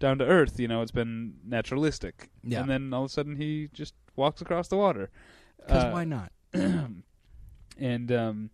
down 0.00 0.18
to 0.18 0.26
earth. 0.26 0.58
You 0.58 0.68
know, 0.68 0.82
it's 0.82 0.90
been 0.90 1.34
naturalistic. 1.46 2.30
Yeah. 2.42 2.60
And 2.60 2.68
then 2.68 2.92
all 2.92 3.04
of 3.04 3.10
a 3.10 3.12
sudden 3.12 3.36
he 3.36 3.68
just 3.72 3.94
walks 4.16 4.40
across 4.42 4.68
the 4.68 4.76
water. 4.76 5.10
because 5.58 5.84
Uh, 5.84 5.90
why 5.90 6.04
not 6.04 6.32
and 7.78 8.12
um, 8.12 8.50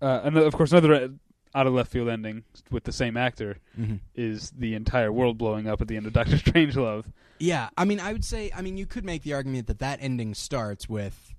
uh, 0.00 0.20
and 0.24 0.36
of 0.36 0.54
course 0.54 0.72
another 0.72 0.94
uh, 0.94 1.08
out 1.54 1.66
of 1.66 1.74
left 1.74 1.90
field 1.90 2.08
ending 2.08 2.44
with 2.70 2.84
the 2.84 2.92
same 2.92 3.16
actor 3.16 3.58
hmm 3.74 3.96
is 4.14 4.52
the 4.52 4.74
entire 4.74 5.12
world 5.12 5.36
blowing 5.36 5.66
up 5.66 5.80
at 5.80 5.88
the 5.88 5.96
end 5.96 6.06
of 6.06 6.12
Doctor 6.12 6.36
Strangelove. 6.36 7.04
Yeah, 7.38 7.70
I 7.76 7.86
mean, 7.86 8.00
I 8.00 8.12
would 8.12 8.24
say, 8.24 8.50
I 8.54 8.60
mean, 8.62 8.76
you 8.76 8.84
could 8.86 9.04
make 9.04 9.22
the 9.22 9.32
argument 9.32 9.66
that 9.68 9.78
that 9.78 9.98
ending 10.02 10.34
starts 10.34 10.88
with 10.88 11.34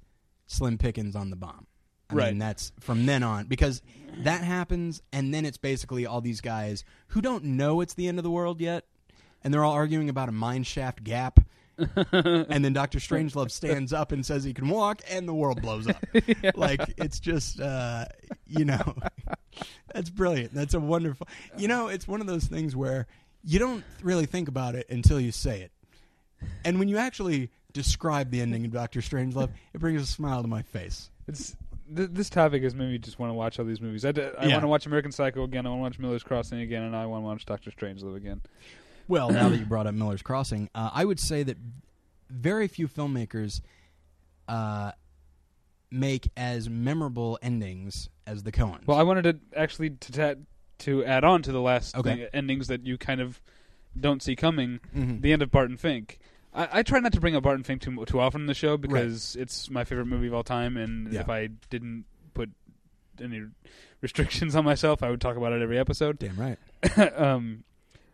Slim 0.48 0.78
Pickens 0.80 1.16
on 1.16 1.30
the 1.30 1.36
bomb. 1.36 1.68
I 2.12 2.16
Right. 2.16 2.28
mean, 2.30 2.40
that's 2.40 2.72
from 2.80 3.06
then 3.06 3.24
on 3.24 3.46
because 3.46 3.82
that 4.20 4.44
happens, 4.44 5.02
and 5.14 5.34
then 5.34 5.46
it's 5.46 5.58
basically 5.58 6.06
all 6.06 6.22
these 6.22 6.42
guys 6.42 6.84
who 7.10 7.22
don't 7.22 7.44
know 7.44 7.82
it's 7.82 7.94
the 7.94 8.08
end 8.08 8.18
of 8.20 8.24
the 8.24 8.32
world 8.32 8.60
yet, 8.60 8.86
and 9.44 9.54
they're 9.54 9.64
all 9.64 9.74
arguing 9.74 10.10
about 10.10 10.30
a 10.30 10.34
mine 10.34 10.64
shaft 10.64 11.04
gap. 11.04 11.40
and 12.12 12.64
then 12.64 12.74
Doctor 12.74 13.00
Strangelove 13.00 13.50
stands 13.50 13.92
up 13.94 14.12
and 14.12 14.24
says 14.26 14.44
he 14.44 14.54
can 14.54 14.70
walk, 14.70 15.02
and 15.10 15.28
the 15.28 15.34
world 15.34 15.62
blows 15.62 15.88
up. 15.88 15.96
Like 16.56 16.82
it's 16.98 17.20
just, 17.20 17.60
uh, 17.60 18.06
you 18.46 18.66
know, 18.66 18.96
that's 19.94 20.10
brilliant. 20.10 20.54
That's 20.54 20.74
a 20.74 20.80
wonderful. 20.80 21.28
You 21.58 21.68
know, 21.68 21.88
it's 21.88 22.08
one 22.08 22.22
of 22.22 22.28
those 22.28 22.44
things 22.46 22.76
where 22.76 23.08
you 23.44 23.58
don't 23.58 23.84
really 24.04 24.26
think 24.28 24.48
about 24.48 24.76
it 24.76 24.88
until 24.90 25.20
you 25.20 25.32
say 25.32 25.62
it, 25.62 25.72
and 26.66 26.78
when 26.78 26.88
you 26.88 26.98
actually 26.98 27.50
describe 27.74 28.30
the 28.30 28.42
ending 28.42 28.66
of 28.66 28.72
Doctor 28.74 29.00
Strangelove, 29.00 29.50
it 29.74 29.80
brings 29.80 30.02
a 30.02 30.06
smile 30.06 30.42
to 30.42 30.48
my 30.48 30.62
face. 30.62 31.10
It's 31.28 31.56
th- 31.96 32.10
this 32.12 32.30
topic 32.30 32.64
has 32.64 32.74
made 32.76 32.90
me 32.90 32.98
just 32.98 33.20
want 33.20 33.30
to 33.30 33.34
watch 33.34 33.60
all 33.60 33.66
these 33.66 33.82
movies. 33.82 34.06
I, 34.06 34.12
d- 34.12 34.22
I 34.38 34.46
Yeah. 34.46 34.54
want 34.54 34.64
to 34.64 34.68
watch 34.68 34.86
American 34.86 35.12
Psycho 35.12 35.44
again. 35.44 35.66
I 35.66 35.70
want 35.70 35.80
to 35.80 35.84
watch 35.84 36.00
Miller's 36.00 36.24
Crossing 36.24 36.60
again, 36.60 36.84
and 36.84 36.96
I 36.96 37.06
want 37.06 37.24
to 37.24 37.28
watch 37.28 37.46
Doctor 37.46 37.72
Strangelove 37.72 38.16
again. 38.16 38.42
Well, 39.08 39.30
now 39.32 39.50
that 39.50 39.58
you 39.60 39.66
brought 39.68 39.88
up 39.88 39.94
Miller's 39.96 40.22
Crossing, 40.22 40.70
uh, 40.76 40.90
I 40.94 41.06
would 41.06 41.20
say 41.20 41.44
that 41.44 41.58
very 42.30 42.68
few 42.68 42.88
filmmakers 42.88 43.62
uh, 44.48 44.92
make 45.90 46.30
as 46.38 46.70
memorable 46.70 47.38
endings 47.42 48.10
as 48.26 48.44
the 48.44 48.52
Coens. 48.52 48.86
Well, 48.88 48.98
I 48.98 49.04
wanted 49.04 49.24
to 49.24 49.60
actually 49.60 49.90
to 49.92 50.12
ta- 50.12 50.42
to 50.80 51.04
add 51.06 51.24
on 51.24 51.42
to 51.44 51.52
the 51.52 51.62
last 51.62 51.96
Okay. 51.96 52.16
thing, 52.16 52.28
endings 52.34 52.68
that 52.68 52.86
you 52.86 52.98
kind 52.98 53.22
of 53.22 53.42
don't 54.00 54.24
see 54.24 54.36
coming. 54.36 54.80
Mhm. 54.96 55.22
The 55.22 55.34
end 55.34 55.42
of 55.42 55.52
Barton 55.52 55.78
Fink. 55.78 56.18
I, 56.54 56.80
I 56.80 56.84
try 56.84 57.00
not 57.00 57.14
to 57.14 57.20
bring 57.22 57.36
up 57.36 57.44
Barton 57.44 57.64
Fink 57.64 57.82
too 57.82 58.04
too 58.06 58.20
often 58.20 58.42
in 58.42 58.48
the 58.48 58.54
show 58.54 58.78
because 58.78 59.36
it's 59.36 59.70
my 59.70 59.84
favorite 59.84 60.06
movie 60.08 60.28
of 60.28 60.34
all 60.34 60.44
time, 60.44 60.78
and 60.78 61.12
Yeah. 61.14 61.22
if 61.22 61.30
I 61.30 61.48
didn't 61.70 62.06
put 62.34 62.50
any 63.22 63.42
restrictions 64.02 64.56
on 64.56 64.66
myself, 64.66 65.04
I 65.04 65.10
would 65.10 65.22
talk 65.22 65.38
about 65.38 65.54
it 65.54 65.62
every 65.62 65.78
episode. 65.80 66.20
Damn 66.20 66.36
right. 66.38 66.58
um, 67.18 67.64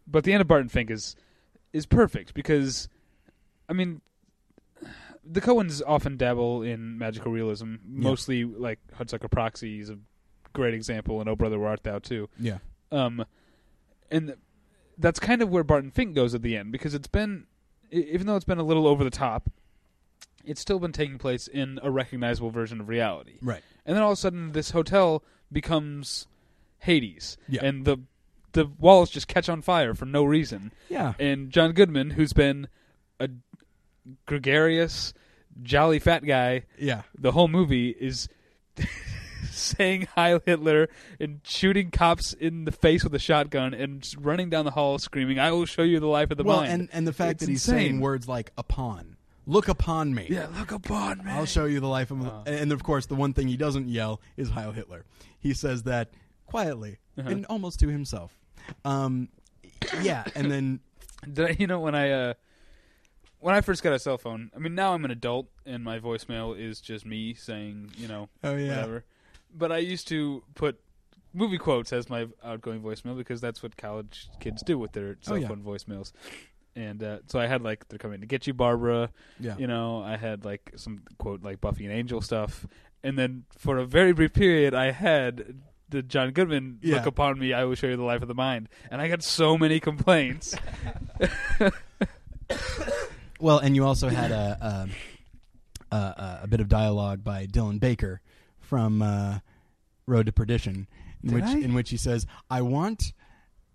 but 0.05 0.23
the 0.23 0.33
end 0.33 0.41
of 0.41 0.47
Barton 0.47 0.69
Fink 0.69 0.91
is 0.91 1.15
is 1.73 1.85
perfect 1.85 2.33
because, 2.33 2.87
I 3.69 3.73
mean, 3.73 4.01
the 5.23 5.41
Coens 5.41 5.81
often 5.85 6.15
dabble 6.17 6.61
in 6.63 6.97
magical 6.97 7.31
realism. 7.31 7.75
Mostly 7.85 8.43
like 8.45 8.79
Hudsucker 8.97 9.29
Proxy 9.29 9.79
is 9.79 9.89
a 9.89 9.97
great 10.53 10.73
example, 10.73 11.19
and 11.19 11.29
Oh 11.29 11.35
Brother 11.35 11.59
Where 11.59 11.69
Art 11.69 11.83
Thou 11.83 11.99
too. 11.99 12.29
Yeah. 12.39 12.59
Um, 12.91 13.25
and 14.09 14.27
th- 14.27 14.39
that's 14.97 15.19
kind 15.19 15.41
of 15.41 15.49
where 15.49 15.63
Barton 15.63 15.91
Fink 15.91 16.15
goes 16.15 16.33
at 16.33 16.41
the 16.41 16.55
end 16.55 16.71
because 16.71 16.93
it's 16.93 17.07
been, 17.09 17.45
even 17.91 18.27
though 18.27 18.35
it's 18.35 18.45
been 18.45 18.57
a 18.59 18.63
little 18.63 18.87
over 18.87 19.03
the 19.03 19.09
top, 19.09 19.49
it's 20.45 20.61
still 20.61 20.79
been 20.79 20.91
taking 20.93 21.17
place 21.17 21.47
in 21.47 21.79
a 21.83 21.91
recognizable 21.91 22.49
version 22.51 22.79
of 22.81 22.87
reality. 22.89 23.37
Right. 23.41 23.61
And 23.85 23.95
then 23.95 24.03
all 24.03 24.11
of 24.11 24.17
a 24.17 24.21
sudden, 24.21 24.51
this 24.53 24.71
hotel 24.71 25.23
becomes 25.51 26.27
Hades, 26.79 27.37
Yeah. 27.47 27.65
and 27.65 27.85
the 27.85 27.97
the 28.53 28.65
walls 28.79 29.09
just 29.11 29.27
catch 29.27 29.49
on 29.49 29.61
fire 29.61 29.93
for 29.93 30.05
no 30.05 30.23
reason. 30.23 30.71
Yeah. 30.89 31.13
And 31.19 31.51
John 31.51 31.73
Goodman, 31.73 32.11
who's 32.11 32.33
been 32.33 32.67
a 33.19 33.29
gregarious, 34.25 35.13
jolly 35.61 35.99
fat 35.99 36.25
guy 36.25 36.63
Yeah. 36.79 37.03
the 37.17 37.33
whole 37.33 37.47
movie, 37.49 37.89
is 37.89 38.29
saying 39.51 40.07
Heil 40.15 40.41
Hitler 40.45 40.89
and 41.19 41.39
shooting 41.43 41.91
cops 41.91 42.33
in 42.33 42.65
the 42.65 42.71
face 42.71 43.03
with 43.03 43.13
a 43.15 43.19
shotgun 43.19 43.73
and 43.73 44.01
just 44.01 44.17
running 44.17 44.49
down 44.49 44.65
the 44.65 44.71
hall 44.71 44.97
screaming, 44.99 45.39
"I 45.39 45.51
will 45.51 45.65
show 45.65 45.83
you 45.83 45.99
the 45.99 46.07
life 46.07 46.31
of 46.31 46.37
the 46.37 46.43
well, 46.43 46.57
mind." 46.57 46.71
and 46.71 46.89
and 46.93 47.07
the 47.07 47.13
fact 47.13 47.33
It's 47.33 47.39
that 47.45 47.49
he's 47.49 47.67
insane. 47.67 47.79
saying 47.89 47.99
words 48.01 48.27
like 48.27 48.51
"upon," 48.57 49.17
look 49.45 49.67
upon 49.67 50.13
me. 50.13 50.27
yeah, 50.29 50.47
look 50.57 50.71
upon 50.71 51.19
me. 51.25 51.31
I'll 51.31 51.45
show 51.45 51.65
you 51.65 51.79
the 51.79 51.87
life 51.87 52.11
of. 52.11 52.25
Uh. 52.25 52.41
and 52.45 52.71
of 52.71 52.83
course, 52.83 53.05
the 53.07 53.15
one 53.15 53.33
thing 53.33 53.47
he 53.47 53.57
doesn't 53.57 53.87
yell 53.89 54.21
is 54.37 54.49
Heil 54.51 54.71
Hitler. 54.71 55.05
He 55.39 55.53
says 55.53 55.83
that 55.83 56.09
quietly 56.45 56.97
Uh-huh. 57.17 57.29
and 57.29 57.45
almost 57.47 57.79
to 57.81 57.87
himself. 57.89 58.37
Um, 58.85 59.29
yeah, 60.01 60.23
and 60.35 60.51
then 60.51 60.79
Did 61.33 61.45
I, 61.45 61.55
you 61.59 61.67
know 61.67 61.79
when 61.79 61.95
I 61.95 62.11
uh, 62.11 62.33
when 63.39 63.55
I 63.55 63.61
first 63.61 63.81
got 63.83 63.93
a 63.93 63.99
cell 63.99 64.17
phone? 64.17 64.51
I 64.55 64.59
mean, 64.59 64.75
now 64.75 64.93
I'm 64.93 65.03
an 65.05 65.11
adult 65.11 65.47
and 65.65 65.83
my 65.83 65.99
voicemail 65.99 66.57
is 66.57 66.79
just 66.81 67.05
me 67.05 67.33
saying, 67.33 67.91
you 67.97 68.07
know, 68.07 68.29
oh 68.43 68.55
yeah, 68.55 68.69
whatever. 68.77 69.05
But 69.55 69.71
I 69.71 69.77
used 69.79 70.07
to 70.09 70.43
put 70.55 70.79
movie 71.33 71.57
quotes 71.57 71.91
as 71.93 72.09
my 72.09 72.27
outgoing 72.43 72.81
voicemail 72.81 73.15
because 73.17 73.41
that's 73.41 73.61
what 73.61 73.75
college 73.77 74.27
kids 74.39 74.63
do 74.63 74.77
with 74.77 74.91
their 74.93 75.17
cell 75.21 75.35
Oh, 75.35 75.37
yeah. 75.37 75.47
phone 75.47 75.61
voicemails. 75.63 76.11
And 76.75 77.01
uh, 77.03 77.19
so 77.27 77.39
I 77.39 77.47
had 77.47 77.61
like 77.63 77.87
they're 77.89 77.97
coming 77.99 78.21
to 78.21 78.27
get 78.27 78.45
you, 78.47 78.53
Barbara. 78.53 79.09
yeah, 79.39 79.55
You 79.57 79.67
know, 79.67 80.01
I 80.03 80.15
had 80.17 80.45
like 80.45 80.71
some 80.75 81.01
quote 81.17 81.41
like 81.43 81.59
Buffy 81.59 81.85
and 81.85 81.93
Angel 81.93 82.21
stuff, 82.21 82.67
and 83.03 83.17
then 83.17 83.45
for 83.57 83.77
a 83.77 83.85
very 83.85 84.11
brief 84.13 84.33
period, 84.33 84.73
I 84.75 84.91
had 84.91 85.55
the 85.89 86.03
John 86.03 86.31
Goodman 86.31 86.79
Yeah. 86.83 86.95
look 86.97 87.05
upon 87.07 87.39
me. 87.39 87.53
I 87.53 87.63
will 87.63 87.73
show 87.75 87.87
you 87.87 87.95
the 87.97 88.03
life 88.03 88.21
of 88.21 88.27
the 88.27 88.35
mind, 88.35 88.69
and 88.91 89.01
I 89.01 89.07
got 89.07 89.23
so 89.23 89.57
many 89.57 89.79
complaints. 89.79 90.55
Well, 93.39 93.59
and 93.59 93.75
you 93.75 93.85
also 93.85 94.09
had 94.09 94.31
a 94.31 94.89
a, 95.91 95.95
a, 95.95 96.39
a 96.43 96.47
bit 96.47 96.59
of 96.59 96.67
dialogue 96.69 97.23
by 97.23 97.45
Dylan 97.45 97.79
Baker 97.79 98.19
from 98.67 99.01
uh, 99.01 99.39
Road 100.05 100.25
to 100.27 100.31
Perdition, 100.31 100.87
in 101.23 101.29
Did 101.29 101.35
which 101.35 101.43
I? 101.45 101.57
in 101.59 101.73
which 101.73 101.89
he 101.89 101.97
says, 101.97 102.25
"I 102.49 102.61
want 102.61 103.13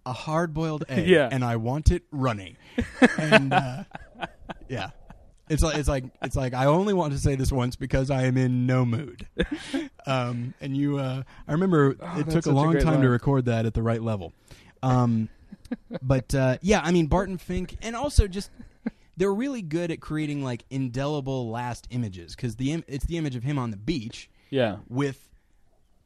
a 0.07 0.13
hard 0.13 0.53
boiled 0.55 0.85
egg, 0.89 1.07
Yeah. 1.09 1.29
and 1.31 1.45
I 1.45 1.57
want 1.57 1.91
it 1.91 2.03
running." 2.11 2.57
and 3.19 3.53
uh, 3.53 3.85
yeah, 4.69 4.91
it's 5.49 5.63
like 5.63 5.77
it's 5.79 5.89
like 5.89 6.05
it's 6.23 6.37
like 6.37 6.55
I 6.55 6.67
only 6.67 6.95
want 6.95 7.13
to 7.13 7.19
say 7.19 7.35
this 7.35 7.51
once 7.53 7.77
because 7.77 8.11
I 8.11 8.25
am 8.25 8.37
in 8.37 8.67
no 8.67 8.85
mood. 8.85 9.27
um, 10.07 10.55
and 10.61 10.77
you, 10.77 10.99
uh, 10.99 11.23
I 11.49 11.53
remember 11.53 11.97
Oh, 12.01 12.21
it 12.21 12.25
that's 12.25 12.35
took 12.35 12.45
such 12.45 12.47
a 12.47 12.55
a 12.55 12.57
long 12.57 12.73
great 12.73 12.83
time 12.85 12.95
to 12.95 12.99
line. 13.01 13.09
record 13.09 13.45
that 13.47 13.67
at 13.67 13.75
the 13.75 13.83
right 13.83 14.03
level. 14.03 14.33
Um, 14.83 15.29
but 16.03 16.35
uh, 16.35 16.59
yeah, 16.63 16.81
I 16.83 16.91
mean 16.93 17.07
Barton 17.07 17.39
Fink, 17.39 17.77
and 17.83 17.95
also 17.97 18.27
just 18.29 18.51
they're 19.17 19.33
really 19.33 19.63
good 19.63 19.91
at 19.91 20.01
creating 20.01 20.43
like 20.43 20.65
indelible 20.71 21.51
last 21.51 21.87
images 21.91 22.35
because 22.35 22.57
the 22.57 22.73
Im- 22.73 22.85
it's 22.89 23.05
the 23.07 23.19
image 23.19 23.37
of 23.37 23.43
him 23.43 23.59
on 23.59 23.71
the 23.71 23.77
beach 23.77 24.29
yeah, 24.53 24.77
with 24.89 25.29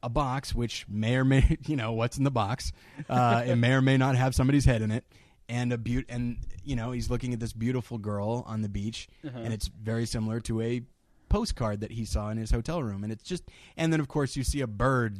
a 0.02 0.08
box 0.08 0.54
which 0.54 0.86
may 0.88 1.16
or 1.16 1.24
may 1.24 1.56
you 1.66 1.76
know 1.76 1.92
what's 1.92 2.16
in 2.16 2.24
the 2.24 2.30
box 2.30 2.72
uh, 3.08 3.42
it 3.46 3.56
may 3.56 3.72
or 3.72 3.82
may 3.82 3.96
not 3.96 4.14
have 4.14 4.34
somebody's 4.34 4.64
head 4.64 4.80
in 4.82 4.90
it 4.90 5.04
and 5.48 5.72
a 5.72 5.78
beaut 5.78 6.04
and 6.08 6.36
you 6.64 6.76
know 6.76 6.92
he's 6.92 7.10
looking 7.10 7.32
at 7.32 7.40
this 7.40 7.52
beautiful 7.52 7.98
girl 7.98 8.44
on 8.46 8.62
the 8.62 8.68
beach 8.68 9.08
Uh-huh. 9.26 9.38
and 9.42 9.52
it's 9.52 9.66
very 9.68 10.06
similar 10.06 10.38
to 10.40 10.60
a 10.60 10.82
postcard 11.28 11.80
that 11.80 11.90
he 11.90 12.04
saw 12.04 12.28
in 12.30 12.36
his 12.38 12.50
hotel 12.52 12.82
room 12.82 13.02
and 13.04 13.12
it's 13.12 13.24
just 13.24 13.42
and 13.76 13.92
then 13.92 13.98
of 14.00 14.06
course 14.06 14.36
you 14.36 14.44
see 14.44 14.60
a 14.60 14.66
bird 14.66 15.18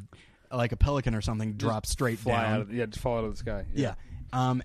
like 0.52 0.70
a 0.72 0.76
pelican 0.76 1.14
or 1.14 1.20
something 1.20 1.54
drop 1.54 1.84
straight 1.86 2.22
down 2.24 2.44
out 2.44 2.60
of, 2.60 2.72
yeah, 2.72 2.86
just 2.86 3.00
fall 3.00 3.18
out 3.18 3.24
of 3.24 3.32
the 3.32 3.36
sky. 3.38 3.64
yeah. 3.74 3.94
Um, 4.32 4.62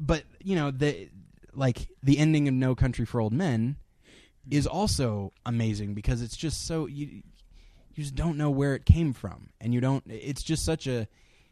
but 0.00 0.24
you 0.42 0.56
know 0.56 0.70
the 0.72 1.08
like 1.54 1.86
the 2.02 2.18
ending 2.18 2.48
of 2.48 2.54
No 2.54 2.74
Country 2.74 3.04
for 3.04 3.20
Old 3.20 3.32
Men 3.32 3.76
is 4.50 4.66
also 4.66 5.32
amazing 5.46 5.94
because 5.94 6.22
it's 6.22 6.36
just 6.36 6.66
so 6.66 6.86
you 6.86 7.22
you 8.00 8.04
just 8.04 8.14
don't 8.14 8.38
know 8.38 8.48
where 8.48 8.74
it 8.74 8.86
came 8.86 9.12
from. 9.12 9.50
And 9.60 9.74
you 9.74 9.80
don't 9.82 10.02
it's 10.08 10.42
just 10.42 10.64
such 10.64 10.86
a 10.86 11.06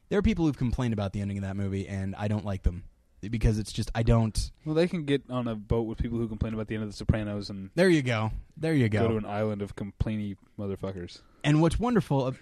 there 0.09 0.19
are 0.19 0.23
people 0.23 0.47
who've 0.47 0.57
complained 0.57 0.95
about 0.95 1.13
the 1.13 1.21
ending 1.21 1.37
of 1.37 1.43
that 1.43 1.57
movie 1.57 1.87
and 1.87 2.17
I 2.17 2.29
don't 2.29 2.45
like 2.47 2.63
them 2.63 2.85
because 3.21 3.59
it's 3.59 3.71
just 3.71 3.91
I 3.95 4.03
don't. 4.03 4.51
Well, 4.65 4.75
they 4.75 4.89
can 4.89 5.05
get 5.05 5.25
on 5.29 5.47
a 5.47 5.55
boat 5.55 5.83
with 5.83 5.99
people 5.99 6.17
who 6.19 6.27
complain 6.27 6.55
about 6.55 6.69
the 6.69 6.75
end 6.77 6.85
of 6.85 6.91
The 6.91 6.97
Sopranos 6.97 7.51
and 7.51 7.69
there 7.75 7.91
you 7.91 8.01
go. 8.01 8.31
There 8.57 8.73
you 8.73 8.89
go, 8.89 9.01
go, 9.03 9.09
to 9.09 9.17
an 9.19 9.27
island 9.27 9.61
of 9.61 9.77
complainy 9.77 10.39
motherfuckers. 10.59 11.21
and 11.45 11.61
what's 11.61 11.79
wonderful 11.79 12.27
of, 12.27 12.39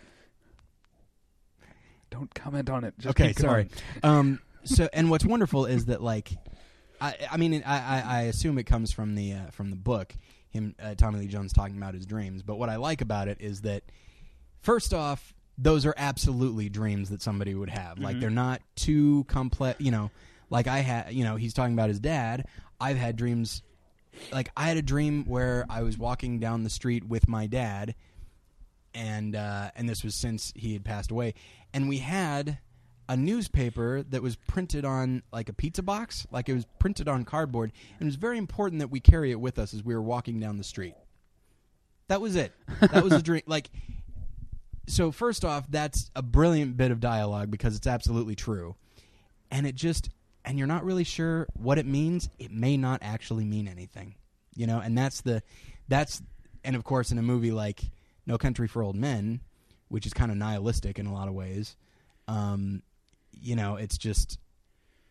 Don't 2.11 2.33
comment 2.33 2.71
on 2.71 2.85
it. 2.85 2.95
Just 3.01 3.21
okay 3.21 3.33
sorry. 3.33 3.69
Um 4.05 4.39
so 4.63 4.89
and 4.93 5.11
what's 5.11 5.25
wonderful 5.25 5.67
is 5.67 5.87
that 5.87 6.01
like 6.01 6.31
I 7.01 7.17
I 7.33 7.37
mean 7.39 7.61
I 7.67 7.79
I, 7.79 8.05
I 8.07 8.21
assume 8.23 8.57
it 8.59 8.67
comes 8.67 8.93
from 8.93 9.17
the 9.17 9.33
uh, 9.33 9.51
from 9.51 9.71
the 9.71 9.77
book 9.77 10.15
him 10.51 10.75
uh, 10.83 10.95
Tommy 10.95 11.21
Lee 11.21 11.27
Jones 11.27 11.53
talking 11.53 11.77
about 11.77 11.95
his 11.95 12.07
dreams. 12.07 12.43
But 12.43 12.57
what 12.59 12.69
I 12.69 12.77
like 12.77 13.01
about 13.01 13.29
it 13.29 13.39
is 13.41 13.63
that 13.63 13.83
first 14.61 14.93
off 14.95 15.33
those 15.59 15.87
are 15.87 15.95
absolutely 15.97 16.69
dreams 16.69 17.09
that 17.11 17.23
somebody 17.23 17.55
would 17.55 17.71
have. 17.71 17.99
Like 17.99 18.17
Mhm. 18.17 18.21
they're 18.21 18.31
not 18.31 18.61
too 18.75 19.25
complex 19.25 19.81
you 19.81 19.91
know 19.91 20.11
like 20.51 20.67
I 20.67 20.79
had 20.81 21.13
you 21.13 21.25
know 21.25 21.37
he's 21.37 21.55
talking 21.55 21.75
about 21.75 21.89
his 21.89 21.99
dad. 22.01 22.47
I've 22.81 22.97
had 22.99 23.17
dreams 23.17 23.63
like 24.33 24.51
I 24.57 24.65
had 24.69 24.77
a 24.77 24.83
dream 24.83 25.25
where 25.25 25.67
I 25.69 25.83
was 25.83 25.97
walking 25.99 26.39
down 26.41 26.63
the 26.63 26.71
street 26.71 27.05
with 27.07 27.27
my 27.29 27.47
dad 27.47 27.95
and 28.95 29.35
uh, 29.37 29.71
and 29.77 29.89
this 29.89 30.03
was 30.03 30.15
since 30.15 30.53
he 30.57 30.73
had 30.73 30.85
passed 30.85 31.11
away. 31.11 31.35
And 31.75 31.89
we 31.89 31.99
had 31.99 32.59
a 33.09 33.17
newspaper 33.17 34.03
that 34.03 34.23
was 34.23 34.37
printed 34.37 34.85
on 34.85 35.23
like 35.33 35.49
a 35.49 35.53
pizza 35.53 35.83
box 35.83 36.27
like 36.31 36.49
it 36.49 36.55
was 36.55 36.67
printed 36.79 37.09
on 37.09 37.25
cardboard 37.25 37.73
and 37.99 38.03
it 38.03 38.05
was 38.07 38.17
very 38.17 38.39
important 38.39 38.81
that 38.81 38.89
we 38.89 39.01
carry 39.01 39.31
it 39.31 39.41
with 39.41 39.59
us 39.59 39.73
as 39.75 39.85
we 39.85 39.95
were 39.95 40.03
walking 40.03 40.41
down 40.41 40.57
the 40.57 40.65
street. 40.65 40.95
That 42.09 42.21
was 42.21 42.37
it. 42.37 42.53
That 42.81 43.03
was 43.03 43.13
a 43.13 43.23
dream. 43.23 43.43
Like 43.47 43.71
so 44.89 45.11
first 45.11 45.45
off 45.45 45.67
that's 45.69 46.11
a 46.15 46.23
brilliant 46.23 46.77
bit 46.77 46.91
of 46.91 47.01
dialogue 47.01 47.51
because 47.51 47.77
it's 47.77 47.87
absolutely 47.87 48.35
true. 48.35 48.77
And 49.51 49.67
it 49.67 49.75
just 49.75 50.11
and 50.45 50.59
you're 50.59 50.69
not 50.69 50.85
really 50.85 51.05
sure 51.05 51.47
what 51.55 51.79
it 51.79 51.87
means. 51.87 52.29
It 52.39 52.53
may 52.53 52.77
not 52.77 53.01
actually 53.03 53.45
mean 53.45 53.67
anything 53.69 54.15
you 54.57 54.67
know? 54.67 54.81
And 54.81 54.97
that's 54.99 55.21
the 55.21 55.43
that's 55.87 56.23
and 56.65 56.75
of 56.75 56.83
course 56.83 57.13
in 57.13 57.19
a 57.19 57.23
movie 57.23 57.53
like 57.53 57.83
no 58.27 58.39
country 58.39 58.67
for 58.67 58.83
old 58.83 58.97
men 58.97 59.41
which 59.89 60.05
is 60.05 60.13
kind 60.13 60.33
of 60.33 60.37
nihilistic 60.37 60.99
in 60.99 61.07
a 61.07 61.13
lot 61.13 61.29
of 61.29 61.35
ways 61.35 61.77
um 62.27 62.83
you 63.41 63.57
know 63.57 63.77
it's 63.77 63.99
just 63.99 64.39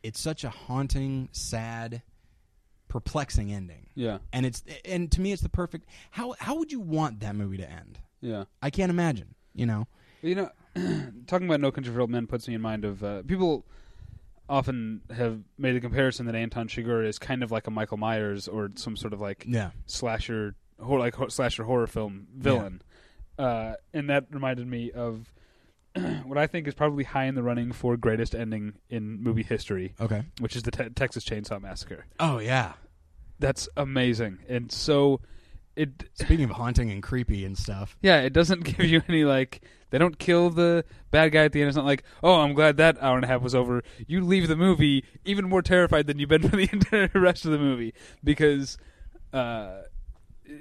it's 0.03 0.19
such 0.19 0.43
a 0.43 0.49
haunting 0.49 1.29
sad 1.31 2.01
perplexing 2.87 3.51
ending. 3.51 3.87
Yeah, 3.95 4.19
and 4.31 4.45
it's 4.45 4.63
and 4.83 5.11
to 5.11 5.21
me 5.21 5.31
it's 5.31 5.41
the 5.41 5.49
perfect 5.49 5.87
how 6.11 6.35
how 6.39 6.55
would 6.55 6.71
you 6.71 6.79
want 6.79 7.19
that 7.21 7.35
movie 7.35 7.57
to 7.57 7.69
end? 7.69 7.99
Yeah. 8.21 8.45
i 8.59 8.71
can't 8.71 8.89
imagine 8.89 9.35
you 9.55 9.65
know? 9.65 9.87
You 10.21 10.35
know, 10.35 10.49
talking 11.27 11.47
about 11.47 11.61
No 11.61 11.71
Country 11.71 11.93
for 11.93 12.01
Old 12.01 12.09
Men 12.09 12.27
puts 12.27 12.47
me 12.47 12.53
in 12.53 12.61
mind 12.61 12.85
of 12.85 13.03
uh, 13.03 13.23
people 13.23 13.65
often 14.47 15.01
have 15.15 15.39
made 15.57 15.75
the 15.75 15.79
comparison 15.79 16.27
that 16.27 16.35
Anton 16.35 16.67
Chigurh 16.67 17.07
is 17.07 17.17
kind 17.17 17.41
of 17.41 17.51
like 17.51 17.65
a 17.65 17.71
Michael 17.71 17.97
Myers 17.97 18.47
or 18.47 18.69
some 18.75 18.95
sort 18.95 19.13
of 19.13 19.21
like 19.21 19.45
yeah. 19.47 19.71
slasher, 19.87 20.55
hor- 20.79 20.99
like 20.99 21.15
slasher 21.29 21.63
horror 21.63 21.87
film 21.87 22.27
villain, 22.35 22.81
uh, 23.39 23.73
and 23.93 24.09
that 24.09 24.27
reminded 24.31 24.67
me 24.67 24.91
of 24.91 25.33
what 26.25 26.37
I 26.37 26.47
think 26.47 26.67
is 26.67 26.73
probably 26.73 27.03
high 27.03 27.25
in 27.25 27.35
the 27.35 27.43
running 27.43 27.71
for 27.71 27.97
greatest 27.97 28.35
ending 28.35 28.73
in 28.89 29.21
movie 29.23 29.43
history, 29.43 29.93
okay 29.99 30.23
which 30.39 30.55
is 30.55 30.63
the 30.63 30.71
te- 30.71 30.89
Texas 30.89 31.23
Chainsaw 31.23 31.61
Massacre. 31.61 32.05
oh 32.19 32.39
yeah 32.39 32.73
That's 33.39 33.67
amazing, 33.77 34.39
and 34.49 34.71
so 34.71 35.21
it 35.75 35.89
speaking 36.13 36.45
of 36.45 36.51
haunting 36.51 36.89
and 36.91 37.01
creepy 37.03 37.45
and 37.45 37.57
stuff 37.57 37.97
Yeah, 38.01 38.21
it 38.21 38.33
doesn't 38.33 38.63
give 38.77 38.85
you 38.85 39.01
any 39.07 39.23
like 39.25 39.61
they 39.91 39.97
don't 39.99 40.17
kill 40.19 40.49
the 40.49 40.83
bad 41.11 41.31
guy 41.31 41.43
at 41.45 41.53
the 41.53 41.61
end. 41.61 41.69
It's 41.69 41.77
not 41.77 41.85
like, 41.85 42.03
oh, 42.23 42.41
I'm 42.41 42.53
glad 42.53 42.77
that 42.77 42.97
hour 43.01 43.15
and 43.15 43.23
a 43.23 43.27
half 43.27 43.41
was 43.41 43.55
over. 43.55 43.81
You 44.07 44.19
leave 44.25 44.47
the 44.49 44.55
movie 44.57 45.05
even 45.23 45.47
more 45.47 45.61
terrified 45.61 46.07
than 46.07 46.19
you've 46.19 46.27
been 46.27 46.41
for 46.49 46.55
the 46.57 46.67
entire 46.73 47.09
rest 47.13 47.45
of 47.45 47.51
the 47.51 47.59
movie 47.59 47.93
because 48.23 48.77
uh, 49.31 49.83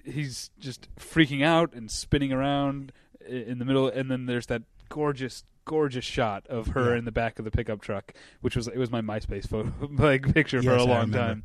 he's 0.04 0.50
just 0.60 0.88
freaking 0.96 1.42
out 1.44 1.72
and 1.72 1.90
spinning 1.90 2.32
around 2.32 2.92
in 3.26 3.58
the 3.58 3.64
middle, 3.64 3.88
and 3.88 4.10
then 4.10 4.26
there's 4.26 4.46
that 4.46 4.62
gorgeous, 4.94 5.42
gorgeous 5.64 6.04
shot 6.04 6.46
of 6.46 6.68
her 6.68 6.92
Yeah. 6.92 6.98
in 6.98 7.04
the 7.04 7.10
back 7.12 7.38
of 7.40 7.44
the 7.44 7.50
pickup 7.50 7.80
truck, 7.80 8.14
which 8.42 8.54
was 8.54 8.68
it 8.68 8.78
was 8.78 8.90
my 8.92 9.00
MySpace 9.00 9.48
photo 9.48 9.72
like 9.98 10.32
picture 10.32 10.62
for 10.62 10.70
Yes, 10.70 10.80
a 10.82 10.84
I 10.84 10.94
long 10.94 11.10
time. 11.10 11.42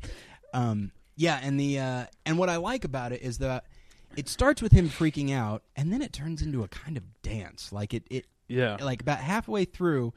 Um, 0.54 0.92
yeah, 1.16 1.40
and 1.42 1.58
the 1.58 1.78
uh, 1.80 2.06
and 2.24 2.38
what 2.38 2.48
I 2.48 2.56
like 2.56 2.84
about 2.84 3.12
it 3.12 3.22
is 3.22 3.38
that 3.38 3.64
it 4.16 4.28
starts 4.28 4.62
with 4.62 4.72
him 4.72 4.88
freaking 4.88 5.32
out, 5.32 5.62
and 5.76 5.92
then 5.92 6.00
it 6.02 6.12
turns 6.12 6.42
into 6.42 6.62
a 6.62 6.68
kind 6.68 6.96
of 6.96 7.02
dance. 7.22 7.72
Like 7.72 7.92
it, 7.92 8.04
it 8.08 8.26
Yeah, 8.48 8.76
like 8.80 9.02
about 9.02 9.18
halfway 9.18 9.64
through, 9.64 10.14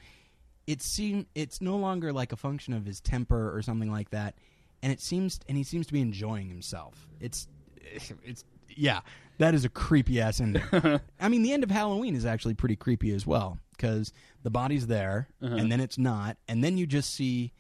it 0.67 0.81
seem 0.83 1.25
it's 1.35 1.59
no 1.61 1.75
longer 1.77 2.13
like 2.13 2.31
a 2.31 2.37
function 2.37 2.73
of 2.73 2.85
his 2.85 3.01
temper 3.01 3.55
or 3.55 3.61
something 3.63 3.91
like 3.91 4.11
that, 4.11 4.35
and 4.83 4.91
it 4.93 5.01
seems 5.01 5.39
and 5.49 5.57
he 5.57 5.63
seems 5.63 5.87
to 5.87 5.93
be 5.93 6.01
enjoying 6.01 6.47
himself. 6.49 7.07
It's 7.19 7.47
it's 8.23 8.43
yeah, 8.75 9.01
that 9.39 9.53
is 9.55 9.65
a 9.65 9.69
creepy 9.69 10.21
ass 10.21 10.39
ending. 10.39 10.63
I 11.19 11.29
mean, 11.29 11.43
the 11.43 11.53
end 11.53 11.63
of 11.63 11.71
Halloween 11.71 12.15
is 12.15 12.25
actually 12.25 12.53
pretty 12.53 12.75
creepy 12.75 13.11
as 13.13 13.25
well 13.25 13.57
because 13.71 14.13
the 14.43 14.49
body's 14.49 14.87
there 14.87 15.27
Uh-huh. 15.41 15.55
and 15.55 15.71
then 15.71 15.79
it's 15.79 15.97
not, 15.97 16.37
and 16.47 16.63
then 16.63 16.77
you 16.77 16.85
just 16.85 17.13
see 17.13 17.51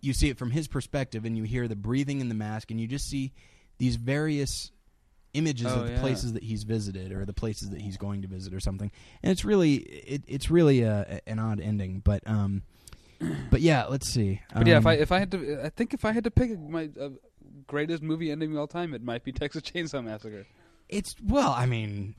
you 0.00 0.12
see 0.12 0.28
it 0.28 0.36
from 0.36 0.50
his 0.50 0.68
perspective, 0.68 1.24
and 1.24 1.34
you 1.36 1.44
hear 1.44 1.66
the 1.66 1.76
breathing 1.76 2.20
in 2.20 2.28
the 2.28 2.34
mask, 2.34 2.70
and 2.70 2.78
you 2.78 2.86
just 2.86 3.08
see 3.08 3.32
these 3.78 3.96
various 3.96 4.70
images 5.32 5.66
Oh, 5.66 5.80
of 5.80 5.86
the 5.86 5.92
yeah. 5.92 6.00
places 6.00 6.34
that 6.34 6.42
he's 6.42 6.62
visited 6.64 7.10
or 7.10 7.24
the 7.24 7.32
places 7.32 7.70
that 7.70 7.80
he's 7.80 7.96
going 7.96 8.20
to 8.22 8.28
visit 8.28 8.52
or 8.52 8.60
something, 8.60 8.90
and 9.22 9.32
it's 9.32 9.44
really 9.46 9.76
it, 9.76 10.22
it's 10.26 10.50
really 10.50 10.82
a, 10.82 11.20
an 11.26 11.38
odd 11.38 11.60
ending, 11.60 12.00
but 12.04 12.22
um. 12.26 12.62
But 13.50 13.60
yeah, 13.62 13.84
let's 13.86 14.08
see. 14.12 14.42
But 14.52 14.66
yeah, 14.66 14.76
if 14.76 14.84
Um, 14.84 14.88
I 14.88 14.94
if 14.94 15.10
I 15.12 15.18
had 15.20 15.30
to, 15.30 15.60
I 15.64 15.70
think 15.70 15.94
if 15.94 16.04
I 16.04 16.12
had 16.12 16.24
to 16.24 16.30
pick 16.30 16.58
my 16.60 16.90
uh, 17.00 17.10
greatest 17.66 18.02
movie 18.02 18.30
ending 18.30 18.52
of 18.52 18.58
all 18.58 18.66
time, 18.66 18.92
it 18.92 19.02
might 19.02 19.24
be 19.24 19.32
Texas 19.40 19.62
Chainsaw 19.62 20.04
Massacre. 20.04 20.44
It's 20.94 21.14
well, 21.22 21.50
I 21.50 21.66
mean, 21.66 22.14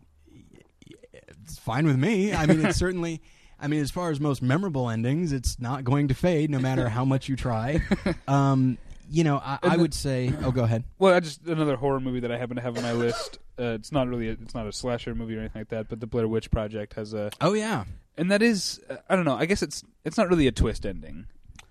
it's 1.43 1.57
fine 1.59 1.85
with 1.85 1.97
me. 1.97 2.33
I 2.33 2.45
mean, 2.45 2.65
it's 2.65 2.77
certainly. 2.85 3.21
I 3.57 3.67
mean, 3.67 3.81
as 3.81 3.89
far 3.89 4.11
as 4.11 4.19
most 4.19 4.41
memorable 4.41 4.89
endings, 4.89 5.31
it's 5.31 5.59
not 5.61 5.85
going 5.85 6.09
to 6.09 6.13
fade, 6.13 6.49
no 6.49 6.59
matter 6.59 6.89
how 6.89 7.05
much 7.05 7.29
you 7.29 7.35
try. 7.35 7.81
Um, 8.27 8.77
you 9.09 9.23
know, 9.23 9.37
I, 9.37 9.59
I 9.61 9.77
would 9.77 9.93
say. 9.93 10.33
Oh, 10.43 10.51
go 10.51 10.63
ahead. 10.63 10.83
Well, 10.97 11.13
I 11.13 11.19
just 11.19 11.45
another 11.45 11.75
horror 11.75 11.99
movie 11.99 12.21
that 12.21 12.31
I 12.31 12.37
happen 12.37 12.55
to 12.55 12.61
have 12.61 12.75
on 12.75 12.83
my 12.83 12.91
list. 12.91 13.37
Uh, 13.57 13.75
it's 13.79 13.91
not 13.91 14.07
really, 14.07 14.29
a, 14.29 14.31
it's 14.31 14.55
not 14.55 14.65
a 14.67 14.71
slasher 14.73 15.13
movie 15.13 15.35
or 15.35 15.39
anything 15.39 15.61
like 15.61 15.69
that. 15.69 15.87
But 15.89 15.99
the 15.99 16.07
Blair 16.07 16.27
Witch 16.27 16.49
Project 16.51 16.95
has 16.95 17.13
a, 17.13 17.29
Oh 17.39 17.53
yeah, 17.53 17.85
and 18.17 18.31
that 18.31 18.41
is, 18.41 18.81
uh, 18.89 18.97
I 19.07 19.15
don't 19.15 19.25
know. 19.25 19.35
I 19.35 19.45
guess 19.45 19.61
it's 19.61 19.83
it's 20.03 20.17
not 20.17 20.27
really 20.27 20.47
a 20.47 20.51
twist 20.51 20.85
ending. 20.87 21.27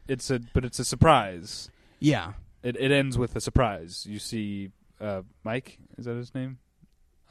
It's 0.06 0.30
a, 0.30 0.38
but 0.38 0.64
it's 0.64 0.78
a 0.78 0.84
surprise. 0.84 1.70
yeah, 1.98 2.34
It 2.62 2.76
it 2.78 2.92
ends 2.92 3.18
with 3.18 3.34
a 3.36 3.40
surprise. 3.40 4.06
You 4.08 4.20
see, 4.20 4.70
uh, 5.00 5.22
Mike 5.42 5.78
is 5.98 6.04
that 6.06 6.14
his 6.14 6.34
name? 6.36 6.58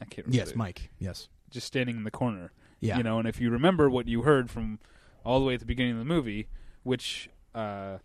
I 0.06 0.14
can't. 0.14 0.26
remember. 0.26 0.46
yes, 0.48 0.56
Mike. 0.56 0.90
Yes, 0.98 1.28
Just 1.50 1.66
standing 1.66 1.96
in 1.96 2.04
the 2.04 2.10
corner. 2.10 2.52
yeah, 2.80 2.96
You 2.96 3.02
know, 3.02 3.18
and 3.18 3.26
if 3.28 3.40
you 3.40 3.50
remember 3.50 3.88
what 3.90 4.06
you 4.08 4.22
heard 4.22 4.50
from 4.50 4.78
all 5.24 5.40
the 5.40 5.46
way 5.46 5.54
at 5.54 5.60
the 5.60 5.66
beginning 5.66 5.92
of 5.92 5.98
the 5.98 6.04
movie, 6.04 6.48
which 6.82 7.30
uh, 7.54 7.98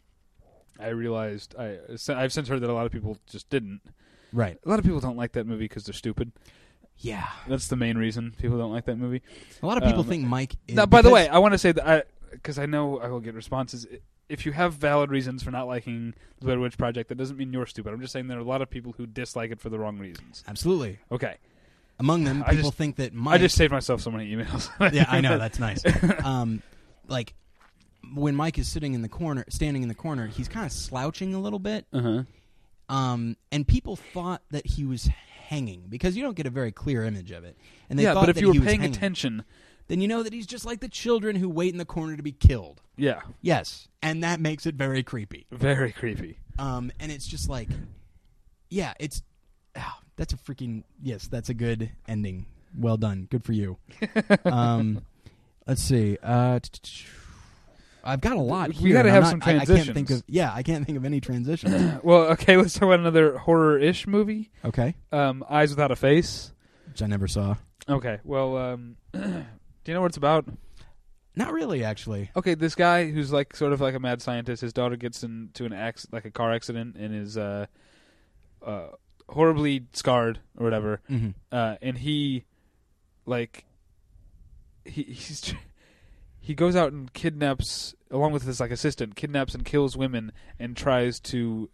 I 0.79 0.87
realized 0.89 1.55
I 1.59 1.77
I've 2.09 2.31
since 2.33 2.47
heard 2.47 2.61
that 2.61 2.69
a 2.69 2.73
lot 2.73 2.85
of 2.85 2.91
people 2.91 3.17
just 3.27 3.49
didn't. 3.49 3.81
right. 4.31 4.57
A 4.65 4.69
lot 4.69 4.79
of 4.79 4.85
people 4.85 4.99
don't 4.99 5.17
like 5.17 5.33
that 5.33 5.45
movie 5.45 5.65
because 5.65 5.83
they're 5.85 5.93
stupid. 5.93 6.31
Yeah, 7.01 7.27
That's 7.47 7.67
the 7.67 7.77
main 7.77 7.97
reason 7.97 8.35
people 8.37 8.57
don't 8.57 8.73
like 8.73 8.83
that 8.85 8.97
movie. 8.97 9.21
a 9.63 9.65
lot 9.65 9.77
of 9.77 9.83
people 9.83 10.01
Um, 10.01 10.07
think 10.07 10.25
Mike. 10.27 10.55
Is, 10.67 10.75
now, 10.75 10.85
by 10.85 11.01
the 11.01 11.09
way, 11.09 11.29
I 11.29 11.37
want 11.39 11.53
to 11.53 11.57
say 11.57 11.71
that 11.71 11.87
I 11.87 12.03
because 12.31 12.59
I 12.59 12.65
know 12.65 12.99
I 12.99 13.07
will 13.07 13.21
get 13.21 13.33
responses. 13.35 13.87
If 14.27 14.45
you 14.45 14.51
have 14.51 14.73
valid 14.75 15.09
reasons 15.09 15.41
for 15.41 15.49
not 15.49 15.65
liking 15.65 16.13
the 16.39 16.45
Blair 16.45 16.59
Witch 16.59 16.77
Project, 16.77 17.09
that 17.09 17.15
doesn't 17.15 17.37
mean 17.37 17.51
you're 17.53 17.65
stupid. 17.65 17.93
I'm 17.93 18.01
just 18.01 18.13
saying 18.13 18.27
there 18.27 18.37
are 18.37 18.41
a 18.41 18.43
lot 18.43 18.61
of 18.61 18.69
people 18.69 18.93
who 18.97 19.07
dislike 19.07 19.49
it 19.49 19.59
for 19.59 19.69
the 19.69 19.79
wrong 19.79 19.97
reasons. 19.97 20.43
absolutely. 20.47 20.99
Okay, 21.11 21.37
Among 21.99 22.23
them, 22.23 22.43
I 22.45 22.51
people 22.51 22.69
just- 22.69 22.77
think 22.77 22.95
that 22.97 23.13
Mike. 23.13 23.35
I 23.35 23.37
just 23.39 23.55
saved 23.55 23.71
myself 23.73 24.01
so 24.01 24.09
many 24.11 24.33
emails. 24.33 24.69
yeah, 24.93 25.05
I 25.09 25.21
know 25.21 25.37
that's 25.43 25.59
nice. 25.59 25.83
Um, 26.23 26.61
like 27.07 27.33
when 28.13 28.35
Mike 28.35 28.57
is 28.57 28.67
sitting 28.67 28.93
in 28.93 29.01
the 29.01 29.09
corner, 29.09 29.43
standing 29.49 29.83
in 29.83 29.89
the 29.89 29.95
corner, 29.95 30.27
he's 30.27 30.47
kind 30.47 30.65
of 30.65 30.71
slouching 30.71 31.33
a 31.33 31.39
little 31.39 31.59
bit. 31.59 31.85
Uh 31.93 32.01
huh. 32.01 32.23
um, 32.95 33.35
and 33.51 33.67
people 33.67 33.95
thought 33.95 34.41
that 34.51 34.65
he 34.65 34.85
was 34.85 35.09
hanging 35.47 35.85
because 35.89 36.15
you 36.15 36.23
don't 36.23 36.35
get 36.35 36.45
a 36.45 36.49
very 36.51 36.71
clear 36.71 37.03
image 37.03 37.31
of 37.31 37.43
it. 37.43 37.57
And 37.89 37.97
they 37.99 38.03
Yeah, 38.03 38.13
thought 38.13 38.21
but 38.21 38.29
if 38.29 38.35
that 38.35 38.41
you 38.41 38.47
were 38.47 38.53
he 38.53 38.59
was 38.59 38.67
paying 38.67 38.81
hanging. 38.81 38.95
attention, 38.95 39.43
then 39.87 39.99
you 39.99 40.07
know 40.07 40.23
that 40.23 40.31
he's 40.31 40.45
just 40.47 40.63
like 40.65 40.79
the 40.79 40.87
children 40.87 41.35
who 41.35 41.49
wait 41.49 41.71
in 41.71 41.77
the 41.79 41.85
corner 41.85 42.15
to 42.15 42.23
be 42.23 42.31
killed. 42.31 42.81
yeah, 42.95 43.21
Yes, 43.41 43.87
and 44.01 44.23
that 44.23 44.39
makes 44.39 44.65
it 44.65 44.75
very 44.75 45.03
creepy. 45.03 45.47
very 45.51 45.91
creepy. 45.91 46.37
Um, 46.59 46.91
and 46.99 47.11
it's 47.11 47.25
just 47.27 47.49
like, 47.49 47.69
yeah, 48.69 48.93
it's 48.99 49.23
oh, 49.75 49.97
that's 50.19 50.33
a 50.33 50.37
freaking 50.37 50.83
yes, 51.01 51.27
that's 51.27 51.49
a 51.49 51.53
good 51.53 51.89
ending. 52.07 52.45
Well 52.77 52.97
done, 52.97 53.27
good 53.31 53.43
for 53.43 53.53
you. 53.53 53.77
um, 54.45 55.03
let's 55.65 55.81
see. 55.81 56.17
Uh, 56.21 56.59
t- 56.59 56.69
t- 56.83 57.05
I've 58.03 58.21
got 58.21 58.37
a 58.37 58.41
lot. 58.41 58.69
We 58.69 58.75
here, 58.75 58.93
gotta 58.93 59.11
have 59.11 59.23
I'm 59.23 59.29
some 59.31 59.39
not- 59.39 59.47
I, 59.47 59.57
I 59.61 59.65
can't 59.65 59.93
think 59.93 60.09
of 60.09 60.23
yeah, 60.27 60.51
I 60.53 60.61
can't 60.63 60.85
think 60.85 60.97
of 60.97 61.05
any 61.05 61.19
transitions. 61.21 61.99
Well, 62.03 62.23
okay, 62.33 62.57
let's 62.57 62.73
talk 62.73 62.83
about 62.83 62.99
another 62.99 63.37
horror-ish 63.37 64.07
movie. 64.07 64.51
okay, 64.63 64.95
Um, 65.11 65.43
Eyes 65.49 65.69
Without 65.71 65.91
a 65.91 65.95
Face. 65.95 66.51
which 66.87 67.01
I 67.01 67.07
never 67.07 67.27
saw. 67.27 67.55
Okay, 67.87 68.19
well, 68.23 68.55
um, 68.57 68.95
do 69.13 69.21
you 69.85 69.93
know 69.93 70.01
what 70.01 70.07
it's 70.11 70.17
about? 70.17 70.45
Not 71.35 71.53
really, 71.53 71.83
actually. 71.83 72.29
Okay, 72.35 72.53
this 72.55 72.75
guy 72.75 73.09
who's 73.09 73.31
like 73.31 73.55
sort 73.55 73.71
of 73.73 73.79
like 73.81 73.95
a 73.95 73.99
mad 73.99 74.21
scientist. 74.21 74.61
His 74.61 74.73
daughter 74.73 74.95
gets 74.97 75.23
into 75.23 75.65
an 75.65 75.73
acc- 75.73 76.11
like 76.11 76.25
a 76.25 76.31
car 76.31 76.51
accident 76.53 76.95
and 76.97 77.15
is 77.15 77.37
uh, 77.37 77.65
uh, 78.65 78.87
horribly 79.29 79.85
scarred 79.93 80.39
or 80.57 80.63
whatever. 80.63 81.01
Mm-hmm. 81.09 81.29
Uh, 81.51 81.75
and 81.81 81.97
he, 81.97 82.45
like, 83.25 83.65
he 84.85 85.03
he's 85.03 85.41
tr- 85.41 85.55
he 86.39 86.55
goes 86.55 86.75
out 86.75 86.91
and 86.91 87.11
kidnaps 87.13 87.95
along 88.11 88.31
with 88.31 88.43
his 88.43 88.59
like 88.59 88.71
assistant, 88.71 89.15
kidnaps 89.15 89.53
and 89.53 89.65
kills 89.65 89.95
women 89.95 90.31
and 90.59 90.75
tries 90.75 91.19
to 91.19 91.69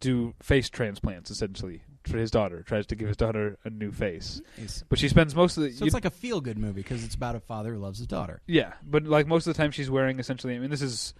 do 0.00 0.34
face 0.42 0.68
transplants 0.68 1.30
essentially 1.30 1.82
for 2.04 2.18
his 2.18 2.30
daughter. 2.30 2.62
Tries 2.62 2.86
to 2.86 2.96
give 2.96 3.08
his 3.08 3.16
daughter 3.16 3.58
a 3.64 3.70
new 3.70 3.92
face, 3.92 4.42
but 4.88 4.98
she 4.98 5.08
spends 5.08 5.34
most 5.34 5.56
of 5.56 5.62
the 5.62 5.72
So 5.72 5.84
it's 5.84 5.94
like 5.94 6.04
a 6.04 6.10
feel 6.10 6.40
good 6.40 6.58
movie 6.58 6.82
because 6.82 7.04
it's 7.04 7.14
about 7.14 7.36
a 7.36 7.40
father 7.40 7.74
who 7.74 7.78
loves 7.78 7.98
his 7.98 8.08
daughter. 8.08 8.42
Yeah, 8.46 8.72
but 8.84 9.04
like 9.04 9.26
most 9.26 9.46
of 9.46 9.54
the 9.54 9.62
time, 9.62 9.70
she's 9.70 9.90
wearing 9.90 10.18
essentially. 10.18 10.56
I 10.56 10.58
mean, 10.58 10.70
this 10.70 10.82
is 10.82 11.14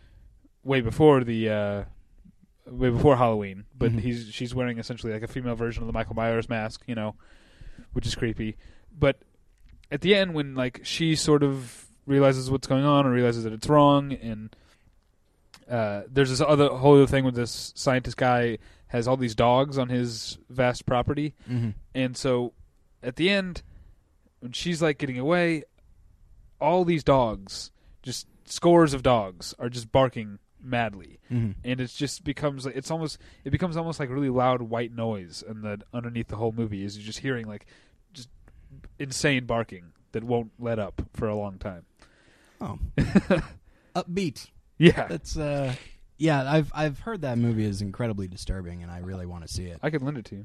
way 0.64 0.80
before 0.80 1.24
the 1.24 1.48
uh, 1.48 1.84
way 2.66 2.90
before 2.90 3.16
Halloween, 3.16 3.64
but 3.76 3.92
Mhm. 3.92 4.00
he's 4.00 4.28
she's 4.32 4.54
wearing 4.54 4.78
essentially 4.78 5.12
like 5.12 5.22
a 5.22 5.28
female 5.28 5.54
version 5.56 5.82
of 5.82 5.86
the 5.86 5.92
Michael 5.92 6.14
Myers 6.14 6.48
mask, 6.48 6.82
you 6.86 6.94
know, 6.94 7.14
which 7.92 8.06
is 8.06 8.14
creepy. 8.14 8.56
But 8.96 9.18
at 9.90 10.00
the 10.00 10.14
end, 10.14 10.34
when 10.34 10.54
like 10.54 10.80
she 10.84 11.14
sort 11.16 11.42
of 11.42 11.86
realizes 12.06 12.50
what's 12.50 12.66
going 12.66 12.84
on 12.84 13.04
and 13.06 13.14
realizes 13.14 13.44
that 13.44 13.52
it's 13.52 13.68
wrong, 13.68 14.12
and 14.12 14.54
uh, 15.70 16.02
there's 16.10 16.30
this 16.30 16.40
other 16.40 16.68
whole 16.68 16.94
other 16.94 17.06
thing 17.06 17.24
with 17.24 17.34
this 17.34 17.72
scientist 17.76 18.16
guy 18.16 18.58
has 18.88 19.08
all 19.08 19.16
these 19.16 19.34
dogs 19.34 19.78
on 19.78 19.88
his 19.88 20.38
vast 20.50 20.84
property, 20.86 21.34
Mm-hmm. 21.50 21.70
and 21.94 22.16
so 22.16 22.52
at 23.02 23.16
the 23.16 23.30
end, 23.30 23.62
when 24.40 24.52
she's 24.52 24.82
like 24.82 24.98
getting 24.98 25.18
away, 25.18 25.64
all 26.60 26.84
these 26.84 27.02
dogs, 27.02 27.70
just 28.02 28.26
scores 28.44 28.92
of 28.92 29.02
dogs, 29.02 29.54
are 29.58 29.68
just 29.70 29.90
barking 29.90 30.38
madly. 30.62 31.18
Mm-hmm. 31.30 31.52
And 31.64 31.80
it 31.80 31.90
just 31.90 32.24
becomes 32.24 32.66
it's 32.66 32.90
almost 32.90 33.18
it 33.44 33.50
becomes 33.50 33.76
almost 33.76 34.00
like 34.00 34.10
really 34.10 34.30
loud 34.30 34.62
white 34.62 34.92
noise 34.94 35.42
and 35.46 35.62
that 35.64 35.82
underneath 35.92 36.28
the 36.28 36.36
whole 36.36 36.52
movie 36.52 36.84
is 36.84 36.96
you're 36.96 37.04
just 37.06 37.20
hearing 37.20 37.46
like 37.46 37.66
just 38.12 38.28
insane 38.98 39.46
barking 39.46 39.92
that 40.12 40.24
won't 40.24 40.52
let 40.58 40.78
up 40.78 41.02
for 41.14 41.28
a 41.28 41.34
long 41.34 41.58
time. 41.58 41.84
Oh, 42.60 42.78
upbeat. 43.96 44.48
Yeah. 44.78 45.06
That's 45.08 45.36
uh, 45.36 45.74
yeah. 46.18 46.50
I've 46.50 46.70
I've 46.74 47.00
heard 47.00 47.22
that 47.22 47.38
movie 47.38 47.64
is 47.64 47.82
incredibly 47.82 48.28
disturbing, 48.28 48.82
and 48.82 48.90
I 48.90 48.98
really 48.98 49.26
want 49.26 49.46
to 49.46 49.52
see 49.52 49.64
it. 49.64 49.78
I 49.82 49.90
could 49.90 50.02
lend 50.02 50.18
it 50.18 50.24
to 50.26 50.36
you. 50.36 50.44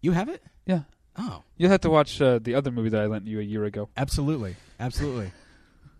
You 0.00 0.12
have 0.12 0.28
it? 0.28 0.42
Yeah. 0.66 0.80
Oh, 1.16 1.42
You'll 1.56 1.70
have 1.70 1.82
to 1.82 1.90
watch 1.90 2.20
uh, 2.20 2.40
the 2.42 2.56
other 2.56 2.72
movie 2.72 2.88
that 2.88 3.00
I 3.00 3.06
lent 3.06 3.26
you 3.28 3.38
a 3.38 3.42
year 3.42 3.64
ago. 3.64 3.88
absolutely, 3.96 4.56
absolutely. 4.80 5.30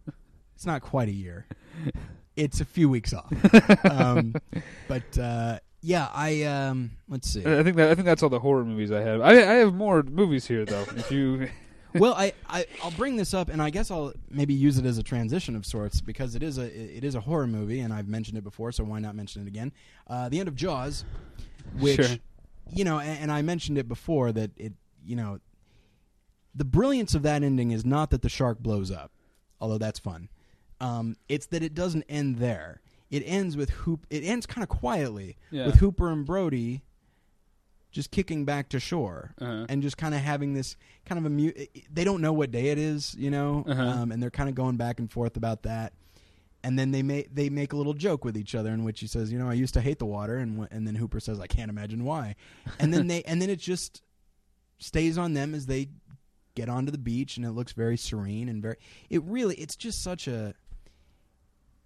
it's 0.56 0.66
not 0.66 0.82
quite 0.82 1.08
a 1.08 1.12
year. 1.12 1.46
It's 2.36 2.60
a 2.60 2.64
few 2.64 2.88
weeks 2.88 3.14
off. 3.14 3.32
um, 3.90 4.34
but 4.88 5.18
uh, 5.18 5.58
yeah, 5.82 6.08
I 6.12 6.42
um, 6.44 6.92
let's 7.08 7.28
see. 7.28 7.40
I 7.40 7.62
think 7.62 7.76
that 7.76 7.90
I 7.90 7.94
think 7.94 8.06
that's 8.06 8.22
all 8.22 8.28
the 8.28 8.40
horror 8.40 8.64
movies 8.64 8.90
I 8.90 9.00
have. 9.02 9.20
I 9.20 9.32
I 9.32 9.54
have 9.54 9.74
more 9.74 10.02
movies 10.02 10.46
here 10.46 10.64
though. 10.64 10.84
If 10.96 11.10
you 11.12 11.48
well, 11.94 12.14
I, 12.14 12.32
I 12.48 12.66
I'll 12.82 12.90
bring 12.90 13.16
this 13.16 13.34
up, 13.34 13.48
and 13.48 13.62
I 13.62 13.70
guess 13.70 13.90
I'll 13.90 14.12
maybe 14.30 14.52
use 14.54 14.78
it 14.78 14.84
as 14.84 14.98
a 14.98 15.02
transition 15.02 15.54
of 15.54 15.64
sorts 15.64 16.00
because 16.00 16.34
it 16.34 16.42
is 16.42 16.58
a 16.58 16.64
it 16.64 17.04
is 17.04 17.14
a 17.14 17.20
horror 17.20 17.46
movie, 17.46 17.80
and 17.80 17.92
I've 17.92 18.08
mentioned 18.08 18.36
it 18.38 18.44
before, 18.44 18.72
so 18.72 18.82
why 18.82 18.98
not 18.98 19.14
mention 19.14 19.42
it 19.42 19.48
again? 19.48 19.72
Uh, 20.08 20.28
the 20.28 20.40
end 20.40 20.48
of 20.48 20.56
Jaws, 20.56 21.04
which 21.78 21.96
Sure. 21.96 22.16
you 22.72 22.84
know, 22.84 22.98
and, 22.98 23.24
and 23.24 23.32
I 23.32 23.42
mentioned 23.42 23.78
it 23.78 23.86
before 23.86 24.32
that 24.32 24.50
it 24.56 24.72
you 25.04 25.16
know, 25.16 25.38
the 26.54 26.64
brilliance 26.64 27.14
of 27.14 27.22
that 27.22 27.42
ending 27.42 27.70
is 27.70 27.84
not 27.84 28.10
that 28.10 28.22
the 28.22 28.28
shark 28.28 28.58
blows 28.58 28.90
up, 28.90 29.12
although 29.60 29.78
that's 29.78 29.98
fun. 29.98 30.28
Um, 30.80 31.16
it's 31.28 31.46
that 31.46 31.62
it 31.62 31.74
doesn't 31.74 32.04
end 32.08 32.38
there. 32.38 32.80
It 33.10 33.20
ends 33.26 33.56
with 33.56 33.70
Hoop. 33.70 34.06
It 34.10 34.24
ends 34.24 34.44
kind 34.46 34.62
of 34.62 34.68
quietly 34.68 35.36
Yeah. 35.50 35.66
with 35.66 35.76
Hooper 35.76 36.10
and 36.10 36.26
Brody 36.26 36.82
just 37.92 38.10
kicking 38.10 38.44
back 38.44 38.68
to 38.70 38.80
shore 38.80 39.34
Uh-huh. 39.40 39.66
and 39.68 39.80
just 39.80 39.96
kind 39.96 40.14
of 40.14 40.20
having 40.20 40.54
this 40.54 40.76
kind 41.04 41.18
of 41.18 41.26
a 41.26 41.30
mu- 41.30 41.52
they 41.92 42.02
don't 42.02 42.20
know 42.20 42.32
what 42.32 42.50
day 42.50 42.68
it 42.70 42.78
is, 42.78 43.14
you 43.16 43.30
know, 43.30 43.64
Uh-huh. 43.68 43.82
um, 43.82 44.10
and 44.12 44.20
they're 44.20 44.30
kind 44.32 44.48
of 44.48 44.56
going 44.56 44.76
back 44.76 44.98
and 44.98 45.10
forth 45.12 45.36
about 45.36 45.62
that. 45.62 45.92
And 46.64 46.76
then 46.78 46.90
they 46.90 47.02
make 47.02 47.32
they 47.32 47.50
make 47.50 47.72
a 47.72 47.76
little 47.76 47.92
joke 47.94 48.24
with 48.24 48.36
each 48.36 48.54
other 48.54 48.70
in 48.72 48.82
which 48.84 48.98
he 48.98 49.06
says, 49.06 49.30
you 49.30 49.38
know, 49.38 49.48
I 49.48 49.52
used 49.52 49.74
to 49.74 49.80
hate 49.82 49.98
the 50.00 50.06
water, 50.06 50.38
and 50.38 50.58
wh- 50.64 50.74
and 50.74 50.86
then 50.86 50.94
Hooper 50.96 51.20
says, 51.20 51.38
I 51.38 51.46
can't 51.46 51.68
imagine 51.70 52.04
why. 52.04 52.34
And 52.80 52.92
then 52.92 53.06
they 53.06 53.22
and 53.24 53.40
then 53.40 53.50
it 53.50 53.60
just 53.60 54.02
stays 54.78 55.16
on 55.18 55.34
them 55.34 55.54
as 55.54 55.66
they 55.66 55.90
get 56.56 56.68
onto 56.70 56.90
the 56.90 56.98
beach, 56.98 57.36
and 57.36 57.44
it 57.44 57.52
looks 57.52 57.72
very 57.72 57.96
serene 57.98 58.48
and 58.48 58.62
very. 58.62 58.76
It 59.10 59.22
really, 59.24 59.56
it's 59.56 59.76
just 59.76 60.02
such 60.02 60.26
a 60.26 60.54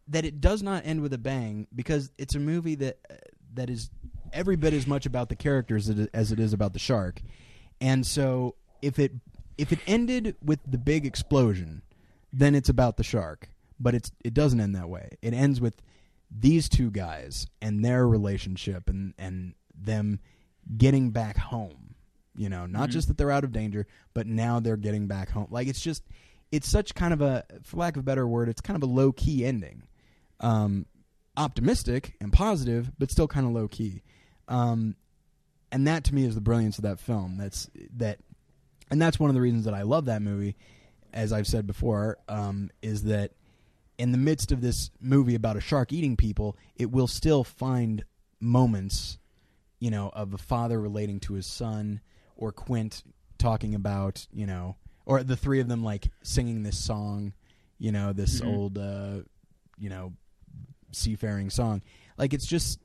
that 0.09 0.24
it 0.24 0.40
does 0.40 0.62
not 0.62 0.86
end 0.86 1.00
with 1.02 1.12
a 1.12 1.18
bang 1.18 1.66
because 1.74 2.11
it's 2.18 2.34
a 2.34 2.40
movie 2.40 2.74
that 2.76 2.98
uh, 3.11 3.14
that 3.54 3.70
is 3.70 3.90
every 4.32 4.56
bit 4.56 4.72
as 4.74 4.86
much 4.86 5.06
about 5.06 5.28
the 5.28 5.36
characters 5.36 5.88
as 6.12 6.32
it 6.32 6.40
is 6.40 6.52
about 6.52 6.72
the 6.72 6.78
shark, 6.78 7.22
And 7.80 8.06
so 8.06 8.54
if 8.82 8.98
it 8.98 9.12
if 9.56 9.72
it 9.72 9.78
ended 9.86 10.36
with 10.42 10.61
the 10.66 10.78
big 10.78 11.04
explosion, 11.06 11.82
then 12.32 12.54
it's 12.54 12.68
about 12.68 12.96
the 12.96 13.02
shark. 13.04 13.48
But 13.80 13.94
it's 13.94 14.12
it 14.24 14.34
doesn't 14.34 14.61
end 14.61 14.74
that 14.76 14.88
way. 14.88 15.11
It 15.22 15.32
ends 15.34 15.61
with 15.61 15.80
these 16.30 16.68
two 16.68 16.90
guys 16.90 17.46
and 17.62 17.84
their 17.84 18.06
relationship 18.06 18.88
and 18.88 19.14
and 19.18 19.54
them 19.74 20.20
getting 20.76 21.11
back 21.11 21.36
home. 21.38 21.94
You 22.36 22.48
know, 22.48 22.66
not 22.66 22.88
Mhm. 22.88 22.92
just 22.92 23.09
that 23.09 23.16
they're 23.18 23.30
out 23.30 23.44
of 23.44 23.52
danger, 23.52 23.86
but 24.14 24.26
now 24.26 24.61
they're 24.61 24.76
getting 24.76 25.06
back 25.06 25.30
home. 25.30 25.48
Like 25.50 25.68
it's 25.68 25.80
just 25.80 26.02
it's 26.52 26.68
such 26.68 26.94
kind 26.94 27.12
of 27.12 27.20
a 27.20 27.44
for 27.62 27.76
lack 27.78 27.96
of 27.96 28.00
a 28.00 28.04
better 28.04 28.26
word, 28.28 28.48
it's 28.48 28.61
kind 28.61 28.76
of 28.76 28.82
a 28.88 28.92
low 28.92 29.11
key 29.12 29.44
ending. 29.44 29.82
Um 30.41 30.86
optimistic 31.36 32.16
and 32.20 32.32
positive, 32.32 32.91
but 32.99 33.11
still 33.11 33.28
kind 33.28 33.47
of 33.47 33.53
low 33.53 33.68
key. 33.68 34.03
Um 34.49 34.97
and 35.70 35.86
that 35.86 36.05
to 36.05 36.14
me 36.14 36.24
is 36.24 36.34
the 36.34 36.41
brilliance 36.41 36.78
of 36.78 36.82
that 36.84 36.99
film. 37.01 37.36
That's 37.36 37.68
that 37.97 38.20
and 38.91 39.01
that's 39.01 39.20
one 39.20 39.30
of 39.30 39.34
the 39.34 39.41
reasons 39.43 39.64
that 39.66 39.74
I 39.74 39.82
love 39.82 40.07
that 40.07 40.22
movie, 40.22 40.57
as 41.12 41.32
I've 41.32 41.47
said 41.47 41.66
before, 41.66 42.16
um, 42.28 42.70
is 42.80 43.03
that 43.05 43.32
in 43.99 44.12
the 44.12 44.18
midst 44.18 44.51
of 44.51 44.62
this 44.62 44.91
movie 45.01 45.34
about 45.34 45.57
a 45.57 45.61
shark 45.61 45.93
eating 45.93 46.16
people, 46.16 46.57
it 46.76 46.91
will 46.91 47.07
still 47.09 47.45
find 47.45 48.05
moments, 48.41 49.18
you 49.78 49.91
know, 49.91 50.09
of 50.14 50.32
a 50.32 50.39
father 50.39 50.80
relating 50.80 51.20
to 51.20 51.34
his 51.34 51.47
son, 51.47 52.01
or 52.36 52.51
Quint 52.51 53.03
talking 53.36 53.74
about, 53.74 54.26
you 54.32 54.47
know, 54.47 54.76
or 55.05 55.22
the 55.22 55.36
three 55.36 55.61
of 55.61 55.68
them 55.68 55.84
like 55.84 56.11
singing 56.22 56.62
this 56.62 56.82
song, 56.82 57.34
you 57.78 57.93
know, 57.93 58.12
this 58.14 58.41
Mhm. 58.41 58.47
old, 58.47 58.78
uh, 58.78 59.20
you 59.76 59.91
know, 59.91 60.14
seafaring 60.93 61.51
song. 61.51 61.82
Like 62.16 62.32
it's 62.34 62.47
just, 62.47 62.80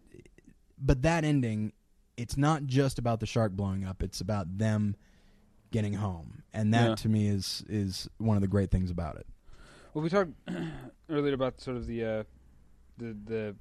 but 0.77 1.01
that 1.03 1.23
ending, 1.23 1.73
it's 2.17 2.37
not 2.37 2.65
just 2.65 2.99
about 2.99 3.19
the 3.19 3.25
shark 3.25 3.51
blowing 3.53 3.83
up. 3.85 4.03
It's 4.03 4.21
about 4.21 4.57
them 4.57 4.95
getting 5.71 5.93
home, 5.93 6.43
and 6.53 6.73
that 6.73 6.87
Yeah. 6.89 6.95
to 6.95 7.09
me 7.09 7.27
is 7.27 7.63
is 7.67 8.07
one 8.17 8.37
of 8.37 8.41
the 8.41 8.47
great 8.47 8.69
things 8.69 8.91
about 8.91 9.15
it. 9.17 9.25
Well, 9.93 10.03
we 10.03 10.09
talked 10.09 10.31
earlier 11.09 11.33
about 11.33 11.59
sort 11.61 11.77
of 11.77 11.87
the 11.87 12.03
uh, 12.05 12.23
the 12.97 13.15
the 13.25 13.55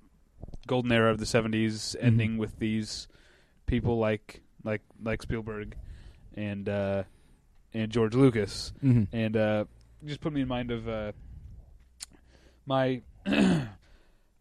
golden 0.66 0.92
era 0.92 1.10
of 1.10 1.18
the 1.18 1.24
'70s, 1.24 1.96
Mm-hmm. 1.96 2.06
ending 2.06 2.38
with 2.38 2.58
these 2.58 3.08
people 3.66 3.98
like 3.98 4.42
like 4.64 4.82
like 5.02 5.22
Spielberg 5.22 5.76
and 6.34 6.68
uh, 6.68 7.04
and 7.72 7.90
George 7.90 8.14
Lucas, 8.14 8.72
Mm-hmm. 8.84 9.16
and 9.16 9.36
uh, 9.36 9.64
just 10.04 10.20
put 10.20 10.32
me 10.34 10.42
in 10.42 10.48
mind 10.48 10.70
of 10.70 10.86
uh, 10.88 11.12
my 12.66 13.00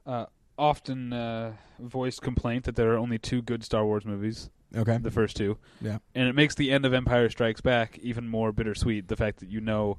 uh, 0.05 0.25
often 0.57 1.13
uh, 1.13 1.53
voiced 1.79 2.21
complaint 2.21 2.65
that 2.65 2.75
there 2.75 2.91
are 2.93 2.97
only 2.97 3.17
two 3.17 3.41
good 3.41 3.63
Star 3.63 3.85
Wars 3.85 4.05
movies, 4.05 4.49
Okay. 4.75 4.97
the 4.97 5.11
first 5.11 5.35
two, 5.37 5.57
Yeah. 5.81 5.97
and 6.15 6.27
it 6.27 6.35
makes 6.35 6.55
the 6.55 6.71
end 6.71 6.85
of 6.85 6.93
Empire 6.93 7.29
Strikes 7.29 7.61
Back 7.61 7.97
even 7.99 8.27
more 8.27 8.51
bittersweet. 8.51 9.07
The 9.07 9.15
fact 9.15 9.39
that 9.39 9.49
you 9.49 9.61
know, 9.61 9.97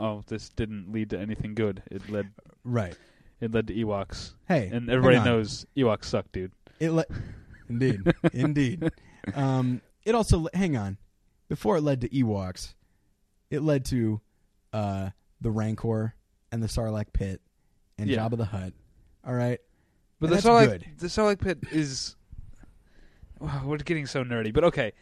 oh, 0.00 0.22
this 0.26 0.48
didn't 0.50 0.92
lead 0.92 1.10
to 1.10 1.18
anything 1.18 1.54
good. 1.54 1.82
It 1.90 2.08
led 2.10 2.30
Right. 2.64 2.96
it 3.40 3.52
led 3.52 3.66
to 3.68 3.74
Ewoks, 3.74 4.34
Hey, 4.48 4.68
and 4.72 4.88
everybody 4.90 5.24
knows 5.24 5.66
Ewoks 5.76 6.04
suck, 6.04 6.30
dude. 6.32 6.52
It 6.80 6.90
le- 6.90 7.04
indeed, 7.68 8.00
indeed. 8.32 8.90
Um, 9.34 9.80
it 10.04 10.14
also 10.14 10.40
le- 10.40 10.50
hang 10.54 10.76
on. 10.76 10.98
Before 11.48 11.76
it 11.76 11.82
led 11.82 12.00
to 12.00 12.08
Ewoks, 12.08 12.74
it 13.50 13.60
led 13.62 13.84
to 13.86 14.20
uh, 14.72 15.10
the 15.40 15.50
Rancor 15.50 16.14
and 16.50 16.62
the 16.62 16.66
Sarlacc 16.66 17.12
pit 17.12 17.40
and 17.98 18.08
Yeah. 18.08 18.18
Jabba 18.18 18.36
the 18.38 18.46
Hutt. 18.46 18.72
All 19.26 19.34
right, 19.34 19.60
But 20.20 20.30
And 20.30 20.38
the 20.38 20.42
that's 20.42 20.46
Sarlacc, 20.46 20.68
good. 20.68 20.86
the 20.98 21.06
Sarlacc 21.06 21.40
pit 21.40 21.58
is. 21.70 22.16
Wow, 23.38 23.62
we're 23.64 23.78
getting 23.78 24.06
so 24.06 24.22
nerdy, 24.24 24.52
but 24.52 24.64
okay, 24.64 24.92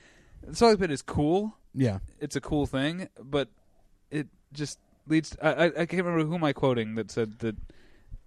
the 0.46 0.52
Sarlacc 0.52 0.78
pit 0.78 0.90
is 0.90 1.02
cool. 1.02 1.56
yeah, 1.74 1.98
It's 2.20 2.36
a 2.36 2.40
cool 2.40 2.66
thing, 2.66 3.08
but 3.22 3.48
it 4.10 4.28
just 4.52 4.78
leads. 5.06 5.36
I 5.42 5.48
I, 5.50 5.64
I 5.66 5.70
can't 5.86 6.04
remember 6.04 6.24
who 6.24 6.34
am 6.34 6.44
I 6.44 6.52
quoting 6.52 6.94
that 6.96 7.10
said 7.10 7.38
that. 7.40 7.56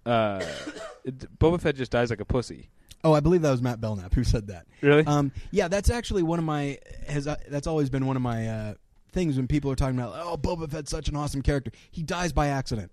Uh, 0.06 0.44
it, 1.04 1.38
Boba 1.38 1.60
Fett 1.60 1.76
just 1.76 1.90
dies 1.92 2.10
like 2.10 2.20
a 2.20 2.24
pussy. 2.26 2.68
Oh, 3.02 3.12
I 3.12 3.20
believe 3.20 3.42
that 3.42 3.50
was 3.50 3.60
Matt 3.62 3.80
Belknap 3.80 4.14
who 4.14 4.24
said 4.24 4.46
that. 4.48 4.66
Really? 4.80 5.04
Um, 5.06 5.30
yeah, 5.50 5.68
that's 5.68 5.90
actually 5.90 6.22
one 6.22 6.38
of 6.38 6.44
my 6.44 6.78
has 7.06 7.26
uh, 7.26 7.36
that's 7.48 7.66
always 7.66 7.88
been 7.90 8.06
one 8.06 8.16
of 8.16 8.22
my 8.22 8.48
uh, 8.48 8.74
things 9.12 9.36
when 9.36 9.46
people 9.46 9.70
are 9.70 9.76
talking 9.76 9.98
about 9.98 10.14
oh 10.16 10.36
Boba 10.36 10.70
Fett's 10.70 10.90
such 10.90 11.08
an 11.08 11.16
awesome 11.16 11.42
character. 11.42 11.70
He 11.90 12.02
dies 12.02 12.32
by 12.32 12.48
accident. 12.48 12.92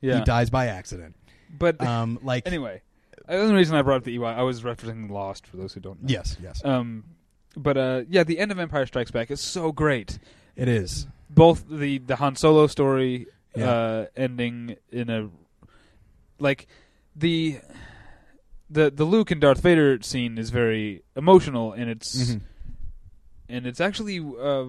yeah. 0.00 0.18
He 0.18 0.24
dies 0.24 0.48
by 0.50 0.66
accident. 0.66 1.16
But 1.58 1.80
Um, 1.80 2.18
like 2.24 2.46
anyway, 2.46 2.82
the 3.26 3.36
only 3.36 3.54
reason 3.54 3.74
I 3.76 3.82
brought 3.82 3.98
up 3.98 4.04
the 4.04 4.16
Ewok, 4.16 4.34
I 4.36 4.42
was 4.42 4.62
referencing 4.62 5.10
Lost 5.10 5.46
for 5.46 5.56
those 5.56 5.72
who 5.74 5.80
don't 5.80 6.02
know. 6.02 6.08
yes, 6.08 6.36
yes, 6.42 6.64
Um, 6.64 7.04
but 7.56 7.76
uh, 7.76 8.02
yeah, 8.08 8.24
the 8.24 8.38
end 8.38 8.50
of 8.52 8.58
Empire 8.58 8.86
Strikes 8.86 9.10
Back 9.10 9.30
is 9.30 9.40
so 9.40 9.72
great. 9.72 10.18
it 10.56 10.68
is. 10.68 11.06
Both 11.30 11.68
the 11.68 11.98
the 11.98 12.16
Han 12.16 12.36
Solo 12.36 12.66
story 12.66 13.26
Yeah. 13.56 13.70
uh, 13.70 14.06
ending 14.16 14.76
in 14.92 15.10
a 15.10 15.30
like 16.38 16.66
the 17.16 17.58
the 18.70 18.90
the 18.90 19.04
Luke 19.04 19.30
and 19.30 19.40
Darth 19.40 19.60
Vader 19.60 20.00
scene 20.02 20.38
is 20.38 20.50
very 20.50 21.02
emotional, 21.16 21.72
and 21.72 21.88
it's 21.90 22.32
Mhm. 22.32 22.40
and 23.48 23.66
it's 23.66 23.80
actually 23.80 24.18
uh, 24.18 24.66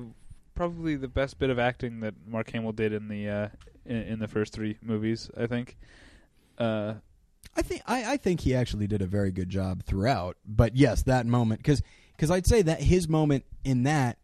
probably 0.54 0.96
the 0.96 1.08
best 1.08 1.38
bit 1.40 1.50
of 1.50 1.58
acting 1.60 2.00
that 2.02 2.14
Mark 2.28 2.50
Hamill 2.52 2.72
did 2.72 2.94
in 2.94 3.08
the 3.08 3.28
uh, 3.30 3.48
in, 3.86 3.98
in 3.98 4.20
the 4.20 4.28
first 4.28 4.54
three 4.54 4.78
movies. 4.82 5.30
I 5.38 5.48
think. 5.48 5.78
Uh, 6.58 6.96
I 7.56 7.62
think 7.62 7.82
I, 7.86 8.14
I 8.14 8.18
think 8.18 8.42
he 8.42 8.54
actually 8.56 8.88
did 8.88 9.02
a 9.02 9.06
very 9.08 9.32
good 9.32 9.50
job 9.50 9.84
throughout. 9.84 10.38
But 10.46 10.76
yes, 10.76 11.04
that 11.04 11.26
moment 11.26 11.62
because 11.62 11.82
because 12.16 12.32
I'd 12.32 12.46
say 12.48 12.62
that 12.64 12.82
his 12.82 13.08
moment 13.08 13.46
in 13.64 13.84
that 13.84 14.18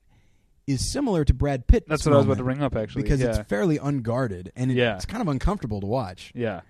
is 0.68 0.90
similar 0.90 1.26
to 1.26 1.34
Brad 1.34 1.68
Pitt. 1.68 1.86
that's 1.88 2.06
what 2.06 2.14
I 2.14 2.18
was 2.18 2.26
about 2.26 2.38
to 2.38 2.44
bring 2.44 2.62
up, 2.62 2.76
actually. 2.76 3.04
because 3.04 3.20
yeah. 3.20 3.30
it's 3.30 3.50
fairly 3.50 3.78
unguarded 3.78 4.52
and 4.56 4.72
it, 4.72 4.78
Yeah. 4.78 4.96
it's 4.96 5.06
kind 5.06 5.22
of 5.22 5.28
uncomfortable 5.28 5.82
to 5.82 5.88
watch. 5.88 6.32
Yeah. 6.36 6.62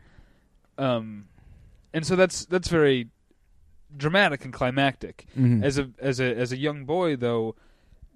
Um, 0.78 1.26
and 1.93 2.05
so 2.07 2.16
that's 2.16 2.45
that's 2.45 2.68
very 2.70 3.09
dramatic 3.95 4.45
and 4.45 4.53
climactic. 4.53 5.26
Mhm. 5.38 5.64
As 5.64 5.78
a 5.78 5.91
as 5.99 6.20
a 6.20 6.36
as 6.36 6.51
a 6.51 6.57
young 6.57 6.86
boy, 6.86 7.16
though, 7.16 7.55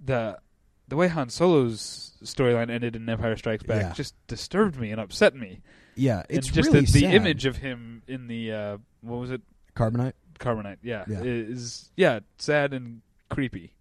the 0.04 0.40
the 0.88 0.96
way 0.96 1.08
Han 1.08 1.30
Solo's 1.30 2.14
storyline 2.24 2.70
ended 2.72 2.96
in 2.96 3.10
Empire 3.10 3.36
Strikes 3.36 3.64
Back 3.64 3.82
Yeah. 3.82 3.94
just 3.94 4.16
disturbed 4.28 4.80
me 4.80 4.92
and 4.92 5.02
upset 5.02 5.36
me. 5.36 5.62
Yeah, 5.96 6.24
it's 6.30 6.48
and 6.48 6.56
just 6.56 6.68
really 6.72 6.86
the, 6.86 6.92
the 7.02 7.06
image 7.06 7.46
of 7.46 7.58
him 7.58 8.04
in 8.08 8.28
the 8.28 8.52
uh, 8.52 8.78
what 9.02 9.20
was 9.20 9.32
it, 9.32 9.42
Carbonite. 9.76 10.14
Carbonite? 10.40 10.78
Yeah, 10.84 11.06
Yeah. 11.08 11.22
is 11.24 11.90
yeah 11.96 12.20
sad 12.38 12.74
and 12.74 13.02
creepy. 13.30 13.72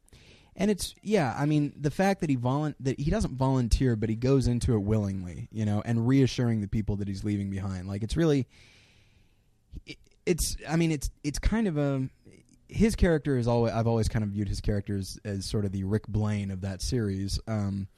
And 0.56 0.70
it's 0.70 0.94
yeah, 1.02 1.34
I 1.36 1.46
mean 1.46 1.72
the 1.76 1.90
fact 1.90 2.20
that 2.20 2.30
he 2.30 2.36
volun- 2.36 2.76
that 2.80 3.00
he 3.00 3.10
doesn't 3.10 3.34
volunteer, 3.36 3.96
but 3.96 4.08
he 4.08 4.14
goes 4.14 4.46
into 4.46 4.74
it 4.74 4.78
willingly, 4.82 5.48
you 5.50 5.64
know, 5.64 5.82
and 5.84 6.06
reassuring 6.06 6.60
the 6.60 6.68
people 6.68 6.94
that 6.96 7.08
he's 7.08 7.24
leaving 7.24 7.50
behind. 7.50 7.88
Like 7.88 8.04
it's 8.04 8.16
really, 8.16 8.46
it, 9.86 9.96
it's 10.26 10.56
I 10.68 10.76
mean 10.76 10.92
it's 10.92 11.10
it's 11.24 11.38
kind 11.40 11.66
of 11.66 11.76
a 11.76 12.08
his 12.68 12.94
character 12.94 13.36
is 13.36 13.48
always 13.48 13.72
I've 13.72 13.86
always 13.88 14.08
kind 14.08 14.22
of 14.24 14.30
viewed 14.30 14.48
his 14.48 14.60
characters 14.60 15.18
as 15.24 15.48
sort 15.50 15.64
of 15.64 15.72
the 15.72 15.82
Rick 15.84 16.06
Blaine 16.08 16.50
of 16.52 16.60
that 16.60 16.82
series. 16.82 17.40
Um, 17.48 17.88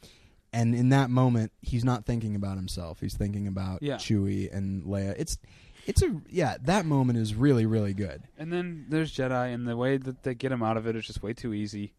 and 0.57 0.75
in 0.75 0.89
that 0.89 1.11
moment, 1.11 1.53
he's 1.63 1.85
not 1.85 2.05
thinking 2.07 2.35
about 2.35 2.57
himself; 2.57 3.01
he's 3.01 3.15
thinking 3.17 3.47
about 3.47 3.83
Yeah. 3.83 3.97
Chewie 3.97 4.53
and 4.53 4.83
Leia. 4.85 5.15
It's 5.19 5.39
it's 5.87 6.03
a 6.03 6.21
yeah, 6.29 6.57
that 6.65 6.85
moment 6.87 7.19
is 7.19 7.35
really 7.35 7.67
really 7.67 7.95
good. 7.95 8.23
And 8.39 8.53
then 8.53 8.87
there's 8.89 9.15
Jedi, 9.15 9.55
and 9.55 9.69
the 9.69 9.77
way 9.77 9.97
that 9.99 10.23
they 10.23 10.35
get 10.35 10.51
him 10.53 10.63
out 10.63 10.77
of 10.77 10.87
it 10.87 10.97
is 10.97 11.07
just 11.07 11.23
way 11.23 11.33
too 11.33 11.53
easy. 11.55 11.93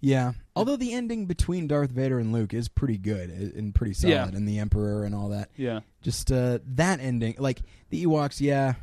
Yeah. 0.00 0.32
Although 0.54 0.76
the 0.76 0.92
ending 0.92 1.26
between 1.26 1.66
Darth 1.66 1.90
Vader 1.90 2.18
and 2.18 2.32
Luke 2.32 2.52
is 2.52 2.68
pretty 2.68 2.98
good 2.98 3.30
uh, 3.30 3.58
and 3.58 3.74
pretty 3.74 3.94
solid, 3.94 4.12
Yeah. 4.12 4.26
and 4.26 4.46
the 4.46 4.58
Emperor 4.58 5.04
and 5.04 5.14
all 5.14 5.30
that. 5.30 5.48
Yeah, 5.56 5.80
Just 6.02 6.30
uh, 6.30 6.58
that 6.74 7.00
ending, 7.00 7.36
like 7.38 7.62
the 7.90 8.04
Ewoks. 8.04 8.40
Yeah, 8.40 8.74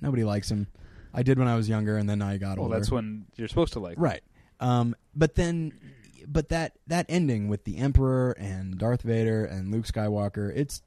nobody 0.00 0.22
likes 0.24 0.48
him. 0.50 0.68
I 1.12 1.22
did 1.24 1.38
when 1.38 1.48
I 1.48 1.56
was 1.56 1.68
younger, 1.68 1.96
and 1.96 2.08
then 2.08 2.22
I 2.22 2.36
got 2.36 2.50
old. 2.50 2.58
well, 2.58 2.64
older. 2.66 2.76
that's 2.78 2.90
when 2.90 3.26
you're 3.36 3.48
supposed 3.48 3.72
to 3.72 3.80
like. 3.80 3.96
right. 3.98 4.22
Um, 4.60 4.94
but 5.14 5.34
then, 5.34 5.72
but 6.30 6.50
that 6.50 6.72
that 6.86 7.06
ending 7.08 7.48
with 7.48 7.64
the 7.64 7.78
Emperor 7.78 8.32
and 8.32 8.78
Darth 8.78 9.02
Vader 9.02 9.44
and 9.44 9.72
Luke 9.72 9.86
Skywalker, 9.86 10.52
it's 10.54 10.82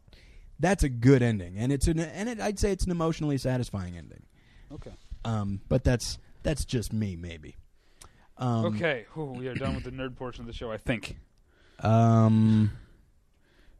that's 0.60 0.84
a 0.84 0.90
good 0.90 1.22
ending, 1.22 1.58
and 1.58 1.72
it's 1.72 1.88
an 1.88 2.00
and 2.00 2.30
it, 2.30 2.40
I'd 2.40 2.60
say 2.60 2.72
it's 2.72 2.86
an 2.86 2.92
emotionally 2.92 3.38
satisfying 3.38 3.98
ending. 3.98 4.24
Okay. 4.72 4.92
Um, 5.26 5.62
but 5.68 5.84
that's 5.84 6.18
that's 6.44 6.66
just 6.66 6.94
me, 6.94 7.16
maybe. 7.16 7.56
Um, 8.38 8.66
okay. 8.76 9.06
Ooh, 9.18 9.26
we 9.26 9.48
are 9.48 9.54
done 9.56 9.76
with 9.76 9.84
the 9.84 9.92
nerd 9.92 10.16
portion 10.16 10.42
of 10.42 10.48
the 10.48 10.54
show. 10.54 10.72
I 10.72 10.78
think. 10.78 11.18
Um. 11.80 12.72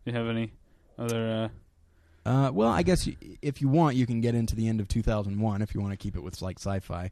Do 0.04 0.12
you 0.12 0.18
have 0.18 0.28
any 0.28 0.52
other? 0.98 1.52
Uh, 2.26 2.30
Uh, 2.30 2.52
well, 2.52 2.70
I 2.70 2.84
guess 2.84 3.06
y 3.08 3.16
if 3.42 3.62
you 3.62 3.68
want, 3.68 3.96
you 3.96 4.06
can 4.06 4.22
get 4.22 4.36
into 4.36 4.56
the 4.56 4.68
end 4.68 4.80
of 4.80 4.88
2001 4.88 5.62
if 5.62 5.74
you 5.74 5.82
want 5.82 5.94
to 5.94 5.98
keep 5.98 6.16
it 6.16 6.22
with 6.22 6.40
like 6.42 6.60
sci-fi, 6.60 7.12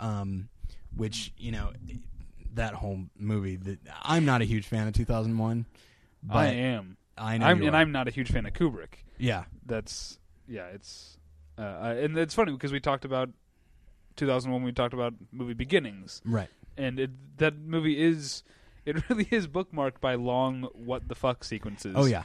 um, 0.00 0.48
which 0.96 1.32
you 1.38 1.50
know 1.52 1.70
that 2.58 2.74
whole 2.74 3.00
movie. 3.18 3.56
That 3.56 3.78
I'm 4.02 4.24
not 4.24 4.42
a 4.42 4.44
huge 4.44 4.66
fan 4.66 4.86
of 4.86 4.94
2001, 4.94 5.66
but 6.22 6.36
I 6.36 6.46
am. 6.46 6.96
I 7.16 7.38
know 7.38 7.46
I'm, 7.46 7.62
and. 7.62 7.76
I'm 7.76 7.92
not 7.92 8.06
a 8.06 8.10
huge 8.10 8.30
fan 8.30 8.46
of 8.46 8.52
Kubrick. 8.52 9.04
yeah, 9.18 9.44
That's 9.66 10.18
yeah. 10.46 10.66
It's 10.66 11.16
uh, 11.58 11.62
I, 11.62 11.92
and 11.94 12.16
it's 12.16 12.34
funny 12.34 12.52
because 12.52 12.72
we 12.72 12.80
talked 12.80 13.04
about 13.04 13.30
2001. 14.16 14.62
We 14.62 14.72
talked 14.72 14.94
about 14.94 15.14
movie 15.32 15.54
beginnings, 15.54 16.20
right. 16.24 16.48
and 16.76 17.00
it, 17.00 17.10
that 17.38 17.58
movie 17.58 18.00
is 18.00 18.44
it 18.84 18.96
really 19.08 19.28
is 19.30 19.48
bookmarked 19.48 20.00
by 20.00 20.14
long 20.14 20.68
what 20.74 21.08
the 21.08 21.14
fuck 21.14 21.44
sequences. 21.44 21.94
Oh 21.96 22.06
yeah, 22.06 22.22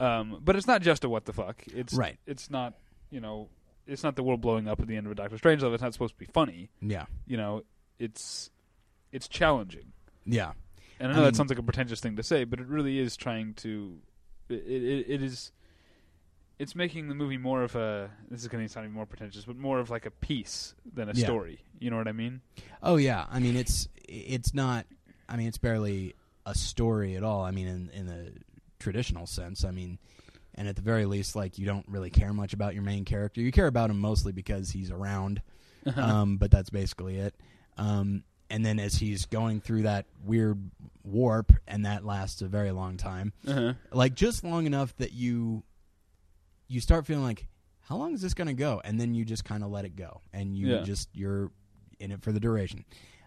Um, 0.00 0.40
but 0.42 0.56
it's 0.56 0.66
not 0.66 0.82
just 0.82 1.04
a 1.04 1.08
what 1.08 1.24
the 1.24 1.32
fuck. 1.32 1.62
It's 1.74 1.94
Right. 1.94 2.18
It's 2.26 2.50
not 2.50 2.74
you 3.10 3.20
know. 3.20 3.48
It's 3.86 4.02
not 4.02 4.16
the 4.16 4.24
world 4.24 4.40
blowing 4.40 4.66
up 4.66 4.80
at 4.80 4.88
the 4.88 4.96
end 4.96 5.06
of 5.06 5.12
a 5.12 5.14
Doctor 5.14 5.38
Strange. 5.38 5.62
Love. 5.62 5.72
It's 5.72 5.82
not 5.82 5.92
supposed 5.92 6.14
to 6.14 6.18
be 6.18 6.26
funny. 6.26 6.70
yeah, 6.80 7.06
You 7.26 7.36
know. 7.36 7.62
It's 7.98 8.50
it's 9.16 9.28
challenging. 9.28 9.92
yeah. 10.24 10.52
And 11.00 11.08
I 11.08 11.10
I 11.10 11.16
know 11.16 11.22
mean- 11.22 11.24
that 11.32 11.36
sounds 11.36 11.50
like 11.50 11.58
a 11.58 11.62
pretentious 11.62 12.00
thing 12.00 12.16
to 12.16 12.22
say, 12.22 12.44
but 12.44 12.60
it 12.60 12.66
really 12.68 12.98
is 12.98 13.16
trying 13.16 13.54
to. 13.54 13.98
It, 14.48 14.54
it, 14.54 15.06
it 15.08 15.22
is. 15.22 15.52
It's 16.58 16.74
making 16.74 17.08
the 17.08 17.14
movie 17.14 17.36
more 17.36 17.62
of 17.62 17.76
a. 17.76 18.10
This 18.30 18.40
is 18.42 18.48
going 18.48 18.64
to 18.66 18.72
sound 18.72 18.84
even 18.86 18.94
more 18.94 19.04
pretentious, 19.04 19.44
but 19.44 19.56
more 19.56 19.78
of 19.78 19.90
like 19.90 20.06
a 20.06 20.10
piece 20.10 20.74
than 20.94 21.10
a 21.10 21.12
Yeah. 21.12 21.24
story. 21.26 21.60
You 21.78 21.90
know 21.90 21.98
what 21.98 22.08
I 22.08 22.12
mean? 22.12 22.40
Oh 22.82 22.96
yeah, 22.96 23.26
I 23.30 23.40
mean 23.40 23.56
it's 23.56 23.88
it's 24.08 24.54
not. 24.54 24.86
I 25.28 25.36
mean 25.36 25.48
it's 25.48 25.58
barely 25.58 26.14
a 26.46 26.54
story 26.54 27.14
at 27.16 27.22
all. 27.22 27.44
I 27.44 27.50
mean 27.50 27.66
in 27.66 27.90
in 27.90 28.06
the 28.06 28.32
traditional 28.78 29.26
sense. 29.26 29.64
I 29.66 29.70
mean, 29.72 29.98
and 30.54 30.66
at 30.66 30.76
the 30.76 30.82
very 30.82 31.04
least, 31.04 31.36
like 31.36 31.58
you 31.58 31.66
don't 31.66 31.84
really 31.88 32.08
care 32.10 32.32
much 32.32 32.54
about 32.54 32.72
your 32.72 32.84
main 32.84 33.04
character. 33.04 33.42
You 33.42 33.52
care 33.52 33.66
about 33.66 33.90
him 33.90 34.00
mostly 34.00 34.32
because 34.32 34.70
he's 34.70 34.90
around. 34.90 35.42
um, 35.96 36.38
but 36.38 36.50
that's 36.50 36.70
basically 36.70 37.18
it. 37.18 37.34
Um, 37.76 38.24
and 38.50 38.64
then 38.64 38.78
as 38.78 38.94
he's 38.96 39.26
going 39.26 39.60
through 39.60 39.82
that 39.82 40.06
weird 40.24 40.70
warp, 41.02 41.52
and 41.66 41.84
that 41.86 42.04
lasts 42.04 42.42
a 42.42 42.48
very 42.48 42.70
long 42.72 42.96
time, 42.96 43.32
Uh-huh. 43.46 43.74
like 43.92 44.14
just 44.14 44.44
long 44.44 44.66
enough 44.66 44.96
that 44.98 45.12
you 45.12 45.62
you 46.68 46.80
start 46.80 47.06
feeling 47.06 47.22
like, 47.24 47.46
how 47.82 47.96
long 47.96 48.12
is 48.12 48.20
this 48.20 48.34
going 48.34 48.48
to 48.48 48.54
go? 48.54 48.80
And 48.84 48.98
then 49.00 49.14
you 49.14 49.24
just 49.24 49.44
kind 49.44 49.62
of 49.62 49.70
let 49.70 49.84
it 49.84 49.94
go, 49.96 50.20
and 50.32 50.56
you 50.56 50.66
Yeah. 50.68 50.82
just 50.82 51.08
you're 51.14 51.52
in 52.00 52.10
it 52.10 52.22
for 52.22 52.32
the 52.32 52.40
duration. 52.40 52.84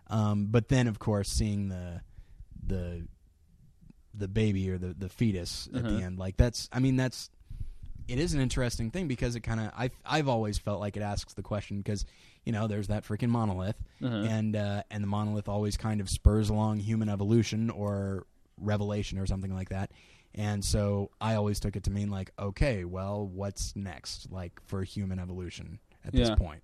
Um, 0.07 0.47
but 0.47 0.67
then, 0.69 0.87
of 0.87 0.99
course, 0.99 1.29
seeing 1.29 1.69
the 1.69 2.01
the 2.65 3.07
the 4.13 4.27
baby 4.27 4.69
or 4.69 4.77
the 4.77 4.93
the 4.93 5.07
fetus 5.09 5.67
at 5.73 5.79
Uh-huh. 5.85 5.89
the 5.97 6.01
end, 6.03 6.19
like 6.19 6.35
that's, 6.37 6.67
I 6.71 6.79
mean, 6.79 6.95
that's 6.97 7.29
it 8.07 8.17
is 8.19 8.33
an 8.33 8.41
interesting 8.41 8.89
thing 8.91 9.07
because 9.07 9.35
it 9.35 9.41
kind 9.41 9.59
of 9.59 9.71
I've 9.77 9.93
I've 10.03 10.27
always 10.27 10.57
felt 10.57 10.79
like 10.79 10.97
it 10.97 11.03
asks 11.03 11.33
the 11.35 11.43
question 11.43 11.77
because 11.77 12.05
you 12.45 12.51
know 12.51 12.67
there's 12.67 12.87
that 12.87 13.03
freaking 13.03 13.29
monolith 13.29 13.75
Uh-huh. 14.03 14.15
and 14.15 14.55
uh, 14.55 14.83
and 14.91 15.03
the 15.03 15.07
monolith 15.07 15.47
always 15.49 15.77
kind 15.77 16.01
of 16.01 16.09
spurs 16.09 16.49
along 16.49 16.79
human 16.79 17.09
evolution 17.09 17.69
or 17.69 18.25
revelation 18.57 19.17
or 19.19 19.25
something 19.25 19.53
like 19.53 19.69
that. 19.69 19.91
And 20.35 20.63
so 20.63 21.09
I 21.19 21.35
always 21.35 21.59
took 21.59 21.75
it 21.75 21.83
to 21.85 21.91
mean 21.91 22.09
like, 22.11 22.31
okay, 22.37 22.85
well, 22.85 23.25
what's 23.25 23.75
next, 23.75 24.31
like 24.31 24.59
for 24.67 24.83
human 24.83 25.17
evolution 25.19 25.79
at 26.05 26.13
this 26.13 26.29
point? 26.31 26.61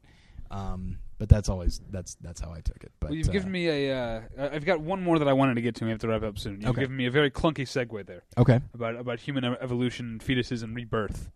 Um, 0.51 0.99
but 1.17 1.30
that's 1.30 1.49
always 1.49 1.82
that's 1.89 2.15
that's 2.21 2.39
how 2.39 2.51
I 2.51 2.61
took 2.61 2.84
it. 2.84 2.91
But 2.99 3.09
well, 3.09 3.17
you've 3.17 3.30
uh, 3.30 3.32
given 3.32 3.51
me 3.51 3.67
a. 3.67 3.97
Uh, 3.97 4.21
I've 4.51 4.65
got 4.65 4.82
one 4.82 5.01
more 5.01 5.17
that 5.17 5.28
I 5.28 5.34
wanted 5.34 5.55
to 5.55 5.61
get 5.61 5.73
to. 5.76 5.86
We 5.86 5.89
have 5.91 5.99
to 6.01 6.07
wrap 6.07 6.21
up 6.23 6.38
soon. 6.38 6.61
You've 6.61 6.69
Okay. 6.71 6.82
given 6.82 6.95
me 6.95 7.07
a 7.07 7.11
very 7.11 7.32
clunky 7.32 7.65
segue 7.65 8.05
there 8.05 8.21
okay, 8.38 8.59
about 8.76 8.95
about 8.97 9.19
human 9.19 9.43
evolution, 9.45 10.19
fetuses, 10.23 10.61
and 10.63 10.76
rebirth. 10.76 11.32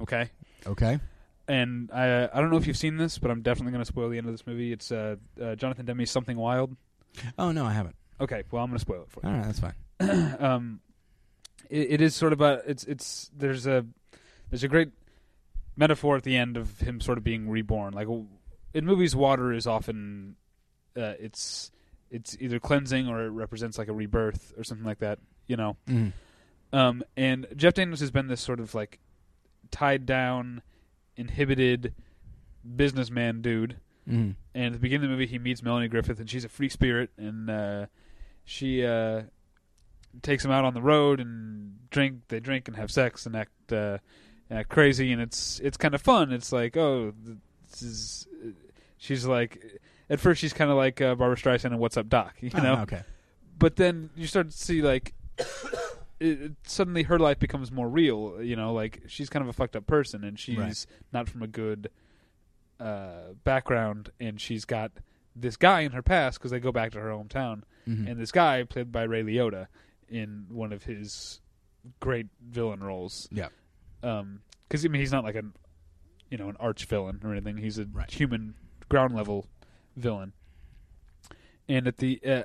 Okay. 0.00 0.30
okay, 0.66 0.98
And 1.48 1.90
I 1.92 2.28
I 2.32 2.40
don't 2.40 2.50
know 2.50 2.58
if 2.58 2.66
you've 2.66 2.76
seen 2.76 2.98
this, 2.98 3.18
but 3.18 3.30
I'm 3.30 3.40
definitely 3.42 3.72
going 3.72 3.82
to 3.82 3.86
spoil 3.88 4.08
the 4.10 4.18
end 4.18 4.26
of 4.26 4.32
this 4.34 4.46
movie. 4.46 4.70
It's 4.72 4.92
uh, 4.92 5.16
uh, 5.42 5.54
Jonathan 5.54 5.86
Demme's 5.86 6.10
Something 6.10 6.36
Wild. 6.36 6.76
oh 7.38 7.52
no, 7.52 7.64
I 7.64 7.72
haven't. 7.72 7.96
Okay, 8.20 8.42
well 8.50 8.62
I'm 8.62 8.70
going 8.70 8.76
to 8.78 8.80
spoil 8.82 9.02
it 9.02 9.10
for 9.10 9.20
you. 9.22 9.28
All 9.30 9.34
right, 9.36 9.44
that's 9.46 9.60
fine. 9.60 10.36
um, 10.40 10.80
it, 11.70 11.92
it 11.92 12.00
is 12.02 12.14
sort 12.14 12.32
of 12.32 12.40
a 12.42 12.62
it's 12.66 12.84
it's 12.84 13.30
there's 13.34 13.66
a 13.66 13.86
there's 14.50 14.62
a 14.64 14.68
great 14.68 14.90
metaphor 15.76 16.16
at 16.16 16.22
the 16.24 16.36
end 16.36 16.56
of 16.56 16.80
him 16.80 17.00
sort 17.00 17.16
of 17.18 17.24
being 17.24 17.48
reborn. 17.48 17.94
Like 17.94 18.08
in 18.74 18.84
movies, 18.84 19.16
water 19.16 19.52
is 19.52 19.66
often 19.66 20.36
uh, 20.96 21.14
it's 21.18 21.70
it's 22.10 22.36
either 22.40 22.58
cleansing 22.58 23.08
or 23.08 23.24
it 23.24 23.30
represents 23.30 23.78
like 23.78 23.88
a 23.88 23.92
rebirth 23.92 24.52
or 24.56 24.64
something 24.64 24.86
like 24.86 24.98
that. 24.98 25.18
You 25.46 25.56
know, 25.56 25.76
Mhm. 25.88 26.12
um, 26.74 27.02
and 27.16 27.46
Jeff 27.56 27.72
Daniels 27.74 28.00
has 28.00 28.10
been 28.10 28.26
this 28.26 28.40
sort 28.42 28.60
of 28.60 28.74
like 28.74 28.98
tied 29.70 30.04
down, 30.04 30.60
inhibited 31.18 31.92
businessman 32.76 33.42
dude 33.42 33.76
Mhm. 34.08 34.36
and 34.54 34.64
at 34.66 34.72
the 34.72 34.78
beginning 34.78 35.04
of 35.04 35.10
the 35.10 35.14
movie, 35.16 35.26
he 35.26 35.38
meets 35.38 35.62
Melanie 35.62 35.88
Griffith, 35.88 36.18
and 36.18 36.30
she's 36.30 36.44
a 36.44 36.48
free 36.48 36.70
spirit, 36.70 37.10
and 37.18 37.50
uh, 37.50 37.86
she 38.44 38.82
uh, 38.86 39.22
takes 40.22 40.42
him 40.44 40.50
out 40.50 40.64
on 40.64 40.72
the 40.72 40.80
road 40.80 41.20
and 41.20 41.76
drink. 41.90 42.22
They 42.28 42.40
drink 42.40 42.68
and 42.68 42.76
have 42.78 42.90
sex 42.90 43.26
and 43.26 43.36
act 43.36 43.70
uh, 43.70 43.98
act 44.50 44.70
crazy, 44.70 45.12
and 45.12 45.20
it's 45.20 45.60
it's 45.60 45.76
kind 45.76 45.94
of 45.94 46.00
fun. 46.00 46.32
It's 46.32 46.52
like, 46.52 46.74
oh, 46.78 47.12
this 47.70 47.82
is. 47.82 48.26
She's 48.96 49.26
like, 49.26 49.62
at 50.08 50.18
first 50.20 50.40
she's 50.40 50.54
kind 50.54 50.70
of 50.70 50.78
like 50.78 51.00
uh, 51.02 51.14
Barbra 51.14 51.36
Streisand 51.36 51.66
and 51.66 51.78
What's 51.78 51.96
Up, 51.98 52.08
Doc, 52.08 52.34
you 52.40 52.50
Oh, 52.54 52.62
know. 52.62 52.76
okay. 52.80 53.02
But 53.58 53.76
then 53.76 54.08
you 54.16 54.26
start 54.26 54.50
to 54.50 54.56
see 54.56 54.80
like. 54.80 55.12
It, 56.20 56.40
it- 56.42 56.52
suddenly, 56.64 57.04
her 57.04 57.18
life 57.18 57.38
becomes 57.38 57.70
more 57.70 57.88
real. 57.88 58.42
You 58.42 58.56
know, 58.56 58.72
like 58.72 59.02
she's 59.06 59.28
kind 59.30 59.42
of 59.42 59.48
a 59.48 59.52
fucked 59.52 59.76
up 59.76 59.86
person, 59.86 60.24
and 60.24 60.38
she's 60.38 60.58
Right. 60.58 60.86
not 61.12 61.28
from 61.28 61.42
a 61.42 61.46
good 61.46 61.90
uh, 62.80 63.32
background, 63.44 64.10
and 64.20 64.40
she's 64.40 64.64
got 64.64 64.92
this 65.34 65.56
guy 65.56 65.80
in 65.80 65.92
her 65.92 66.02
past 66.02 66.38
because 66.38 66.50
they 66.50 66.60
go 66.60 66.72
back 66.72 66.92
to 66.92 67.00
her 67.00 67.10
hometown, 67.10 67.62
Mhm. 67.86 68.08
and 68.10 68.20
this 68.20 68.32
guy 68.32 68.62
played 68.64 68.90
by 68.92 69.02
Ray 69.02 69.22
Liotta 69.22 69.66
in 70.08 70.46
one 70.48 70.72
of 70.72 70.84
his 70.84 71.40
great 72.00 72.26
villain 72.40 72.80
roles. 72.82 73.28
Yeah. 73.30 73.48
because 74.00 74.84
I 74.84 74.88
mean 74.88 75.00
he's 75.00 75.10
not 75.12 75.24
like 75.24 75.34
an 75.34 75.54
you 76.30 76.38
know 76.38 76.48
an 76.48 76.56
arch 76.60 76.84
villain 76.84 77.20
or 77.24 77.32
anything. 77.32 77.56
He's 77.56 77.78
a 77.78 77.84
Right. 77.86 78.10
human 78.10 78.54
ground 78.88 79.14
level 79.14 79.46
villain. 79.96 80.32
And 81.68 81.86
at 81.88 81.96
the 81.98 82.20
uh, 82.24 82.42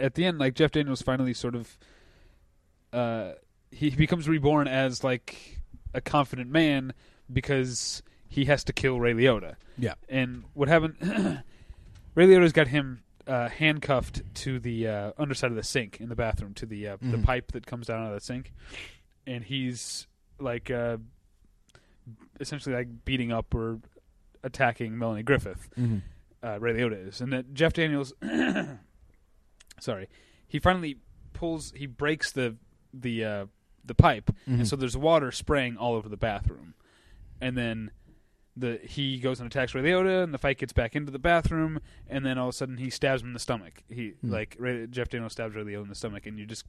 at 0.00 0.14
the 0.14 0.24
end, 0.24 0.38
like 0.38 0.54
Jeff 0.54 0.70
Daniels 0.72 1.02
finally 1.02 1.34
sort 1.34 1.54
of 1.54 1.76
uh, 2.94 3.32
he 3.70 3.90
becomes 3.90 4.28
reborn 4.28 4.68
as 4.68 5.02
like 5.04 5.60
a 5.92 6.00
confident 6.00 6.50
man 6.50 6.92
because 7.32 8.02
he 8.28 8.44
has 8.46 8.64
to 8.64 8.72
kill 8.72 9.00
Ray 9.00 9.14
Liotta. 9.14 9.56
Yeah. 9.78 9.94
And 10.08 10.44
what 10.54 10.68
happened? 10.68 10.96
Ray 12.14 12.26
Liotta's 12.26 12.52
got 12.52 12.68
him 12.68 13.02
uh, 13.26 13.48
handcuffed 13.48 14.22
to 14.34 14.58
the 14.58 14.86
uh, 14.88 15.12
underside 15.18 15.50
of 15.50 15.56
the 15.56 15.62
sink 15.62 15.98
in 16.00 16.08
the 16.08 16.14
bathroom 16.16 16.54
to 16.54 16.66
the 16.66 16.88
uh, 16.88 16.96
the 17.00 17.16
Mhm. 17.16 17.24
pipe 17.24 17.52
that 17.52 17.66
comes 17.66 17.86
down 17.88 18.02
out 18.02 18.08
of 18.08 18.14
the 18.14 18.20
sink, 18.24 18.52
and 19.26 19.42
he's 19.44 20.06
like 20.38 20.70
uh, 20.70 20.98
essentially 22.38 22.74
like 22.74 23.04
beating 23.04 23.32
up 23.32 23.54
or 23.54 23.78
attacking 24.42 24.98
Melanie 24.98 25.22
Griffith. 25.22 25.68
Mhm. 25.78 26.02
Uh, 26.42 26.58
Ray 26.60 26.74
Liotta 26.74 27.08
is, 27.08 27.20
and 27.22 27.32
that 27.32 27.54
Jeff 27.54 27.72
Daniels, 27.72 28.12
sorry, 29.80 30.08
he 30.46 30.58
finally 30.58 30.96
pulls, 31.32 31.72
he 31.74 31.86
breaks 31.86 32.30
the 32.32 32.56
the 33.00 33.24
uh, 33.24 33.46
the 33.84 33.94
pipe, 33.94 34.30
Mhm. 34.48 34.54
and 34.60 34.68
so 34.68 34.76
there's 34.76 34.96
water 34.96 35.30
spraying 35.32 35.76
all 35.76 35.94
over 35.94 36.08
the 36.08 36.16
bathroom, 36.16 36.74
and 37.40 37.56
then 37.56 37.90
the 38.56 38.78
he 38.84 39.18
goes 39.18 39.40
and 39.40 39.46
attacks 39.50 39.74
Ray 39.74 39.82
Liotta, 39.82 40.22
and 40.22 40.32
the 40.32 40.38
fight 40.38 40.58
gets 40.58 40.72
back 40.72 40.94
into 40.94 41.10
the 41.10 41.18
bathroom, 41.18 41.80
and 42.08 42.24
then 42.24 42.38
all 42.38 42.48
of 42.48 42.54
a 42.54 42.56
sudden 42.56 42.76
he 42.78 42.88
stabs 42.88 43.20
him 43.22 43.28
in 43.28 43.34
the 43.34 43.40
stomach. 43.40 43.82
He 43.88 44.10
Hmm. 44.20 44.30
like 44.30 44.56
Ray, 44.58 44.86
Jeff 44.86 45.08
Daniels 45.08 45.32
stabs 45.32 45.54
Ray 45.54 45.64
Liotta 45.64 45.82
in 45.82 45.88
the 45.88 45.94
stomach, 45.94 46.26
and 46.26 46.38
you 46.38 46.46
just 46.46 46.64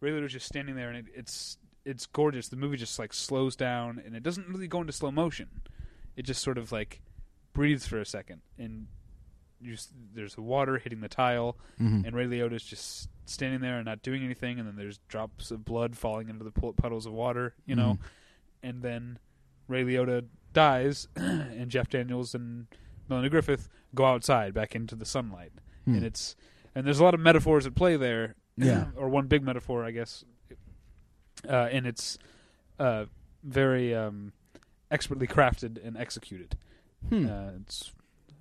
Ray 0.00 0.10
Liotta's 0.10 0.32
just 0.32 0.46
standing 0.46 0.76
there, 0.76 0.90
and 0.90 0.98
it, 1.08 1.12
it's 1.14 1.56
it's 1.86 2.06
gorgeous. 2.06 2.48
The 2.48 2.56
movie 2.56 2.76
just 2.76 2.98
like 2.98 3.12
slows 3.12 3.56
down, 3.56 3.98
and 4.04 4.14
it 4.14 4.22
doesn't 4.22 4.48
really 4.48 4.68
go 4.68 4.80
into 4.80 4.92
slow 4.92 5.10
motion. 5.10 5.48
It 6.16 6.22
just 6.22 6.42
sort 6.42 6.58
of 6.58 6.72
like 6.72 7.00
breathes 7.54 7.86
for 7.86 8.00
a 8.00 8.06
second, 8.06 8.42
and 8.58 8.86
you 9.64 9.76
there's 10.14 10.36
water 10.36 10.78
hitting 10.78 11.00
the 11.00 11.08
tile, 11.08 11.56
Mhm. 11.80 12.06
and 12.06 12.14
Ray 12.16 12.26
Liotta's 12.26 12.64
just 12.64 13.08
standing 13.26 13.60
there 13.60 13.76
and 13.78 13.84
not 13.86 14.02
doing 14.02 14.22
anything, 14.22 14.58
and 14.58 14.68
then 14.68 14.76
there's 14.76 14.98
drops 15.08 15.50
of 15.50 15.64
blood 15.64 15.96
falling 15.96 16.28
into 16.28 16.44
the 16.44 16.50
puddles 16.52 17.06
of 17.06 17.12
water, 17.12 17.54
you 17.66 17.74
know, 17.74 17.94
Mhm. 17.94 17.98
and 18.62 18.82
then 18.82 19.18
Ray 19.66 19.82
Liotta 19.84 20.26
dies, 20.52 21.08
and 21.16 21.70
Jeff 21.70 21.88
Daniels 21.88 22.34
and 22.34 22.66
Melanie 23.08 23.28
Griffith 23.30 23.68
go 23.94 24.04
outside 24.04 24.52
back 24.54 24.74
into 24.74 24.94
the 24.94 25.04
sunlight, 25.06 25.52
Hmm. 25.84 25.94
and 25.96 26.04
it's 26.04 26.36
and 26.76 26.84
there's 26.86 26.98
a 26.98 27.04
lot 27.04 27.14
of 27.14 27.20
metaphors 27.20 27.66
at 27.66 27.74
play 27.76 27.96
there, 27.96 28.34
Yeah. 28.56 28.90
or 28.96 29.08
one 29.08 29.26
big 29.28 29.42
metaphor, 29.44 29.84
I 29.84 29.92
guess, 29.92 30.24
uh, 31.48 31.68
and 31.70 31.86
it's 31.86 32.18
uh, 32.78 33.06
very 33.44 33.94
um, 33.94 34.32
expertly 34.90 35.26
crafted 35.28 35.84
and 35.84 35.96
executed. 35.96 36.56
Hmm. 37.08 37.26
Uh, 37.28 37.50
it's 37.60 37.92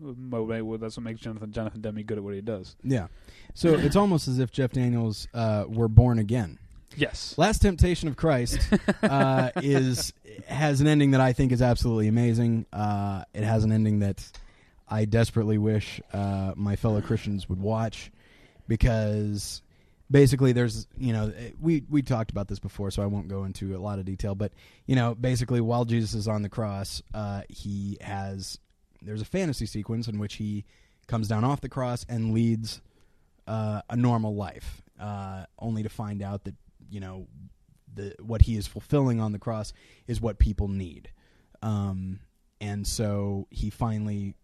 well, 0.03 0.77
that's 0.77 0.97
what 0.97 1.03
makes 1.03 1.21
Jonathan 1.21 1.51
Jonathan 1.51 1.81
Demme 1.81 2.03
good 2.03 2.17
at 2.17 2.23
what 2.23 2.33
he 2.33 2.41
does. 2.41 2.75
Yeah. 2.83 3.07
So 3.53 3.73
it's 3.73 3.95
almost 3.95 4.27
as 4.27 4.39
if 4.39 4.51
Jeff 4.51 4.71
Daniels 4.71 5.27
uh, 5.33 5.65
were 5.67 5.87
born 5.87 6.19
again. 6.19 6.59
Yes. 6.95 7.35
Last 7.37 7.61
Temptation 7.61 8.07
of 8.07 8.15
Christ 8.15 8.59
uh, 9.01 9.51
is 9.57 10.13
has 10.47 10.81
an 10.81 10.87
ending 10.87 11.11
that 11.11 11.21
I 11.21 11.33
think 11.33 11.51
is 11.51 11.61
absolutely 11.61 12.07
amazing. 12.07 12.65
Uh, 12.71 13.23
it 13.33 13.43
has 13.43 13.63
an 13.63 13.71
ending 13.71 13.99
that 13.99 14.23
I 14.87 15.05
desperately 15.05 15.57
wish 15.57 16.01
uh, 16.11 16.53
my 16.55 16.75
fellow 16.75 17.01
Christians 17.01 17.49
would 17.49 17.59
watch 17.59 18.11
because 18.67 19.61
basically 20.11 20.51
there's 20.51 20.87
you 20.97 21.13
know 21.13 21.33
we 21.59 21.83
we 21.89 22.01
talked 22.01 22.31
about 22.31 22.47
this 22.47 22.59
before, 22.59 22.91
so 22.91 23.01
I 23.01 23.07
won't 23.07 23.27
go 23.27 23.43
into 23.43 23.75
a 23.75 23.79
lot 23.79 23.99
of 23.99 24.05
detail. 24.05 24.35
But 24.35 24.53
you 24.85 24.95
know, 24.95 25.15
basically 25.15 25.61
while 25.61 25.85
Jesus 25.85 26.13
is 26.13 26.27
on 26.27 26.41
the 26.41 26.49
cross, 26.49 27.01
uh, 27.13 27.41
he 27.49 27.97
has 28.01 28.59
there's 29.05 29.21
a 29.21 29.25
fantasy 29.25 29.65
sequence 29.65 30.07
in 30.07 30.17
which 30.19 30.35
he 30.35 30.65
comes 31.07 31.27
down 31.27 31.43
off 31.43 31.61
the 31.61 31.69
cross 31.69 32.05
and 32.07 32.33
leads 32.33 32.81
uh, 33.47 33.81
a 33.89 33.95
normal 33.95 34.35
life. 34.35 34.81
uh, 34.99 35.45
only 35.59 35.83
to 35.83 35.89
find 35.89 36.21
out 36.21 36.43
that 36.45 36.55
you 36.89 36.99
know 36.99 37.27
the 37.93 38.15
what 38.21 38.43
he 38.43 38.55
is 38.55 38.67
fulfilling 38.67 39.19
on 39.19 39.31
the 39.31 39.39
cross 39.39 39.73
is 40.07 40.21
what 40.21 40.39
people 40.39 40.67
need. 40.67 41.09
Um, 41.61 42.19
and 42.61 42.85
so 42.87 43.47
he 43.49 43.69
finally 43.69 44.35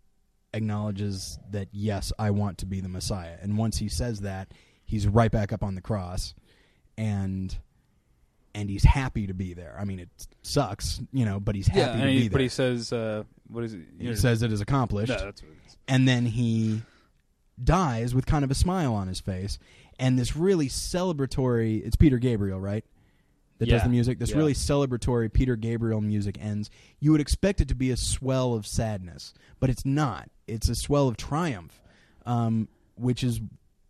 acknowledges 0.53 1.39
that 1.51 1.69
yes, 1.71 2.11
I 2.19 2.31
want 2.31 2.57
to 2.59 2.65
be 2.65 2.81
the 2.81 2.89
Messiah. 2.89 3.37
And 3.41 3.57
once 3.57 3.77
he 3.77 3.89
says 3.89 4.21
that, 4.21 4.53
he's 4.85 5.07
right 5.07 5.31
back 5.31 5.53
up 5.53 5.63
on 5.63 5.75
the 5.75 5.81
cross, 5.81 6.33
and 6.97 7.57
and 8.59 8.69
he's 8.69 8.83
happy 8.83 9.25
to 9.27 9.33
be 9.33 9.53
there. 9.53 9.75
I 9.79 9.85
mean, 9.85 9.99
it 9.99 10.09
sucks, 10.41 10.99
you 11.13 11.23
know, 11.25 11.39
but 11.39 11.55
he's 11.55 11.67
happy 11.67 11.79
yeah, 11.79 12.05
to 12.05 12.07
be 12.07 12.13
he, 12.13 12.19
there. 12.23 12.29
but 12.31 12.41
he 12.41 12.49
says, 12.49 12.91
uh, 12.91 13.23
"What 13.47 13.63
is 13.63 13.73
it?" 13.73 13.81
he 13.99 14.13
says 14.15 14.41
it 14.43 14.51
is 14.51 14.59
accomplished, 14.61 15.09
No, 15.09 15.17
that's 15.19 15.41
what 15.41 15.51
it 15.51 15.57
is. 15.67 15.77
and 15.87 16.07
then 16.07 16.25
he 16.25 16.81
dies 17.63 18.13
with 18.15 18.25
kind 18.25 18.43
of 18.43 18.51
a 18.51 18.55
smile 18.55 18.93
on 18.93 19.07
his 19.07 19.19
face, 19.19 19.59
and 19.99 20.17
this 20.19 20.35
really 20.35 20.67
celebratory. 20.67 21.85
It's 21.85 21.95
Peter 21.95 22.17
Gabriel, 22.17 22.59
right? 22.59 22.83
That 23.59 23.67
does 23.67 23.83
the 23.83 23.89
music. 23.89 24.19
This 24.19 24.29
Yeah. 24.31 24.37
really 24.37 24.53
celebratory 24.53 25.31
Peter 25.31 25.57
Gabriel 25.57 25.99
music 25.99 26.37
ends. 26.39 26.69
You 27.01 27.11
would 27.11 27.19
expect 27.21 27.59
it 27.59 27.67
to 27.67 27.75
be 27.75 27.91
a 27.91 27.97
swell 27.97 28.53
of 28.53 28.65
sadness, 28.65 29.33
but 29.59 29.69
it's 29.69 29.85
not. 29.85 30.29
It's 30.47 30.69
a 30.69 30.75
swell 30.75 31.09
of 31.09 31.17
triumph, 31.17 31.81
um, 32.25 32.69
which 32.95 33.21
is 33.21 33.41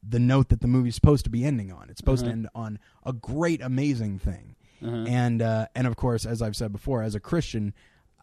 the 0.01 0.17
note 0.17 0.49
that 0.49 0.61
the 0.61 0.67
movie's 0.67 0.95
supposed 0.95 1.23
to 1.25 1.29
be 1.29 1.43
ending 1.45 1.71
on. 1.71 1.89
It's 1.89 1.99
supposed 1.99 2.23
Uh-huh. 2.23 2.31
to 2.31 2.37
end 2.37 2.49
on 2.55 2.79
a 3.05 3.13
great, 3.13 3.61
amazing 3.61 4.17
thing 4.17 4.55
Uh-huh. 4.83 4.95
and 5.07 5.41
uh, 5.41 5.67
and 5.75 5.87
of 5.87 5.95
course, 5.95 6.25
as 6.25 6.41
I've 6.41 6.55
said 6.55 6.71
before, 6.71 7.03
as 7.03 7.15
a 7.15 7.19
Christian, 7.19 7.73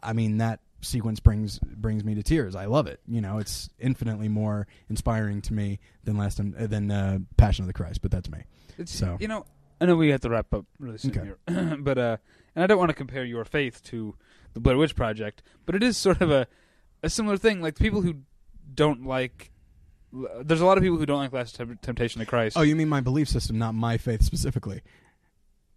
I 0.03 0.13
mean 0.13 0.39
that 0.39 0.61
sequence 0.83 1.21
brings 1.21 1.59
brings 1.59 2.05
me 2.05 2.15
to 2.15 2.23
tears. 2.23 2.55
I 2.55 2.67
love 2.67 2.87
it. 2.87 3.01
You 3.09 3.21
know, 3.21 3.39
it's 3.39 3.69
infinitely 3.79 4.29
more 4.29 4.67
inspiring 4.89 5.43
to 5.43 5.53
me 5.55 5.79
than 6.05 6.17
last 6.17 6.37
time, 6.37 6.55
uh, 6.59 6.67
than 6.67 6.91
uh, 6.91 7.19
Passion 7.37 7.63
of 7.65 7.67
the 7.67 7.73
Christ. 7.73 8.03
But 8.03 8.11
that's 8.11 8.31
me. 8.31 8.39
It's, 8.79 8.93
So- 8.93 9.17
you 9.21 9.29
know, 9.29 9.47
I 9.81 9.87
know 9.87 9.97
we 9.97 10.11
have 10.11 10.21
to 10.23 10.31
wrap 10.31 10.53
up 10.55 10.65
really 10.79 10.99
soon 10.99 11.11
Okay. 11.13 11.23
here, 11.25 11.77
but 11.81 11.99
uh, 11.99 12.17
and 12.55 12.63
I 12.63 12.67
don't 12.67 12.79
want 12.79 12.91
to 12.91 12.95
compare 12.95 13.25
your 13.25 13.45
faith 13.45 13.83
to 13.85 14.15
the 14.55 14.61
Blair 14.61 14.77
Witch 14.79 14.95
Project, 14.95 15.43
but 15.67 15.75
it 15.75 15.83
is 15.83 15.97
sort 15.97 16.21
of 16.21 16.31
a 16.31 16.47
a 17.03 17.11
similar 17.11 17.37
thing. 17.37 17.61
Like 17.61 17.77
people 17.79 18.01
who 18.01 18.17
don't 18.75 19.05
like, 19.07 19.51
there's 20.43 20.61
a 20.63 20.67
lot 20.67 20.79
of 20.79 20.83
people 20.83 20.97
who 20.99 21.05
don't 21.07 21.19
like 21.19 21.33
Last 21.33 21.61
Temptation 21.83 22.21
of 22.23 22.27
Christ. 22.29 22.57
Oh, 22.57 22.63
you 22.63 22.75
mean 22.77 22.89
my 22.89 23.01
belief 23.01 23.29
system, 23.29 23.59
not 23.59 23.75
my 23.75 23.99
faith 23.99 24.23
specifically? 24.23 24.81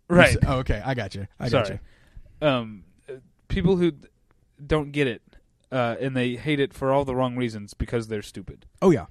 Right. 0.09 0.35
Oh, 0.47 0.57
okay. 0.59 0.81
I 0.83 0.93
got 0.93 1.15
you. 1.15 1.27
I 1.39 1.49
got 1.49 1.67
Sorry. 1.67 1.79
you. 2.41 2.47
Um, 2.47 2.83
uh, 3.07 3.13
people 3.47 3.75
who 3.77 3.91
d- 3.91 4.07
don't 4.65 4.91
get 4.91 5.07
it, 5.07 5.21
uh, 5.71 5.95
and 5.99 6.15
they 6.15 6.35
hate 6.35 6.59
it 6.59 6.73
for 6.73 6.91
all 6.91 7.05
the 7.05 7.15
wrong 7.15 7.35
reasons 7.35 7.73
because 7.73 8.07
they're 8.07 8.21
stupid. 8.21 8.65
Oh 8.81 8.91
yeah, 8.91 9.05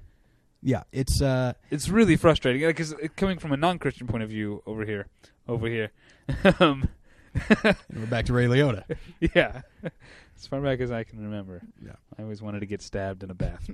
yeah. 0.61 0.83
It's 0.91 1.21
uh, 1.21 1.53
It's 1.71 1.89
really 1.89 2.15
frustrating 2.15 2.61
because 2.67 2.93
coming 3.15 3.39
from 3.39 3.51
a 3.51 3.57
non-Christian 3.57 4.07
point 4.07 4.23
of 4.23 4.29
view 4.29 4.61
over 4.65 4.85
here, 4.85 5.07
over 5.47 5.67
here, 5.67 5.91
um, 6.59 6.89
we're 7.93 8.05
back 8.09 8.25
to 8.25 8.33
Ray 8.33 8.45
Liotta. 8.45 8.83
yeah, 9.19 9.61
as 9.83 10.47
far 10.47 10.59
back 10.61 10.79
as 10.79 10.91
I 10.91 11.03
can 11.03 11.23
remember. 11.23 11.61
Yeah. 11.83 11.93
I 12.17 12.23
always 12.23 12.41
wanted 12.41 12.59
to 12.61 12.65
get 12.65 12.81
stabbed 12.81 13.23
in 13.23 13.29
a 13.29 13.35
bath. 13.35 13.69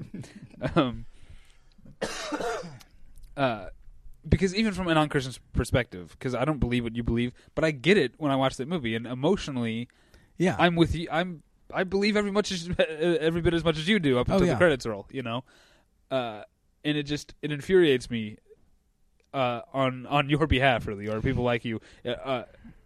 um, 0.76 1.06
uh, 3.38 3.68
because 4.28 4.56
even 4.56 4.74
from 4.74 4.88
a 4.88 4.94
non-Christian 4.94 5.34
perspective, 5.54 6.16
because 6.18 6.34
I 6.36 6.46
don't 6.46 6.60
believe 6.60 6.84
what 6.84 6.96
you 6.96 7.04
believe, 7.04 7.34
but 7.54 7.64
I 7.64 7.72
get 7.72 7.98
it 7.98 8.14
when 8.18 8.32
I 8.32 8.36
watch 8.36 8.58
that 8.58 8.68
movie, 8.68 8.96
and 8.96 9.06
emotionally, 9.06 9.88
Yeah, 10.38 10.56
I'm 10.60 10.76
with 10.76 10.96
you. 10.96 11.08
I'm 11.12 11.44
I 11.74 11.84
believe 11.84 12.16
every 12.16 12.32
much 12.32 12.52
as, 12.52 12.70
every 12.80 13.42
bit 13.42 13.54
as 13.54 13.64
much 13.64 13.78
as 13.78 13.88
you 13.88 14.00
do 14.00 14.20
up 14.20 14.30
Oh, 14.30 14.34
until 14.34 14.48
yeah. 14.48 14.54
the 14.54 14.58
credits 14.58 14.86
roll. 14.86 15.08
You 15.12 15.24
know, 15.24 15.44
uh, 16.12 16.44
and 16.84 16.98
it 16.98 17.04
just 17.04 17.34
it 17.42 17.52
infuriates 17.52 18.10
me 18.10 18.38
uh, 19.34 19.62
on 19.74 20.06
on 20.08 20.30
your 20.30 20.48
behalf, 20.48 20.88
really, 20.88 21.08
or 21.08 21.22
people 21.22 21.44
like 21.44 21.66
you. 21.66 21.82
Uh, 22.06 22.10
uh, 22.10 22.44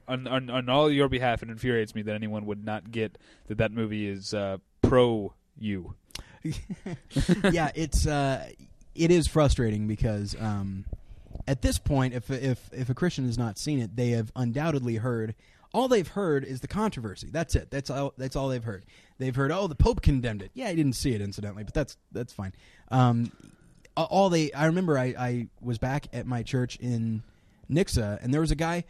on, 0.07 0.25
on 0.27 0.49
on 0.49 0.69
all 0.69 0.89
your 0.89 1.07
behalf, 1.09 1.43
it 1.43 1.49
infuriates 1.49 1.93
me 1.93 2.01
that 2.03 2.15
anyone 2.15 2.45
would 2.47 2.65
not 2.65 2.89
get 2.91 3.17
that 3.47 3.59
that 3.59 3.71
movie 3.71 4.07
is 4.07 4.33
uh, 4.33 4.57
pro 4.81 5.33
you. 5.57 5.93
yeah, 7.51 7.69
it's 7.75 8.07
uh, 8.07 8.49
it 8.95 9.11
is 9.11 9.27
frustrating 9.27 9.87
because 9.87 10.35
um, 10.39 10.85
at 11.49 11.63
this 11.63 11.79
point, 11.79 12.13
if 12.13 12.29
if 12.29 12.69
if 12.71 12.89
a 12.89 12.93
Christian 12.93 13.25
has 13.25 13.37
not 13.37 13.57
seen 13.57 13.79
it, 13.79 13.95
they 13.95 14.11
have 14.11 14.31
undoubtedly 14.35 14.97
heard. 14.97 15.33
All 15.73 15.87
they've 15.87 16.07
heard 16.07 16.43
is 16.45 16.61
the 16.61 16.67
controversy. 16.67 17.29
That's 17.31 17.55
it. 17.55 17.71
That's 17.71 17.89
all. 17.89 18.13
That's 18.17 18.35
all 18.35 18.49
they've 18.49 18.63
heard. 18.63 18.85
They've 19.17 19.35
heard, 19.35 19.51
oh, 19.51 19.67
the 19.67 19.75
Pope 19.75 20.01
condemned 20.01 20.43
it. 20.43 20.51
Yeah, 20.53 20.67
I 20.67 20.75
didn't 20.75 20.93
see 20.93 21.13
it, 21.13 21.21
incidentally, 21.21 21.63
but 21.63 21.73
that's 21.73 21.97
that's 22.11 22.31
fine. 22.31 22.53
Um, 22.91 23.31
all 23.97 24.29
they, 24.29 24.53
I 24.53 24.67
remember, 24.67 24.97
I, 24.97 25.15
I 25.17 25.47
was 25.59 25.77
back 25.79 26.07
at 26.13 26.25
my 26.25 26.43
church 26.43 26.77
in 26.77 27.23
Nixa, 27.69 28.23
and 28.23 28.33
there 28.33 28.41
was 28.41 28.51
a 28.51 28.55
guy, 28.55 28.85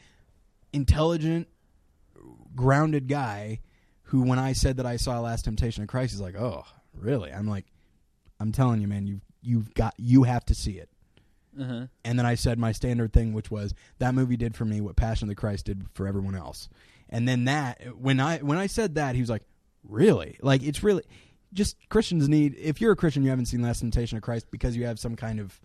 intelligent, 0.74 1.48
grounded 2.56 3.08
guy, 3.08 3.62
who, 4.04 4.22
when 4.22 4.38
I 4.38 4.54
said 4.54 4.78
that 4.78 4.86
I 4.86 4.98
saw 4.98 5.20
Last 5.20 5.46
Temptation 5.46 5.82
of 5.82 5.90
Christ, 5.90 6.12
he's 6.12 6.22
like, 6.22 6.36
oh, 6.36 6.66
really? 6.94 7.32
I'm 7.32 7.48
like, 7.48 7.66
I'm 8.40 8.52
telling 8.52 8.82
you, 8.82 8.88
man, 8.88 9.08
you 9.08 9.22
you've 9.42 9.74
got 9.74 9.94
you 9.98 10.24
have 10.24 10.46
to 10.46 10.54
see 10.54 10.74
it. 10.74 10.90
Uh-huh. 11.60 11.88
And 12.06 12.18
then 12.18 12.26
I 12.26 12.36
said 12.36 12.58
my 12.58 12.72
standard 12.72 13.14
thing, 13.14 13.34
which 13.34 13.52
was 13.52 13.74
that 14.00 14.16
movie 14.16 14.38
did 14.38 14.56
for 14.56 14.66
me 14.66 14.82
what 14.82 14.96
Passion 14.96 15.26
of 15.26 15.30
the 15.30 15.36
Christ 15.36 15.66
did 15.66 15.86
for 15.94 16.08
everyone 16.08 16.36
else. 16.36 16.70
And 17.10 17.28
then 17.28 17.46
that 17.46 17.98
when 17.98 18.20
I 18.20 18.38
when 18.38 18.58
I 18.58 18.68
said 18.68 18.96
that, 18.96 19.16
he 19.16 19.22
was 19.22 19.30
like, 19.30 19.44
"Really? 19.84 20.38
Like 20.42 20.64
it's 20.64 20.84
really 20.84 21.04
just 21.54 21.78
Christians 21.90 22.30
need. 22.30 22.56
If 22.58 22.82
you're 22.82 22.92
a 22.92 22.96
Christian, 22.96 23.24
you 23.24 23.30
haven't 23.30 23.48
seen 23.48 23.62
Last 23.62 23.80
Temptation 23.80 24.18
of 24.18 24.24
Christ 24.24 24.48
because 24.52 24.76
you 24.76 24.86
have 24.86 25.00
some 25.00 25.16
kind 25.16 25.40
of 25.40 25.60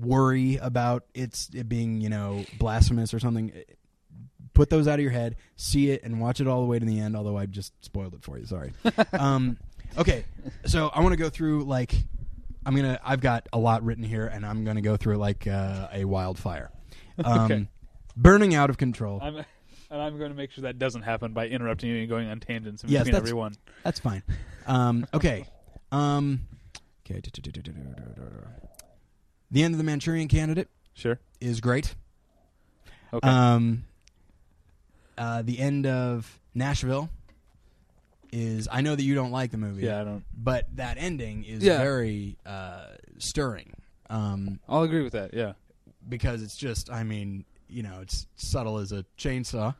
worry 0.00 0.56
about 0.56 1.04
it's 1.14 1.50
it 1.54 1.68
being 1.68 2.00
you 2.00 2.08
know 2.08 2.44
blasphemous 2.58 3.12
or 3.12 3.20
something. 3.20 3.52
Put 4.54 4.70
those 4.70 4.86
out 4.86 4.94
of 4.94 5.00
your 5.00 5.10
head, 5.10 5.36
see 5.56 5.90
it, 5.90 6.04
and 6.04 6.20
watch 6.20 6.40
it 6.40 6.46
all 6.46 6.60
the 6.60 6.66
way 6.66 6.78
to 6.78 6.86
the 6.86 7.00
end. 7.00 7.16
Although 7.16 7.36
I 7.36 7.46
just 7.46 7.72
spoiled 7.84 8.14
it 8.14 8.22
for 8.22 8.38
you. 8.38 8.46
Sorry. 8.46 8.72
um, 9.12 9.58
okay, 9.98 10.24
so 10.64 10.90
I 10.94 11.00
want 11.00 11.12
to 11.12 11.18
go 11.18 11.28
through 11.28 11.64
like 11.64 11.94
I'm 12.66 12.74
gonna. 12.76 12.98
I've 13.04 13.20
got 13.20 13.48
a 13.52 13.58
lot 13.58 13.82
written 13.84 14.04
here, 14.04 14.26
and 14.26 14.44
I'm 14.46 14.64
gonna 14.64 14.80
go 14.80 14.96
through 14.96 15.14
it 15.14 15.18
like 15.18 15.46
uh, 15.46 15.88
a 15.92 16.04
wildfire. 16.04 16.70
Um, 17.24 17.44
Okay. 17.44 17.68
Burning 18.16 18.54
out 18.54 18.70
of 18.70 18.78
control. 18.78 19.18
I'm 19.22 19.36
and 19.90 20.02
I'm 20.02 20.18
going 20.18 20.30
to 20.30 20.36
make 20.36 20.50
sure 20.50 20.62
that 20.62 20.78
doesn't 20.78 21.02
happen 21.02 21.32
by 21.34 21.46
interrupting 21.46 21.88
you 21.90 21.98
and 22.00 22.08
going 22.08 22.28
on 22.28 22.40
tangents 22.40 22.82
in 22.82 22.88
Yes, 22.90 23.00
between 23.02 23.12
that's- 23.12 23.28
everyone. 23.28 23.54
That's 23.84 24.00
fine. 24.00 24.22
Um, 24.66 25.06
okay. 25.14 25.46
Um, 25.92 26.40
okay. 27.06 27.20
The 29.50 29.62
end 29.62 29.74
of 29.74 29.78
the 29.78 29.84
Manchurian 29.84 30.26
Candidate 30.28 30.68
Sure. 30.94 31.20
is 31.40 31.60
great. 31.60 31.94
Okay. 33.12 33.28
Um, 33.28 33.84
uh, 35.16 35.42
the 35.42 35.58
end 35.60 35.86
of 35.86 36.40
Nashville 36.54 37.08
is. 38.34 38.68
I 38.70 38.80
know 38.80 38.94
that 38.94 39.02
you 39.02 39.14
don't 39.14 39.30
like 39.30 39.50
the 39.50 39.58
movie. 39.58 39.84
yeah, 39.86 40.00
I 40.00 40.04
don't. 40.04 40.24
But 40.36 40.66
that 40.76 40.96
ending 40.98 41.44
is 41.44 41.62
Yeah. 41.62 41.78
very 41.78 42.36
uh, 42.44 42.86
stirring. 43.18 43.72
Um, 44.10 44.60
I'll 44.68 44.82
agree 44.82 45.02
with 45.02 45.12
that. 45.14 45.32
Yeah. 45.34 45.52
because 46.08 46.42
it's 46.42 46.56
just 46.56 46.90
I 46.90 47.02
mean 47.04 47.44
you 47.68 47.82
know 47.82 48.00
it's 48.02 48.26
subtle 48.36 48.78
as 48.78 48.92
a 48.92 49.04
chainsaw. 49.18 49.74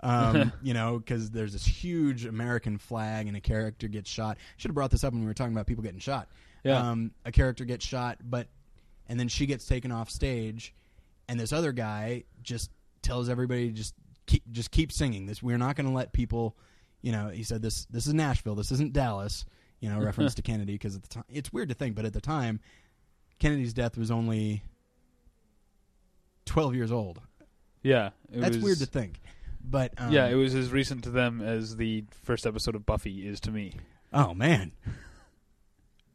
Um, 0.00 0.52
you 0.62 0.74
know, 0.74 0.98
because 0.98 1.30
there's 1.30 1.52
this 1.52 1.64
huge 1.66 2.24
American 2.24 2.78
flag 2.78 3.26
and 3.26 3.36
a 3.36 3.40
character 3.40 3.88
gets 3.88 4.08
shot. 4.10 4.38
Should 4.56 4.70
have 4.70 4.74
brought 4.74 4.90
this 4.90 5.02
up 5.04 5.12
when 5.12 5.22
we 5.22 5.26
were 5.26 5.34
talking 5.34 5.52
about 5.52 5.66
people 5.66 5.82
getting 5.82 5.98
shot. 6.00 6.28
Yeah. 6.64 6.90
Um, 6.90 7.10
a 7.24 7.32
character 7.32 7.64
gets 7.64 7.84
shot, 7.86 8.18
but 8.22 8.48
and 9.08 9.18
then 9.18 9.28
she 9.28 9.46
gets 9.46 9.66
taken 9.66 9.90
off 9.92 10.10
stage, 10.10 10.74
and 11.28 11.38
this 11.38 11.52
other 11.52 11.72
guy 11.72 12.24
just 12.42 12.70
tells 13.02 13.28
everybody 13.28 13.70
just 13.70 13.94
keep 14.26 14.42
just 14.52 14.70
keep 14.70 14.92
singing. 14.92 15.26
This 15.26 15.42
we're 15.42 15.58
not 15.58 15.76
going 15.76 15.86
to 15.88 15.92
let 15.94 16.12
people. 16.12 16.56
You 17.02 17.12
know, 17.12 17.28
he 17.28 17.42
said 17.42 17.62
this. 17.62 17.86
This 17.86 18.06
is 18.06 18.14
Nashville. 18.14 18.54
This 18.54 18.72
isn't 18.72 18.92
Dallas. 18.92 19.44
You 19.80 19.88
know, 19.88 20.00
reference 20.04 20.34
to 20.36 20.42
Kennedy 20.42 20.72
because 20.72 20.96
at 20.96 21.02
the 21.02 21.08
time 21.08 21.24
it's 21.28 21.52
weird 21.52 21.68
to 21.68 21.74
think, 21.74 21.94
but 21.94 22.04
at 22.04 22.12
the 22.12 22.20
time, 22.20 22.60
Kennedy's 23.38 23.72
death 23.72 23.96
was 23.96 24.10
only 24.10 24.62
twelve 26.44 26.74
years 26.74 26.90
old. 26.92 27.20
yeah. 27.82 28.10
It 28.32 28.40
That's 28.40 28.56
was, 28.56 28.64
weird 28.64 28.78
to 28.78 28.86
think. 28.86 29.20
But 29.62 29.92
um, 29.98 30.12
yeah, 30.12 30.26
it 30.26 30.34
was 30.34 30.54
as 30.54 30.70
recent 30.72 31.04
to 31.04 31.10
them 31.10 31.40
as 31.42 31.76
the 31.76 32.04
first 32.24 32.46
episode 32.46 32.74
of 32.74 32.86
Buffy 32.86 33.26
is 33.26 33.40
to 33.40 33.50
me. 33.50 33.74
Oh 34.12 34.34
man. 34.34 34.72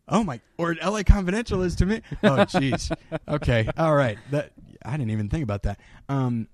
Oh 0.07 0.23
my! 0.23 0.41
Or 0.57 0.75
L.A. 0.81 1.03
Confidential 1.03 1.61
is 1.61 1.75
to 1.77 1.86
me. 1.86 2.01
Oh 2.23 2.38
jeez. 2.38 2.95
okay. 3.27 3.69
All 3.77 3.95
right. 3.95 4.17
That 4.31 4.51
I 4.84 4.97
didn't 4.97 5.11
even 5.11 5.29
think 5.29 5.43
about 5.43 5.63
that. 5.63 5.79
Um, 6.09 6.47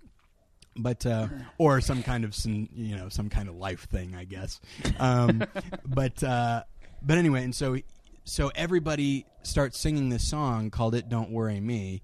but 0.82 1.06
uh, 1.06 1.28
or 1.58 1.82
some 1.82 2.02
kind 2.04 2.24
of 2.24 2.34
some 2.36 2.70
you 2.74 2.96
know 2.96 3.10
some 3.10 3.30
kind 3.30 3.48
of 3.50 3.56
life 3.56 3.88
thing, 3.90 4.16
I 4.16 4.24
guess. 4.26 4.60
Um, 5.00 5.44
but 5.86 6.24
uh, 6.24 6.64
but 7.02 7.18
anyway, 7.18 7.44
and 7.44 7.54
so 7.54 7.78
so 8.24 8.52
everybody 8.56 9.26
starts 9.44 9.80
singing 9.80 10.10
this 10.10 10.28
song 10.28 10.70
called 10.72 10.96
"It 10.96 11.10
Don't 11.10 11.32
Worry 11.32 11.60
Me," 11.60 12.02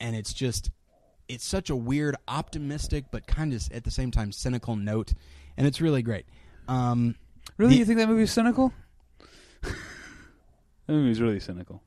and 0.00 0.16
it's 0.16 0.32
just 0.32 0.70
it's 1.28 1.44
such 1.46 1.70
a 1.70 1.76
weird, 1.76 2.16
optimistic, 2.28 3.06
but 3.10 3.26
kind 3.26 3.52
of 3.54 3.62
at 3.72 3.84
the 3.84 3.90
same 3.90 4.10
time 4.10 4.32
cynical 4.32 4.76
note, 4.76 5.12
and 5.56 5.66
it's 5.66 5.80
really 5.80 6.02
great. 6.02 6.26
Um, 6.68 7.14
Really, 7.56 7.74
The- 7.74 7.78
you 7.80 7.84
think 7.84 7.98
that 7.98 8.08
movie 8.08 8.22
is 8.22 8.32
cynical? 8.32 8.72
that 9.62 9.72
movie 10.88 11.10
is 11.10 11.20
really 11.20 11.40
cynical. 11.40 11.82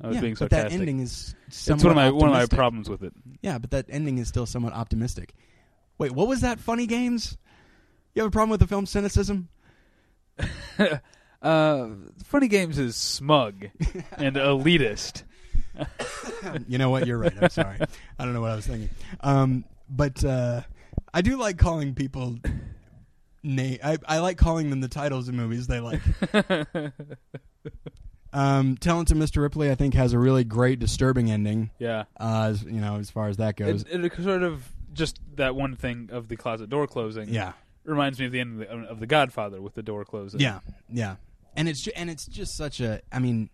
I 0.00 0.08
was 0.08 0.16
yeah, 0.16 0.20
being 0.20 0.34
but 0.34 0.50
that 0.50 0.72
ending 0.72 1.00
is 1.00 1.34
it's 1.46 1.56
somewhat 1.58 1.84
one 1.84 1.90
of 1.92 1.96
my 1.96 2.10
one 2.10 2.28
of 2.28 2.34
my 2.34 2.46
problems 2.46 2.88
with 2.90 3.02
it. 3.02 3.12
Yeah, 3.42 3.58
but 3.58 3.70
that 3.70 3.86
ending 3.88 4.18
is 4.18 4.28
still 4.28 4.46
somewhat 4.46 4.72
optimistic. 4.72 5.34
Wait, 5.98 6.12
what 6.12 6.26
was 6.26 6.40
that? 6.40 6.58
Funny 6.58 6.86
games? 6.86 7.38
You 8.14 8.22
have 8.22 8.28
a 8.28 8.32
problem 8.32 8.50
with 8.50 8.60
the 8.60 8.66
film 8.66 8.86
cynicism? 8.86 9.48
uh, 11.42 11.88
Funny 12.24 12.48
Games 12.48 12.78
is 12.78 12.96
smug 12.96 13.66
and 14.12 14.36
elitist. 14.36 15.24
you 16.68 16.78
know 16.78 16.90
what? 16.90 17.06
You're 17.06 17.18
right. 17.18 17.32
I'm 17.40 17.50
sorry. 17.50 17.78
I 18.18 18.24
don't 18.24 18.34
know 18.34 18.40
what 18.40 18.52
I 18.52 18.56
was 18.56 18.66
thinking. 18.66 18.90
Um, 19.20 19.64
but 19.88 20.24
uh, 20.24 20.62
I 21.12 21.22
do 21.22 21.36
like 21.36 21.58
calling 21.58 21.94
people. 21.94 22.36
Na- 23.42 23.76
I, 23.82 23.98
I 24.06 24.18
like 24.18 24.38
calling 24.38 24.70
them 24.70 24.80
the 24.80 24.88
titles 24.88 25.28
of 25.28 25.34
movies 25.34 25.66
they 25.66 25.80
like. 25.80 26.00
um, 28.34 28.76
Talented 28.76 29.16
Mr. 29.16 29.40
Ripley, 29.40 29.70
I 29.70 29.74
think, 29.74 29.94
has 29.94 30.12
a 30.12 30.18
really 30.18 30.44
great, 30.44 30.78
disturbing 30.78 31.30
ending. 31.30 31.70
Yeah, 31.78 32.04
Uh, 32.18 32.48
as, 32.50 32.62
you 32.64 32.80
know, 32.80 32.96
as 32.96 33.08
far 33.10 33.28
as 33.28 33.36
that 33.38 33.56
goes. 33.56 33.82
it, 33.84 34.04
it 34.04 34.12
sort 34.22 34.42
of 34.42 34.68
just 34.92 35.18
that 35.36 35.54
one 35.56 35.76
thing 35.76 36.10
of 36.12 36.28
the 36.28 36.36
closet 36.36 36.68
door 36.68 36.86
closing. 36.86 37.28
yeah, 37.28 37.52
reminds 37.84 38.18
me 38.18 38.26
of 38.26 38.32
the 38.32 38.40
end 38.40 38.62
of 38.62 38.68
the, 38.68 38.74
of 38.90 39.00
the 39.00 39.06
Godfather 39.06 39.60
with 39.62 39.74
the 39.74 39.82
door 39.82 40.04
closing. 40.04 40.40
yeah, 40.40 40.60
yeah. 40.90 41.16
And 41.56 41.68
it's 41.68 41.80
ju- 41.82 41.92
and 41.94 42.10
it's 42.10 42.26
just 42.26 42.56
such 42.56 42.80
a. 42.80 43.00
I 43.12 43.20
mean, 43.20 43.48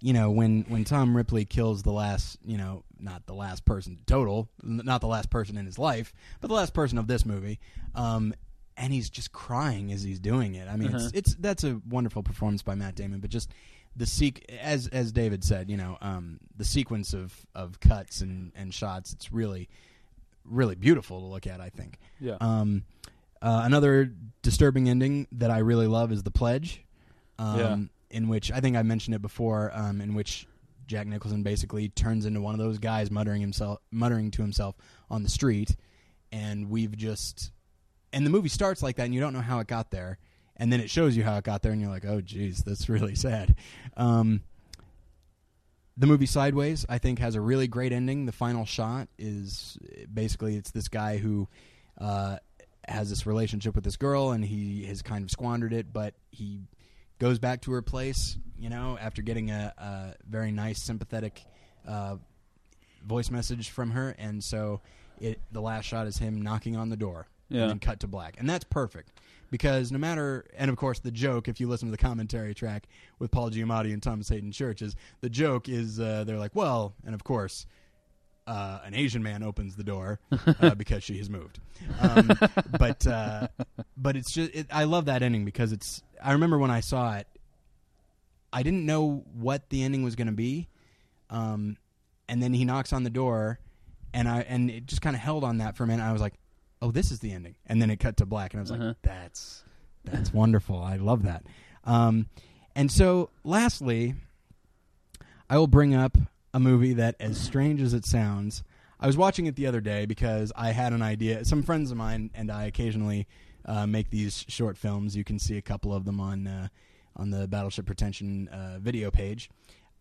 you 0.00 0.12
know, 0.12 0.30
when 0.30 0.66
when 0.68 0.84
Tom 0.84 1.16
Ripley 1.16 1.44
kills 1.46 1.82
the 1.82 1.92
last, 1.92 2.38
you 2.44 2.58
know, 2.58 2.84
not 3.00 3.24
the 3.26 3.32
last 3.34 3.64
person 3.64 3.98
total, 4.06 4.48
n- 4.62 4.82
not 4.84 5.00
the 5.00 5.06
last 5.06 5.30
person 5.30 5.56
in 5.56 5.64
his 5.64 5.78
life, 5.78 6.12
but 6.42 6.48
the 6.48 6.54
last 6.54 6.74
person 6.74 6.98
of 6.98 7.06
this 7.06 7.24
movie. 7.24 7.58
Um, 7.94 8.34
and 8.76 8.92
he's 8.92 9.08
just 9.10 9.32
crying 9.32 9.92
as 9.92 10.02
he's 10.02 10.18
doing 10.20 10.54
it. 10.56 10.66
I 10.68 10.76
mean, 10.76 10.88
Uh-huh. 10.94 11.06
it's 11.14 11.30
it's 11.30 11.34
that's 11.36 11.64
a 11.64 11.80
wonderful 11.88 12.22
performance 12.22 12.62
by 12.62 12.74
Matt 12.74 12.94
Damon, 12.96 13.20
but 13.20 13.30
just 13.30 13.50
the 13.96 14.06
seq 14.06 14.44
as 14.50 14.86
as 14.88 15.12
David 15.12 15.44
said, 15.44 15.68
you 15.70 15.76
know, 15.76 15.98
um, 16.00 16.38
the 16.56 16.64
sequence 16.64 17.12
of 17.14 17.34
of 17.54 17.78
cuts 17.80 18.20
and 18.20 18.52
and 18.54 18.72
shots, 18.72 19.12
it's 19.12 19.32
really 19.32 19.68
really 20.44 20.74
beautiful 20.74 21.20
to 21.20 21.26
look 21.26 21.46
at. 21.46 21.60
I 21.60 21.68
think. 21.70 21.98
yeah. 22.20 22.36
Um, 22.40 22.84
uh, 23.40 23.62
another 23.64 24.10
disturbing 24.42 24.88
ending 24.88 25.26
that 25.32 25.50
I 25.50 25.58
really 25.58 25.88
love 25.88 26.12
is 26.12 26.22
the 26.22 26.30
pledge, 26.30 26.84
um, 27.40 27.58
Yeah. 27.58 27.76
in 28.16 28.28
which 28.28 28.52
I 28.52 28.60
think 28.60 28.76
I 28.76 28.82
mentioned 28.82 29.16
it 29.16 29.22
before, 29.22 29.70
um, 29.74 30.00
in 30.00 30.14
which 30.14 30.46
Jack 30.86 31.06
Nicholson 31.08 31.42
basically 31.42 31.88
turns 31.88 32.24
into 32.24 32.40
one 32.40 32.54
of 32.54 32.58
those 32.60 32.78
guys 32.78 33.10
muttering 33.10 33.40
himself, 33.40 33.80
muttering 33.90 34.30
to 34.32 34.42
himself 34.42 34.76
on 35.10 35.22
the 35.24 35.28
street, 35.28 35.74
and 36.30 36.70
we've 36.70 36.96
just, 36.96 37.50
and 38.12 38.24
the 38.24 38.30
movie 38.30 38.48
starts 38.48 38.80
like 38.82 38.94
that, 38.96 39.04
and 39.06 39.14
you 39.14 39.20
don't 39.20 39.32
know 39.32 39.40
how 39.40 39.58
it 39.58 39.66
got 39.66 39.90
there, 39.90 40.18
and 40.56 40.72
then 40.72 40.80
it 40.80 40.90
shows 40.90 41.16
you 41.16 41.24
how 41.24 41.36
it 41.38 41.44
got 41.44 41.62
there, 41.62 41.72
and 41.72 41.80
you're 41.80 41.90
like, 41.90 42.04
oh, 42.04 42.20
geez, 42.20 42.62
that's 42.62 42.88
really 42.88 43.14
sad. 43.14 43.54
Um, 43.96 44.42
the 45.96 46.06
movie 46.06 46.26
Sideways, 46.26 46.86
I 46.88 46.98
think, 46.98 47.18
has 47.18 47.34
a 47.34 47.40
really 47.40 47.68
great 47.68 47.92
ending. 47.92 48.26
The 48.26 48.32
final 48.32 48.64
shot 48.64 49.08
is 49.18 49.76
basically 50.12 50.56
it's 50.56 50.70
this 50.70 50.88
guy 50.88 51.18
who 51.18 51.48
uh, 52.00 52.38
has 52.88 53.10
this 53.10 53.26
relationship 53.26 53.74
with 53.74 53.84
this 53.84 53.96
girl, 53.96 54.30
and 54.30 54.44
he 54.44 54.84
has 54.86 55.02
kind 55.02 55.22
of 55.24 55.30
squandered 55.30 55.72
it, 55.72 55.92
but 55.92 56.14
he 56.30 56.60
goes 57.18 57.38
back 57.38 57.60
to 57.62 57.72
her 57.72 57.82
place, 57.82 58.36
you 58.58 58.70
know, 58.70 58.96
after 59.00 59.20
getting 59.22 59.50
a, 59.50 59.72
a 59.78 60.14
very 60.28 60.50
nice, 60.50 60.80
sympathetic 60.82 61.44
uh, 61.86 62.16
voice 63.06 63.30
message 63.30 63.68
from 63.70 63.90
her, 63.90 64.14
and 64.18 64.42
so 64.42 64.80
it 65.20 65.40
the 65.52 65.60
last 65.60 65.84
shot 65.84 66.06
is 66.06 66.16
him 66.18 66.40
knocking 66.40 66.74
on 66.76 66.88
the 66.88 66.96
door, 66.96 67.26
Yeah. 67.50 67.62
and 67.62 67.70
then 67.72 67.78
cut 67.80 68.00
to 68.00 68.06
black, 68.06 68.36
and 68.38 68.48
that's 68.48 68.64
perfect 68.64 69.12
because 69.52 69.92
no 69.92 69.98
matter, 69.98 70.46
and 70.56 70.70
of 70.70 70.76
course 70.76 70.98
the 70.98 71.10
joke, 71.10 71.46
if 71.46 71.60
you 71.60 71.68
listen 71.68 71.86
to 71.86 71.92
the 71.92 71.98
commentary 71.98 72.54
track 72.54 72.88
with 73.18 73.30
Paul 73.30 73.50
Giamatti 73.50 73.92
and 73.92 74.02
Thomas 74.02 74.30
Haden 74.30 74.50
Church, 74.50 74.80
is 74.80 74.96
the 75.20 75.28
joke 75.28 75.68
is 75.68 76.00
uh, 76.00 76.24
they're 76.24 76.38
like, 76.38 76.56
well, 76.56 76.94
and 77.06 77.14
of 77.14 77.22
course. 77.22 77.66
Uh, 78.44 78.80
an 78.84 78.92
Asian 78.92 79.22
man 79.22 79.44
opens 79.44 79.76
the 79.76 79.84
door 79.84 80.18
uh, 80.60 80.74
because 80.74 81.04
she 81.04 81.16
has 81.16 81.30
moved, 81.30 81.60
um, 82.00 82.28
but 82.76 83.06
uh, 83.06 83.46
but 83.96 84.16
it's 84.16 84.32
just 84.32 84.52
it, 84.52 84.66
I 84.72 84.82
love 84.82 85.04
that 85.04 85.22
ending 85.22 85.44
because 85.44 85.70
it's. 85.70 86.02
I 86.20 86.32
remember 86.32 86.58
when 86.58 86.72
I 86.72 86.80
saw 86.80 87.14
it, 87.18 87.28
I 88.52 88.64
didn't 88.64 88.84
know 88.84 89.22
what 89.32 89.70
the 89.70 89.84
ending 89.84 90.02
was 90.02 90.16
going 90.16 90.26
to 90.26 90.32
be, 90.32 90.66
um, 91.30 91.76
and 92.28 92.42
then 92.42 92.52
he 92.52 92.64
knocks 92.64 92.92
on 92.92 93.04
the 93.04 93.10
door, 93.10 93.60
and 94.12 94.28
I 94.28 94.40
and 94.40 94.68
it 94.68 94.86
just 94.86 95.02
kind 95.02 95.14
of 95.14 95.22
held 95.22 95.44
on 95.44 95.58
that 95.58 95.76
for 95.76 95.84
a 95.84 95.86
minute. 95.86 96.02
I 96.02 96.10
was 96.10 96.20
like, 96.20 96.34
oh, 96.82 96.90
this 96.90 97.10
is 97.10 97.20
the 97.20 97.32
ending, 97.32 97.54
and 97.66 97.80
then 97.80 97.88
it 97.90 97.98
cut 98.00 98.18
to 98.18 98.26
black, 98.26 98.52
and 98.52 98.60
I 98.60 98.62
was 98.62 98.70
Uh-huh. 98.72 98.84
like, 98.88 98.96
that's 99.02 99.62
that's 100.04 100.32
wonderful. 100.34 100.78
I 100.82 100.96
love 100.96 101.22
that. 101.22 101.44
Um, 101.84 102.26
and 102.74 102.90
so, 102.90 103.30
lastly, 103.44 104.14
I 105.48 105.56
will 105.58 105.66
bring 105.68 105.94
up 105.94 106.18
a 106.52 106.60
movie 106.60 106.92
that, 106.94 107.14
as 107.20 107.40
strange 107.40 107.80
as 107.80 107.94
it 107.94 108.04
sounds, 108.04 108.62
I 109.00 109.06
was 109.06 109.16
watching 109.16 109.46
it 109.46 109.56
the 109.56 109.66
other 109.66 109.80
day 109.80 110.04
because 110.06 110.52
I 110.56 110.72
had 110.72 110.92
an 110.92 111.02
idea. 111.02 111.44
Some 111.44 111.62
friends 111.62 111.90
of 111.90 111.96
mine 111.96 112.30
and 112.34 112.50
I 112.50 112.64
occasionally 112.64 113.26
uh, 113.64 113.86
make 113.86 114.10
these 114.10 114.44
short 114.48 114.76
films. 114.76 115.16
You 115.16 115.24
can 115.24 115.38
see 115.38 115.56
a 115.56 115.62
couple 115.62 115.94
of 115.94 116.04
them 116.04 116.20
on 116.20 116.46
uh, 116.46 116.68
on 117.16 117.30
the 117.30 117.46
Battleship 117.48 117.86
Pretension 117.86 118.48
uh, 118.48 118.78
video 118.80 119.10
page 119.10 119.50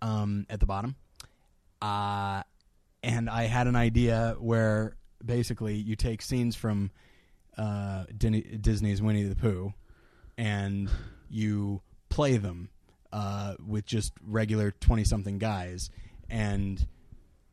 um, 0.01 0.45
at 0.49 0.59
the 0.59 0.65
bottom. 0.65 0.95
Uh, 1.81 2.43
and 3.03 3.29
I 3.29 3.43
had 3.43 3.67
an 3.67 3.75
idea 3.75 4.35
where 4.39 4.95
basically 5.25 5.75
you 5.75 5.95
take 5.95 6.21
scenes 6.21 6.55
from 6.55 6.91
uh, 7.57 8.05
Disney's 8.17 9.01
Winnie 9.01 9.23
the 9.23 9.35
Pooh 9.35 9.73
and 10.37 10.89
you 11.29 11.81
play 12.09 12.37
them 12.37 12.69
uh, 13.13 13.55
with 13.65 13.85
just 13.85 14.13
regular 14.25 14.71
20 14.71 15.03
something 15.03 15.37
guys. 15.37 15.89
And 16.29 16.85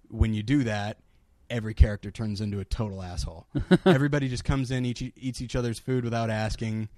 when 0.09 0.35
you 0.35 0.43
do 0.43 0.65
that, 0.65 0.99
every 1.51 1.75
character 1.75 2.11
turns 2.11 2.41
into 2.41 2.61
a 2.61 2.65
total 2.65 3.03
asshole. 3.03 3.47
Everybody 3.85 4.29
just 4.29 4.45
comes 4.45 4.71
in, 4.71 4.85
each, 4.85 5.03
eats 5.17 5.41
each 5.41 5.57
other's 5.57 5.79
food 5.79 6.05
without 6.05 6.31
asking, 6.31 6.89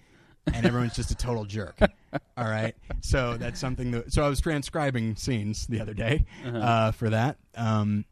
and 0.52 0.66
everyone's 0.66 0.94
just 0.94 1.10
a 1.10 1.14
total 1.14 1.44
jerk. 1.44 1.78
All 2.36 2.48
right. 2.48 2.74
So 3.00 3.36
that's 3.36 3.60
something 3.60 3.90
that. 3.92 4.12
So 4.12 4.24
I 4.24 4.28
was 4.28 4.40
transcribing 4.40 5.14
scenes 5.16 5.66
the 5.66 5.80
other 5.80 5.94
day 5.94 6.24
Uh-huh. 6.44 6.58
uh, 6.58 6.90
for 6.92 7.10
that. 7.10 7.36
Um, 7.56 8.04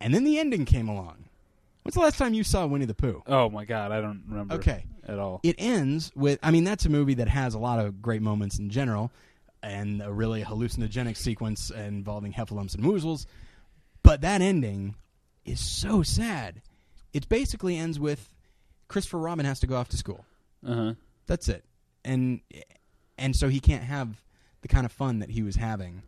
and 0.00 0.12
then 0.12 0.24
the 0.24 0.38
ending 0.38 0.64
came 0.64 0.88
along. 0.88 1.25
When's 1.86 1.94
the 1.94 2.00
last 2.00 2.18
time 2.18 2.34
you 2.34 2.42
saw 2.42 2.66
Winnie 2.66 2.84
the 2.84 2.94
Pooh? 2.94 3.22
oh 3.28 3.48
my 3.48 3.64
god, 3.64 3.92
I 3.92 4.00
don't 4.00 4.24
remember. 4.28 4.54
Okay. 4.56 4.84
At 5.06 5.20
all. 5.20 5.38
It 5.44 5.54
ends 5.58 6.10
with. 6.16 6.40
I 6.42 6.50
mean, 6.50 6.64
that's 6.64 6.84
a 6.84 6.88
movie 6.88 7.14
that 7.14 7.28
has 7.28 7.54
a 7.54 7.60
lot 7.60 7.78
of 7.78 8.02
great 8.02 8.22
moments 8.22 8.58
in 8.58 8.70
general, 8.70 9.12
and 9.62 10.02
a 10.02 10.12
really 10.12 10.42
hallucinogenic 10.42 11.16
sequence 11.16 11.70
involving 11.70 12.32
heffalumps 12.32 12.74
and 12.74 12.82
woozles. 12.84 13.26
But 14.02 14.22
that 14.22 14.40
ending 14.42 14.96
is 15.44 15.60
so 15.60 16.02
sad. 16.02 16.60
It 17.12 17.28
basically 17.28 17.76
ends 17.76 18.00
with 18.00 18.34
Christopher 18.88 19.18
Robin 19.18 19.46
has 19.46 19.60
to 19.60 19.68
go 19.68 19.76
off 19.76 19.88
to 19.90 19.96
school. 19.96 20.24
Uh 20.66 20.74
huh. 20.74 20.94
That's 21.28 21.48
it. 21.48 21.64
And 22.04 22.40
and 23.16 23.36
so 23.36 23.48
he 23.48 23.60
can't 23.60 23.84
have 23.84 24.08
the 24.62 24.68
kind 24.68 24.84
of 24.86 24.90
fun 24.90 25.20
that 25.20 25.30
he 25.30 25.44
was 25.44 25.54
having 25.54 26.02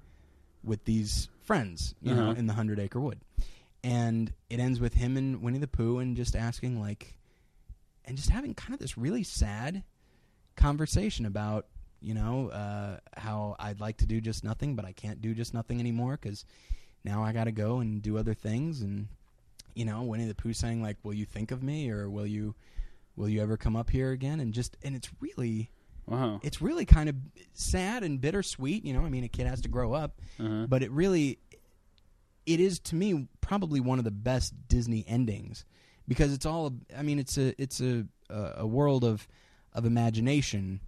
with 0.65 0.85
these 0.87 1.29
friends, 1.45 1.95
you 2.03 2.13
know, 2.17 2.31
Uh-huh. 2.31 2.33
in 2.39 2.49
the 2.49 2.55
Hundred 2.55 2.81
Acre 2.81 2.99
Wood. 2.99 3.21
And 3.85 4.33
it 4.51 4.59
ends 4.61 4.81
with 4.81 4.95
him 4.95 5.17
and 5.17 5.41
Winnie 5.43 5.59
the 5.59 5.69
Pooh 5.69 5.99
and 5.99 6.17
just 6.17 6.35
asking 6.35 6.81
like 6.81 7.17
and 8.05 8.17
just 8.17 8.31
having 8.31 8.55
kind 8.55 8.75
of 8.75 8.81
this 8.81 8.97
really 8.99 9.23
sad 9.23 9.83
conversation 10.57 11.27
about, 11.27 11.67
you 12.01 12.15
know, 12.15 12.49
uh, 12.49 12.99
how 13.17 13.55
I'd 13.59 13.81
like 13.81 13.99
to 13.99 14.07
do 14.07 14.21
just 14.21 14.45
nothing, 14.45 14.75
but 14.77 14.85
I 14.85 14.93
can't 14.93 15.21
do 15.21 15.35
just 15.35 15.55
nothing 15.55 15.79
anymore 15.81 16.19
because 16.21 16.45
now 17.05 17.23
I 17.23 17.33
got 17.33 17.45
to 17.45 17.53
go 17.53 17.79
and 17.81 18.03
do 18.03 18.19
other 18.19 18.35
things. 18.35 18.81
And 18.81 19.09
you 19.75 19.85
know, 19.85 20.03
Winnie 20.03 20.27
the 20.27 20.35
Pooh 20.35 20.53
saying 20.53 20.83
like, 20.83 20.97
"Will 21.05 21.15
you 21.15 21.25
think 21.25 21.53
of 21.53 21.63
me, 21.63 21.89
or 21.91 22.11
will 22.11 22.27
you, 22.27 22.55
will 23.15 23.29
you 23.29 23.41
ever 23.41 23.57
come 23.57 23.77
up 23.77 23.91
here 23.91 24.11
again?" 24.11 24.41
And 24.41 24.53
just, 24.53 24.77
and 24.83 24.97
it's 24.97 25.09
really, 25.21 25.71
Wow. 26.07 26.41
it's 26.43 26.61
really 26.61 26.85
kind 26.85 27.09
of 27.09 27.15
sad 27.53 28.03
and 28.03 28.21
bittersweet. 28.21 28.85
You 28.85 28.93
know, 28.95 29.03
I 29.05 29.09
mean, 29.09 29.23
a 29.23 29.29
kid 29.29 29.47
has 29.47 29.61
to 29.61 29.69
grow 29.69 29.93
up, 29.93 30.21
Uh-huh. 30.41 30.67
but 30.69 30.83
it 30.83 30.91
really, 30.91 31.39
it 32.49 32.61
is 32.61 32.79
to 32.81 32.97
me 32.97 33.29
probably 33.43 33.79
one 33.79 33.99
of 33.99 34.05
the 34.05 34.11
best 34.11 34.55
Disney 34.69 35.05
endings 35.07 35.67
because 36.09 36.33
it's 36.33 36.47
all. 36.47 36.73
I 36.97 37.03
mean, 37.03 37.19
it's 37.19 37.37
a 37.37 37.61
it's 37.61 37.81
a 37.81 38.07
a, 38.31 38.67
world 38.67 39.05
of 39.05 39.29
of 39.75 39.85
imagination. 39.85 40.81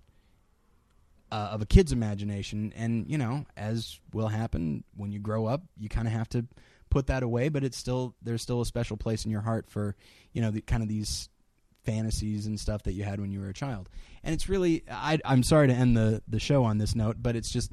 Uh, 1.32 1.50
of 1.52 1.62
a 1.62 1.66
kid's 1.66 1.92
imagination, 1.92 2.72
and 2.74 3.08
you 3.08 3.16
know, 3.16 3.46
as 3.56 4.00
will 4.12 4.26
happen 4.26 4.82
when 4.96 5.12
you 5.12 5.20
grow 5.20 5.46
up, 5.46 5.62
you 5.78 5.88
kind 5.88 6.08
of 6.08 6.12
have 6.12 6.28
to 6.28 6.44
put 6.88 7.06
that 7.06 7.22
away. 7.22 7.48
But 7.48 7.62
it's 7.62 7.76
still 7.76 8.16
there's 8.20 8.42
still 8.42 8.60
a 8.60 8.66
special 8.66 8.96
place 8.96 9.24
in 9.24 9.30
your 9.30 9.42
heart 9.42 9.70
for 9.70 9.94
you 10.32 10.42
know 10.42 10.50
the 10.50 10.60
kind 10.60 10.82
of 10.82 10.88
these 10.88 11.28
fantasies 11.84 12.46
and 12.46 12.58
stuff 12.58 12.82
that 12.82 12.94
you 12.94 13.04
had 13.04 13.20
when 13.20 13.30
you 13.30 13.38
were 13.38 13.48
a 13.48 13.54
child. 13.54 13.88
And 14.24 14.34
it's 14.34 14.48
really 14.48 14.82
I, 14.90 15.20
I'm 15.24 15.44
sorry 15.44 15.68
to 15.68 15.74
end 15.74 15.96
the 15.96 16.20
the 16.26 16.40
show 16.40 16.64
on 16.64 16.78
this 16.78 16.96
note, 16.96 17.18
but 17.20 17.36
it's 17.36 17.50
just 17.50 17.70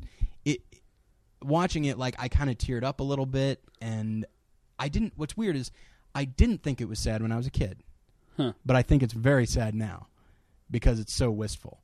watching 1.43 1.85
it 1.85 1.97
like 1.97 2.15
I 2.19 2.27
kind 2.27 2.49
of 2.49 2.57
teared 2.57 2.83
up 2.83 2.99
a 2.99 3.03
little 3.03 3.25
bit, 3.25 3.61
and 3.81 4.25
I 4.79 4.87
didn't. 4.89 5.13
What's 5.15 5.35
weird 5.37 5.55
is 5.55 5.71
I 6.15 6.25
didn't 6.25 6.63
think 6.63 6.81
it 6.81 6.89
was 6.89 6.99
sad 6.99 7.21
when 7.21 7.31
I 7.31 7.37
was 7.37 7.47
a 7.47 7.51
kid, 7.51 7.83
Huh. 8.37 8.53
but 8.65 8.75
I 8.75 8.81
think 8.81 9.03
it's 9.03 9.13
very 9.13 9.45
sad 9.45 9.75
now 9.75 10.07
because 10.69 10.99
it's 10.99 11.13
so 11.13 11.29
wistful. 11.31 11.81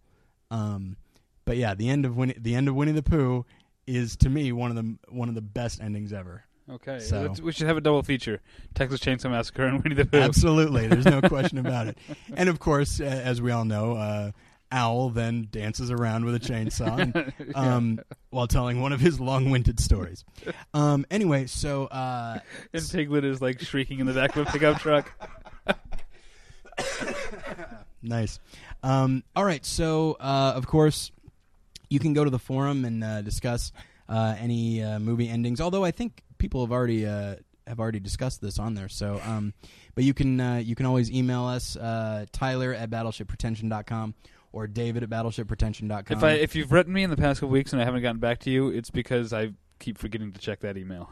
Um, 0.52 0.98
but 1.46 1.58
yeah, 1.58 1.74
the 1.76 1.90
end 1.90 2.06
of 2.06 2.16
Winnie, 2.18 2.36
the 2.38 2.56
end 2.56 2.68
of 2.68 2.76
Winnie 2.76 2.92
the 2.92 3.04
Pooh 3.04 3.46
is 3.86 4.16
to 4.18 4.30
me 4.30 4.52
one 4.52 4.70
of 4.70 4.76
the 4.78 4.96
one 5.10 5.30
of 5.30 5.36
the 5.36 5.42
best 5.42 5.82
endings 5.82 6.14
ever. 6.14 6.44
Okay, 6.70 7.00
So- 7.00 7.22
That's- 7.24 7.42
we 7.42 7.52
should 7.52 7.68
have 7.68 7.76
a 7.76 7.82
double 7.82 8.04
feature: 8.04 8.40
Texas 8.74 9.02
Chainsaw 9.02 9.30
Massacre 9.30 9.66
and 9.66 9.84
Winnie 9.84 9.96
the 9.96 10.06
Pooh. 10.06 10.18
Absolutely, 10.20 10.88
there's 10.88 11.06
no 11.06 11.22
question 11.28 11.58
about 11.58 11.88
it. 11.88 11.98
And 12.36 12.48
of 12.48 12.60
course, 12.60 13.00
as 13.02 13.42
we 13.42 13.52
all 13.52 13.66
know, 13.66 13.94
uh, 13.98 14.32
Owl 14.74 15.10
then 15.12 15.48
dances 15.52 15.92
around 15.92 16.26
with 16.26 16.36
a 16.36 16.40
chainsaw 16.40 17.00
and, 17.00 17.34
um, 17.56 18.00
while 18.32 18.48
telling 18.48 18.82
one 18.82 18.92
of 18.92 19.00
his 19.00 19.20
long-winded 19.20 19.80
stories. 19.80 20.26
Um, 20.74 21.06
anyway, 21.12 21.46
so 21.46 21.86
uh, 21.86 22.40
And 22.74 22.90
Piglet 22.92 23.24
is 23.24 23.42
like 23.42 23.62
shrieking 23.62 24.00
in 24.00 24.08
the 24.08 24.14
back 24.14 24.36
of 24.36 24.48
a 24.48 24.52
pickup 24.52 24.80
truck. 24.80 25.12
Nice. 28.04 28.40
Um, 28.84 29.24
all 29.34 29.46
right. 29.46 29.66
So, 29.66 30.18
uh, 30.20 30.54
of 30.56 30.68
course, 30.68 31.12
you 31.90 32.00
can 32.00 32.14
go 32.14 32.24
to 32.24 32.30
the 32.30 32.40
forum 32.40 32.84
and 32.84 33.04
uh, 33.04 33.22
discuss 33.22 33.72
uh, 34.10 34.36
any 34.38 34.84
uh, 34.84 35.00
movie 35.00 35.30
endings. 35.30 35.62
Although 35.62 35.86
I 35.86 35.92
think 35.92 36.22
people 36.38 36.66
have 36.66 36.72
already 36.72 37.06
uh, 37.06 37.36
have 37.66 37.80
already 37.80 38.02
discussed 38.02 38.42
this 38.42 38.60
on 38.60 38.74
there. 38.74 38.90
So, 38.90 39.22
um, 39.26 39.54
but 39.96 40.04
you 40.04 40.14
can 40.14 40.40
uh, 40.40 40.56
you 40.58 40.76
can 40.76 40.86
always 40.86 41.10
email 41.12 41.46
us 41.46 41.78
uh, 41.78 42.26
Tyler 42.34 42.74
at 42.74 42.90
battleshippretension.com 42.90 44.14
or 44.54 44.68
David 44.68 45.04
at 45.04 45.10
battleshippretension.com. 45.10 46.18
If 46.18 46.24
I 46.24 46.32
if 46.34 46.56
you've 46.56 46.72
written 46.72 46.94
me 46.94 47.04
in 47.04 47.10
the 47.10 47.18
past 47.18 47.42
couple 47.42 47.52
weeks 47.52 47.74
and 47.74 47.82
I 47.82 47.86
haven't 47.86 48.04
gotten 48.04 48.20
back 48.20 48.40
to 48.42 48.50
you, 48.50 48.70
it's 48.70 48.90
because 48.90 49.34
I 49.34 49.52
keep 49.80 49.98
forgetting 49.98 50.32
to 50.32 50.40
check 50.40 50.62
that 50.62 50.78
email. 50.78 51.10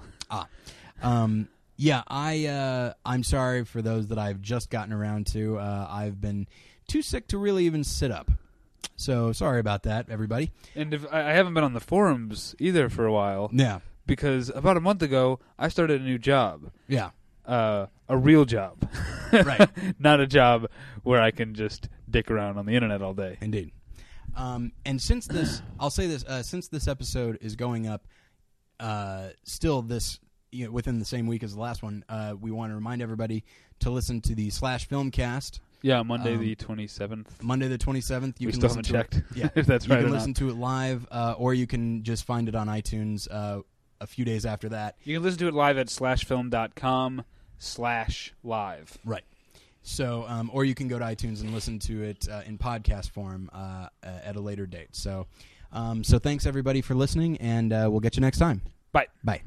Um, 1.01 1.49
yeah, 1.77 2.03
I 2.07 2.45
uh, 2.45 2.93
I'm 3.05 3.23
sorry 3.23 3.65
for 3.65 3.81
those 3.81 4.07
that 4.07 4.19
I've 4.19 4.41
just 4.41 4.69
gotten 4.69 4.93
around 4.93 5.27
to. 5.27 5.57
Uh, 5.57 5.87
I've 5.89 6.21
been 6.21 6.47
too 6.87 7.01
sick 7.01 7.27
to 7.29 7.37
really 7.37 7.65
even 7.65 7.83
sit 7.83 8.11
up. 8.11 8.31
So 8.95 9.31
sorry 9.31 9.59
about 9.59 9.83
that, 9.83 10.09
everybody. 10.09 10.51
And 10.75 10.93
if 10.93 11.11
I 11.11 11.31
haven't 11.31 11.55
been 11.55 11.63
on 11.63 11.73
the 11.73 11.79
forums 11.79 12.55
either 12.59 12.87
for 12.87 13.05
a 13.05 13.11
while 13.11 13.49
Yeah, 13.51 13.79
because 14.05 14.49
about 14.49 14.77
a 14.77 14.81
month 14.81 15.01
ago 15.01 15.39
I 15.57 15.69
started 15.69 16.01
a 16.01 16.03
new 16.03 16.19
job, 16.19 16.71
yeah, 16.87 17.09
uh, 17.51 17.87
a 18.07 18.17
real 18.17 18.45
job, 18.45 18.89
right. 19.33 19.69
not 19.99 20.19
a 20.21 20.27
job 20.27 20.67
where 21.03 21.21
I 21.21 21.31
can 21.31 21.53
just 21.53 21.89
dick 22.09 22.31
around 22.31 22.57
on 22.57 22.65
the 22.65 22.73
internet 22.73 23.01
all 23.01 23.13
day. 23.13 23.37
Indeed. 23.41 23.71
Um, 24.35 24.71
and 24.85 25.01
since 25.01 25.27
this, 25.27 25.61
I'll 25.79 25.89
say 25.89 26.07
this: 26.07 26.23
uh, 26.23 26.43
since 26.43 26.69
this 26.69 26.87
episode 26.87 27.37
is 27.41 27.55
going 27.55 27.87
up, 27.87 28.07
uh, 28.79 29.29
still 29.43 29.81
this 29.81 30.19
you 30.51 30.65
know, 30.65 30.71
within 30.71 30.99
the 30.99 31.05
same 31.05 31.27
week 31.27 31.43
as 31.43 31.53
the 31.53 31.59
last 31.61 31.83
one, 31.83 32.03
uh, 32.09 32.35
we 32.39 32.51
want 32.51 32.71
to 32.71 32.75
remind 32.75 33.01
everybody 33.01 33.43
to 33.79 33.89
listen 33.89 34.21
to 34.21 34.35
the 34.35 34.49
Slash 34.49 34.87
Filmcast 34.87 35.59
Yeah, 35.81 36.03
Monday 36.03 36.35
Um, 36.35 36.39
the 36.41 36.55
twenty 36.55 36.87
seventh. 36.87 37.41
Monday 37.43 37.67
the 37.67 37.77
twenty 37.77 38.01
seventh. 38.01 38.39
You 38.39 38.47
We 38.47 38.53
can 38.53 38.61
still 38.61 38.81
listen 38.81 38.95
haven't 38.95 39.11
to 39.11 39.19
checked. 39.19 39.31
It. 39.31 39.37
Yeah, 39.43 39.49
if 39.55 39.65
that's 39.65 39.87
you 39.87 39.93
right 39.93 40.03
can 40.03 40.11
listen 40.11 40.31
not. 40.31 40.37
to 40.37 40.49
it 40.49 40.55
live, 40.55 41.05
uh, 41.11 41.35
or 41.37 41.53
you 41.53 41.67
can 41.67 42.03
just 42.03 42.25
find 42.25 42.47
it 42.47 42.55
on 42.55 42.67
iTunes 42.67 43.27
uh, 43.29 43.61
a 43.99 44.07
few 44.07 44.23
days 44.25 44.45
after 44.45 44.69
that. 44.69 44.95
You 45.03 45.15
can 45.15 45.23
listen 45.23 45.39
to 45.39 45.47
it 45.49 45.53
live 45.53 45.77
at 45.77 45.87
slashfilm.com 45.87 47.23
slash 47.62 48.34
live. 48.43 48.97
Right. 49.05 49.24
So, 49.84 50.26
um, 50.28 50.49
or 50.53 50.66
you 50.66 50.76
can 50.76 50.88
go 50.88 50.99
to 50.99 51.05
iTunes 51.05 51.41
and 51.41 51.53
listen 51.53 51.80
to 51.80 52.03
it 52.03 52.28
uh, 52.30 52.41
in 52.45 52.57
podcast 52.57 53.09
form 53.12 53.49
uh, 53.53 53.88
uh, 54.03 54.07
at 54.24 54.36
a 54.36 54.39
later 54.39 54.66
date. 54.66 54.89
So, 54.91 55.28
um, 55.72 56.03
so 56.03 56.20
thanks 56.20 56.45
everybody 56.45 56.82
for 56.82 56.93
listening, 56.93 57.38
and 57.38 57.72
uh, 57.72 57.88
we'll 57.89 58.01
get 58.01 58.16
you 58.16 58.22
next 58.22 58.38
time. 58.38 58.62
Bye. 58.91 59.07
Bye. 59.24 59.41